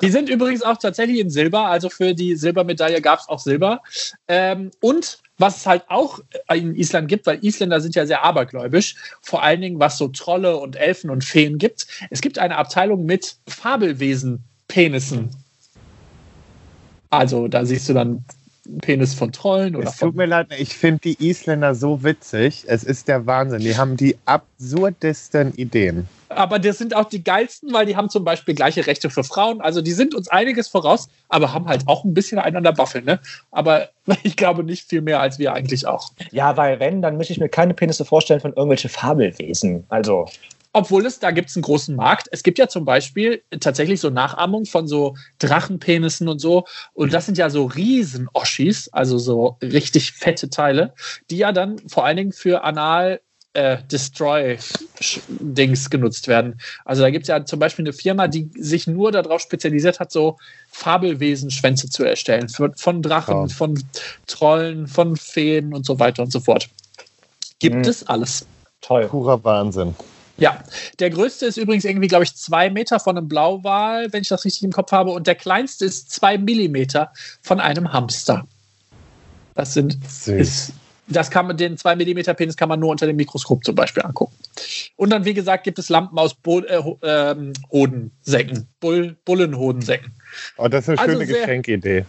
die 0.00 0.10
sind 0.10 0.28
übrigens 0.28 0.62
auch 0.62 0.76
tatsächlich 0.76 1.20
in 1.20 1.30
Silber, 1.30 1.66
also 1.66 1.88
für 1.88 2.14
die 2.14 2.34
Silbermedaille 2.34 3.00
gab 3.00 3.20
es 3.20 3.28
auch 3.28 3.38
Silber. 3.38 3.80
Ähm, 4.28 4.70
und 4.80 5.18
was 5.38 5.58
es 5.58 5.66
halt 5.66 5.84
auch 5.88 6.20
in 6.52 6.74
Island 6.74 7.08
gibt, 7.08 7.26
weil 7.26 7.44
Isländer 7.44 7.80
sind 7.80 7.94
ja 7.94 8.06
sehr 8.06 8.24
abergläubisch, 8.24 8.96
vor 9.20 9.42
allen 9.42 9.60
Dingen 9.60 9.78
was 9.78 9.98
so 9.98 10.08
Trolle 10.08 10.56
und 10.56 10.76
Elfen 10.76 11.10
und 11.10 11.24
Feen 11.24 11.58
gibt. 11.58 11.86
Es 12.10 12.20
gibt 12.20 12.38
eine 12.38 12.56
Abteilung 12.56 13.04
mit 13.04 13.36
Fabelwesen-Penissen. 13.46 15.30
Also 17.10 17.48
da 17.48 17.64
siehst 17.64 17.88
du 17.88 17.94
dann 17.94 18.24
Penis 18.80 19.14
von 19.14 19.30
Trollen 19.30 19.76
oder 19.76 19.88
Es 19.88 19.98
tut 19.98 20.16
mir 20.16 20.26
leid, 20.26 20.48
ich 20.58 20.74
finde 20.74 21.00
die 21.00 21.28
Isländer 21.28 21.74
so 21.74 22.02
witzig. 22.02 22.64
Es 22.66 22.82
ist 22.82 23.06
der 23.06 23.26
Wahnsinn. 23.26 23.60
Die 23.60 23.76
haben 23.76 23.96
die 23.96 24.16
absurdesten 24.24 25.54
Ideen. 25.54 26.08
Aber 26.36 26.58
das 26.58 26.78
sind 26.78 26.94
auch 26.94 27.06
die 27.06 27.24
geilsten, 27.24 27.72
weil 27.72 27.86
die 27.86 27.96
haben 27.96 28.10
zum 28.10 28.24
Beispiel 28.24 28.54
gleiche 28.54 28.86
Rechte 28.86 29.10
für 29.10 29.24
Frauen. 29.24 29.60
Also 29.60 29.80
die 29.80 29.92
sind 29.92 30.14
uns 30.14 30.28
einiges 30.28 30.68
voraus, 30.68 31.08
aber 31.28 31.52
haben 31.52 31.66
halt 31.66 31.86
auch 31.86 32.04
ein 32.04 32.14
bisschen 32.14 32.38
einander 32.38 32.72
Buffeln. 32.72 33.04
Ne? 33.04 33.20
Aber 33.50 33.88
ich 34.22 34.36
glaube 34.36 34.64
nicht 34.64 34.88
viel 34.88 35.00
mehr 35.00 35.20
als 35.20 35.38
wir 35.38 35.52
eigentlich 35.52 35.86
auch. 35.86 36.12
Ja, 36.30 36.56
weil 36.56 36.78
wenn, 36.80 37.02
dann 37.02 37.16
möchte 37.16 37.32
ich 37.32 37.40
mir 37.40 37.48
keine 37.48 37.74
Penisse 37.74 38.04
vorstellen 38.04 38.40
von 38.40 38.52
irgendwelchen 38.52 38.90
Fabelwesen. 38.90 39.84
Also 39.88 40.26
obwohl 40.76 41.06
es, 41.06 41.18
da 41.20 41.30
gibt 41.30 41.48
es 41.48 41.56
einen 41.56 41.62
großen 41.62 41.96
Markt. 41.96 42.28
Es 42.32 42.42
gibt 42.42 42.58
ja 42.58 42.68
zum 42.68 42.84
Beispiel 42.84 43.42
tatsächlich 43.60 43.98
so 43.98 44.10
Nachahmungen 44.10 44.66
von 44.66 44.86
so 44.86 45.16
Drachenpenissen 45.38 46.28
und 46.28 46.38
so. 46.38 46.66
Und 46.92 47.14
das 47.14 47.24
sind 47.24 47.38
ja 47.38 47.48
so 47.48 47.64
riesen 47.64 48.28
Oschis, 48.34 48.90
also 48.92 49.16
so 49.16 49.56
richtig 49.62 50.12
fette 50.12 50.50
Teile, 50.50 50.92
die 51.30 51.38
ja 51.38 51.52
dann 51.52 51.78
vor 51.88 52.04
allen 52.04 52.18
Dingen 52.18 52.32
für 52.32 52.62
Anal 52.62 53.22
äh, 53.56 53.78
Destroy-Dings 53.90 55.88
genutzt 55.88 56.28
werden. 56.28 56.60
Also 56.84 57.02
da 57.02 57.10
gibt 57.10 57.24
es 57.24 57.28
ja 57.28 57.44
zum 57.44 57.58
Beispiel 57.58 57.84
eine 57.84 57.94
Firma, 57.94 58.28
die 58.28 58.50
sich 58.58 58.86
nur 58.86 59.10
darauf 59.12 59.40
spezialisiert 59.40 59.98
hat, 59.98 60.12
so 60.12 60.36
Fabelwesen-Schwänze 60.70 61.88
zu 61.88 62.04
erstellen. 62.04 62.48
Von 62.48 63.02
Drachen, 63.02 63.34
oh. 63.34 63.48
von 63.48 63.82
Trollen, 64.26 64.86
von 64.86 65.16
Feen 65.16 65.72
und 65.72 65.86
so 65.86 65.98
weiter 65.98 66.22
und 66.22 66.30
so 66.30 66.40
fort. 66.40 66.68
Gibt 67.58 67.76
mhm. 67.76 67.82
es 67.82 68.06
alles. 68.06 68.46
Toll. 68.82 69.06
Purer 69.06 69.42
Wahnsinn. 69.42 69.94
Ja, 70.36 70.62
der 70.98 71.08
größte 71.08 71.46
ist 71.46 71.56
übrigens 71.56 71.86
irgendwie, 71.86 72.08
glaube 72.08 72.24
ich, 72.24 72.34
zwei 72.34 72.68
Meter 72.68 73.00
von 73.00 73.16
einem 73.16 73.26
Blauwal, 73.26 74.12
wenn 74.12 74.20
ich 74.20 74.28
das 74.28 74.44
richtig 74.44 74.64
im 74.64 74.72
Kopf 74.72 74.92
habe. 74.92 75.12
Und 75.12 75.26
der 75.26 75.34
kleinste 75.34 75.86
ist 75.86 76.10
zwei 76.10 76.36
Millimeter 76.36 77.10
von 77.40 77.58
einem 77.58 77.90
Hamster. 77.94 78.46
Das 79.54 79.72
sind. 79.72 79.96
Ist, 80.26 80.74
das 81.08 81.30
kann 81.30 81.46
man, 81.46 81.56
den 81.56 81.76
2 81.76 81.96
mm 81.96 82.34
Penis 82.36 82.56
kann 82.56 82.68
man 82.68 82.80
nur 82.80 82.90
unter 82.90 83.06
dem 83.06 83.16
Mikroskop 83.16 83.64
zum 83.64 83.74
Beispiel 83.74 84.02
angucken. 84.02 84.34
Und 84.96 85.10
dann, 85.10 85.24
wie 85.24 85.34
gesagt, 85.34 85.64
gibt 85.64 85.78
es 85.78 85.88
Lampen 85.88 86.18
aus 86.18 86.34
Bull, 86.34 86.66
äh, 86.66 86.80
ähm, 87.02 87.52
Hodensäcken, 87.70 88.68
Bull, 88.80 89.16
Bullenhodensäcken. 89.24 90.12
Oh, 90.56 90.68
das 90.68 90.84
ist 90.84 90.90
eine 90.90 90.98
also 90.98 91.12
schöne 91.12 91.26
sehr, 91.26 91.40
Geschenkidee. 91.40 92.04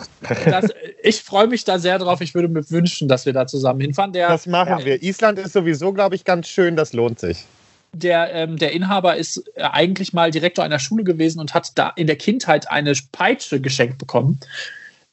Das, 0.45 0.65
ich 1.03 1.21
freue 1.21 1.47
mich 1.47 1.63
da 1.63 1.79
sehr 1.79 1.99
drauf. 1.99 2.21
Ich 2.21 2.33
würde 2.33 2.47
mir 2.47 2.69
wünschen, 2.69 3.07
dass 3.07 3.25
wir 3.25 3.33
da 3.33 3.47
zusammen 3.47 3.81
hinfahren. 3.81 4.13
Der, 4.13 4.29
das 4.29 4.47
machen 4.47 4.83
wir. 4.83 5.01
Island 5.01 5.39
ist 5.39 5.53
sowieso, 5.53 5.93
glaube 5.93 6.15
ich, 6.15 6.25
ganz 6.25 6.47
schön. 6.47 6.75
Das 6.75 6.93
lohnt 6.93 7.19
sich 7.19 7.45
der, 7.93 8.33
ähm, 8.33 8.57
der 8.57 8.73
Inhaber 8.73 9.15
ist 9.15 9.43
äh, 9.55 9.63
eigentlich 9.63 10.13
mal 10.13 10.31
Direktor 10.31 10.63
einer 10.63 10.79
Schule 10.79 11.03
gewesen 11.03 11.39
und 11.39 11.53
hat 11.53 11.71
da 11.75 11.93
in 11.95 12.07
der 12.07 12.15
Kindheit 12.15 12.69
eine 12.69 12.93
Peitsche 13.11 13.59
geschenkt 13.59 13.97
bekommen, 13.97 14.39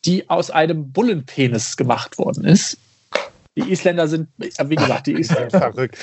die 0.05 0.29
aus 0.29 0.51
einem 0.51 0.93
Bullenpenis 0.93 1.77
gemacht 1.77 2.19
worden 2.19 2.45
ist. 2.45 2.79
Die 3.57 3.71
Isländer 3.71 4.09
sind, 4.09 4.29
äh, 4.39 4.69
wie 4.69 4.75
gesagt, 4.75 5.07
die 5.07 5.13
Isländer 5.21 5.59
verrückt. 5.59 5.99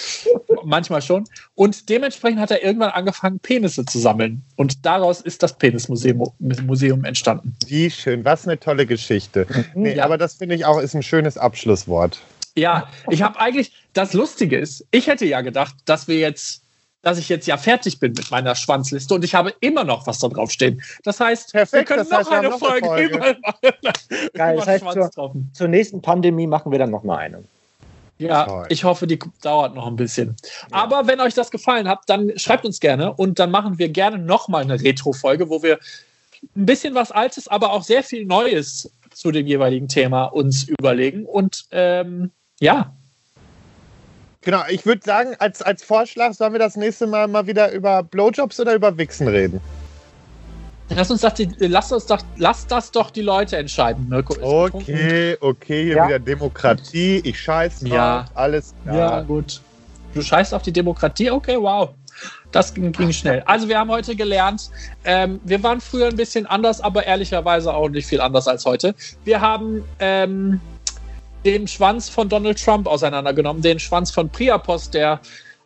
Manchmal 0.64 1.02
schon. 1.02 1.26
Und 1.56 1.89
dementsprechend 1.89 2.39
hat 2.39 2.52
er 2.52 2.64
irgendwann 2.64 2.91
angefangen, 2.91 3.39
Penisse 3.39 3.86
zu 3.86 3.99
sammeln. 3.99 4.43
Und 4.56 4.86
daraus 4.86 5.22
ist 5.22 5.43
das 5.43 5.58
Penismuseum 5.58 6.32
Museum 6.39 7.04
entstanden. 7.04 7.56
Wie 7.68 7.89
schön, 7.89 8.24
was 8.24 8.47
eine 8.47 8.60
tolle 8.60 8.86
Geschichte. 8.86 9.47
Mhm. 9.49 9.82
Nee, 9.82 9.95
ja. 9.95 10.06
Aber 10.06 10.18
das 10.18 10.36
finde 10.36 10.56
ich 10.56 10.66
auch 10.66 10.80
ist 10.80 10.95
ein 10.95 11.04
schönes 11.04 11.38
Abschlusswort. 11.38 12.22
Ja, 12.56 12.89
ich 13.10 13.22
habe 13.22 13.39
eigentlich, 13.39 13.72
das 13.93 14.14
Lustige 14.14 14.58
ist, 14.58 14.86
ich 14.91 15.08
hätte 15.08 15.26
ja 15.26 15.41
gedacht, 15.41 15.76
dass 15.86 16.08
wir 16.08 16.18
jetzt, 16.18 16.64
dass 17.02 17.18
ich 17.18 17.30
jetzt 17.30 17.47
ja 17.47 17.58
fertig 17.58 17.99
bin 17.99 18.14
mit 18.14 18.30
meiner 18.32 18.56
Schwanzliste 18.56 19.16
und 19.16 19.24
ich 19.24 19.36
habe 19.36 19.54
immer 19.60 19.84
noch 19.84 20.08
was 20.08 20.20
da 20.20 20.28
drauf 20.28 20.52
stehen. 20.52 20.82
Das 21.04 21.20
heißt, 21.20 21.52
Perfekt, 21.52 21.89
wir 21.89 21.95
können 21.97 22.10
noch 22.10 22.20
heißt, 22.20 22.32
eine 22.32 22.49
noch 22.49 22.60
Folge, 22.60 22.88
Folge. 22.88 23.16
Über, 23.16 23.93
Geil, 24.34 24.58
das 24.58 24.68
heißt, 24.68 24.86
zur, 25.14 25.34
zur, 25.54 25.68
nächsten 25.68 26.02
Pandemie 26.02 26.47
machen 26.47 26.72
wir 26.72 26.80
dann 26.80 26.91
noch 26.91 27.04
mal 27.04 27.18
eine. 27.18 27.43
Ja, 28.18 28.66
ich 28.70 28.84
hoffe, 28.84 29.08
die 29.08 29.18
dauert 29.41 29.74
noch 29.74 29.88
ein 29.88 29.95
bisschen. 29.95 30.36
Ja. 30.70 30.84
Aber 30.84 31.08
wenn 31.08 31.20
euch 31.20 31.34
das 31.34 31.49
gefallen 31.49 31.88
hat, 31.88 32.02
dann 32.06 32.32
schreibt 32.38 32.66
uns 32.66 32.80
gerne 32.80 33.14
und 33.14 33.39
dann 33.39 33.49
machen 33.49 33.80
wir 33.80 33.89
gerne 33.89 34.20
noch 34.20 34.47
mal 34.47 34.62
eine 34.62 34.80
Retro-Folge, 34.80 35.49
wo 35.49 35.64
wir 35.64 35.80
ein 36.56 36.66
bisschen 36.66 36.93
was 36.93 37.12
Altes, 37.12 37.47
aber 37.47 37.72
auch 37.72 37.84
sehr 37.84 38.04
viel 38.04 38.26
Neues 38.26 38.91
zu 39.12 39.32
dem 39.32 39.47
jeweiligen 39.47 39.88
Thema 39.88 40.26
uns 40.26 40.64
überlegen 40.64 41.26
und 41.26 41.66
ähm, 41.72 42.32
ja. 42.60 42.93
Genau, 44.41 44.61
ich 44.69 44.85
würde 44.85 45.01
sagen, 45.03 45.35
als, 45.37 45.61
als 45.61 45.83
Vorschlag 45.83 46.33
sollen 46.33 46.53
wir 46.53 46.59
das 46.59 46.75
nächste 46.75 47.05
Mal 47.05 47.27
mal 47.27 47.45
wieder 47.45 47.71
über 47.71 48.01
Blowjobs 48.01 48.59
oder 48.59 48.73
über 48.73 48.97
Wichsen 48.97 49.27
reden. 49.27 49.61
Lass 50.89 51.09
uns 51.09 51.21
das, 51.21 51.33
lass 51.59 51.91
uns 51.91 52.05
doch, 52.05 52.21
lass 52.37 52.67
das 52.67 52.91
doch 52.91 53.11
die 53.11 53.21
Leute 53.21 53.55
entscheiden, 53.55 54.09
Mirko. 54.09 54.35
Okay, 54.41 55.37
okay, 55.39 55.83
hier 55.85 55.95
ja. 55.95 56.07
wieder 56.07 56.19
Demokratie. 56.19 57.21
Ich 57.23 57.39
scheiß 57.39 57.79
drauf, 57.81 57.91
ja. 57.91 58.25
alles 58.33 58.73
klar. 58.83 58.95
Ja, 58.97 59.21
gut. 59.21 59.61
Du 60.13 60.21
scheißt 60.21 60.53
auf 60.53 60.63
die 60.63 60.73
Demokratie? 60.73 61.31
Okay, 61.31 61.55
wow. 61.57 61.91
Das 62.51 62.73
ging, 62.73 62.91
ging 62.91 63.13
schnell. 63.13 63.41
Also 63.45 63.69
wir 63.69 63.79
haben 63.79 63.89
heute 63.89 64.15
gelernt, 64.15 64.69
ähm, 65.05 65.39
wir 65.45 65.63
waren 65.63 65.79
früher 65.79 66.07
ein 66.07 66.17
bisschen 66.17 66.45
anders, 66.45 66.81
aber 66.81 67.05
ehrlicherweise 67.05 67.73
auch 67.73 67.87
nicht 67.87 68.07
viel 68.07 68.19
anders 68.19 68.47
als 68.47 68.65
heute. 68.65 68.93
Wir 69.23 69.39
haben 69.39 69.83
ähm, 69.99 70.59
den 71.45 71.67
Schwanz 71.67 72.09
von 72.09 72.29
Donald 72.29 72.63
Trump 72.63 72.87
auseinandergenommen, 72.87 73.61
den 73.61 73.79
Schwanz 73.79 74.11
von 74.11 74.29
Priapos, 74.29 74.89
der 74.89 75.19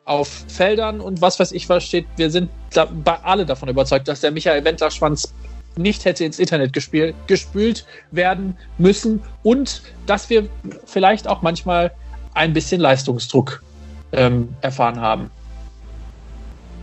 auf 0.06 0.46
Feldern 0.48 1.02
und 1.02 1.22
was 1.22 1.40
weiß 1.40 1.52
ich 1.52 1.68
was 1.68 1.84
steht. 1.84 2.06
Wir 2.16 2.30
sind 2.30 2.50
da, 2.72 2.88
alle 3.24 3.46
davon 3.46 3.70
überzeugt, 3.70 4.08
dass 4.08 4.22
der 4.22 4.32
Michael 4.32 4.64
Wendler-Schwanz 4.64 5.34
nicht 5.78 6.06
hätte 6.06 6.24
ins 6.24 6.40
Internet 6.40 6.74
gespielt, 6.74 7.16
gespült 7.28 7.86
werden 8.12 8.58
müssen 8.78 9.22
und 9.44 9.82
dass 10.06 10.30
wir 10.30 10.48
vielleicht 10.86 11.28
auch 11.28 11.42
manchmal 11.42 11.92
ein 12.34 12.54
bisschen 12.54 12.80
Leistungsdruck 12.80 13.64
ähm, 14.12 14.56
erfahren 14.62 15.00
haben. 15.02 15.32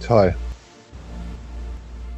Toll. 0.04 0.34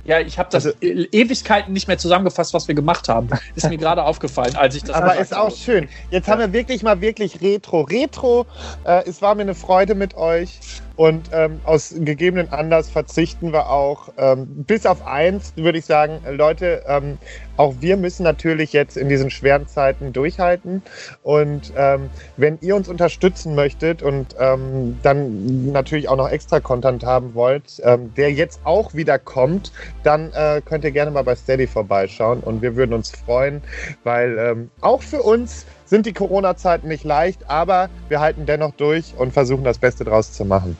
Ja, 0.04 0.20
ich 0.20 0.38
habe 0.38 0.50
das 0.50 0.66
also, 0.66 0.78
e-, 0.80 1.08
Ewigkeiten 1.12 1.72
nicht 1.72 1.88
mehr 1.88 1.98
zusammengefasst, 1.98 2.52
was 2.52 2.68
wir 2.68 2.74
gemacht 2.74 3.08
haben. 3.08 3.28
Ist 3.54 3.68
mir 3.68 3.78
gerade 3.78 4.04
aufgefallen, 4.04 4.54
als 4.54 4.74
ich 4.74 4.84
das. 4.84 4.94
Aber 4.94 5.16
ist 5.16 5.34
auch 5.34 5.54
schön. 5.54 5.88
Jetzt 6.10 6.26
ja. 6.26 6.34
haben 6.34 6.40
wir 6.40 6.52
wirklich 6.52 6.82
mal 6.82 7.00
wirklich 7.00 7.40
Retro. 7.40 7.82
Retro, 7.82 8.46
äh, 8.84 9.02
es 9.08 9.22
war 9.22 9.34
mir 9.34 9.42
eine 9.42 9.54
Freude 9.54 9.94
mit 9.94 10.14
euch. 10.14 10.50
Und 10.96 11.30
ähm, 11.32 11.60
aus 11.64 11.94
gegebenen 11.96 12.52
Anlass 12.52 12.88
verzichten 12.88 13.52
wir 13.52 13.68
auch, 13.68 14.10
ähm, 14.16 14.46
bis 14.64 14.86
auf 14.86 15.06
eins 15.06 15.52
würde 15.56 15.78
ich 15.78 15.86
sagen, 15.86 16.20
Leute, 16.30 16.84
ähm, 16.86 17.18
auch 17.56 17.74
wir 17.80 17.96
müssen 17.96 18.22
natürlich 18.22 18.72
jetzt 18.72 18.96
in 18.96 19.08
diesen 19.08 19.30
schweren 19.30 19.66
Zeiten 19.66 20.12
durchhalten. 20.12 20.82
Und 21.22 21.72
ähm, 21.76 22.10
wenn 22.36 22.58
ihr 22.60 22.76
uns 22.76 22.88
unterstützen 22.88 23.56
möchtet 23.56 24.02
und 24.02 24.36
ähm, 24.38 24.98
dann 25.02 25.72
natürlich 25.72 26.08
auch 26.08 26.16
noch 26.16 26.28
extra 26.28 26.60
Content 26.60 27.04
haben 27.04 27.34
wollt, 27.34 27.80
ähm, 27.82 28.14
der 28.14 28.32
jetzt 28.32 28.60
auch 28.64 28.94
wieder 28.94 29.18
kommt, 29.18 29.72
dann 30.04 30.32
äh, 30.32 30.62
könnt 30.64 30.84
ihr 30.84 30.92
gerne 30.92 31.10
mal 31.10 31.24
bei 31.24 31.34
Steady 31.34 31.66
vorbeischauen. 31.66 32.40
Und 32.40 32.62
wir 32.62 32.76
würden 32.76 32.92
uns 32.92 33.10
freuen, 33.10 33.62
weil 34.04 34.68
auch 34.80 35.02
für 35.02 35.22
uns 35.22 35.66
sind 35.84 36.06
die 36.06 36.12
Corona-Zeiten 36.12 36.88
nicht 36.88 37.04
leicht, 37.04 37.48
aber 37.48 37.88
wir 38.08 38.20
halten 38.20 38.46
dennoch 38.46 38.72
durch 38.72 39.14
und 39.16 39.32
versuchen 39.32 39.64
das 39.64 39.78
Beste 39.78 40.04
draus 40.04 40.32
zu 40.32 40.44
machen. 40.44 40.76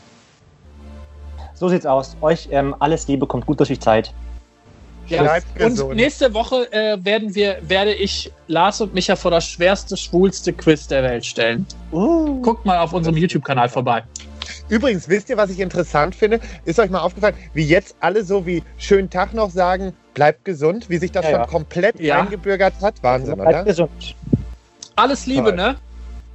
So 1.55 1.69
sieht's 1.69 1.87
aus. 1.87 2.17
Euch 2.21 2.49
ähm, 2.51 2.75
alles 2.79 3.07
Liebe, 3.09 3.27
kommt 3.27 3.47
gut 3.47 3.61
durch 3.61 3.69
die 3.69 3.79
Zeit. 3.79 4.13
Ja, 5.07 5.39
und 5.61 5.95
nächste 5.95 6.33
Woche 6.33 6.73
äh, 6.73 6.97
werden 7.05 7.35
wir, 7.35 7.59
werde 7.61 7.93
ich 7.93 8.33
Lars 8.47 8.81
und 8.81 8.95
Micha 8.95 9.17
vor 9.17 9.31
das 9.31 9.47
schwerste, 9.47 9.97
schwulste 9.97 10.53
Quiz 10.53 10.87
der 10.87 11.03
Welt 11.03 11.27
stellen. 11.27 11.67
Uh, 11.93 12.41
Guckt 12.41 12.65
mal 12.65 12.79
auf 12.79 12.95
unserem 12.95 13.17
YouTube-Kanal 13.17 13.69
vorbei. 13.69 14.03
Übrigens, 14.69 15.09
wisst 15.09 15.29
ihr, 15.29 15.37
was 15.37 15.51
ich 15.51 15.61
interessant 15.61 16.15
finde? 16.15 16.41
Ist 16.65 16.79
euch 16.79 16.91
mal 16.91 17.01
aufgefallen, 17.01 17.35
wie 17.53 17.65
jetzt 17.65 17.97
alle 18.01 18.25
so 18.25 18.47
wie 18.47 18.63
schönen 18.79 19.11
Tag 19.11 19.35
noch 19.35 19.51
sagen, 19.51 19.93
bleibt 20.15 20.45
gesund, 20.45 20.89
wie 20.89 20.97
sich 20.97 21.13
das 21.13 21.25
ja, 21.25 21.31
schon 21.31 21.41
ja. 21.41 21.47
komplett 21.47 22.01
ja. 22.01 22.21
eingebürgert 22.21 22.75
hat? 22.81 22.95
Wahnsinn, 23.03 23.35
bleibt 23.35 23.51
oder? 23.51 23.65
gesund. 23.65 24.17
Alles 24.97 25.27
Liebe, 25.27 25.49
Toll. 25.49 25.57
ne? 25.57 25.77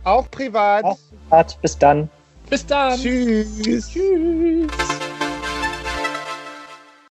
Auch 0.03 0.29
privat. 0.29 0.83
Auch 0.83 0.97
privat. 1.29 1.61
Bis 1.61 1.77
dann. 1.77 2.09
Bis 2.49 2.65
dann. 2.65 2.99
Tschüss. 2.99 3.89
Tschüss. 3.89 5.08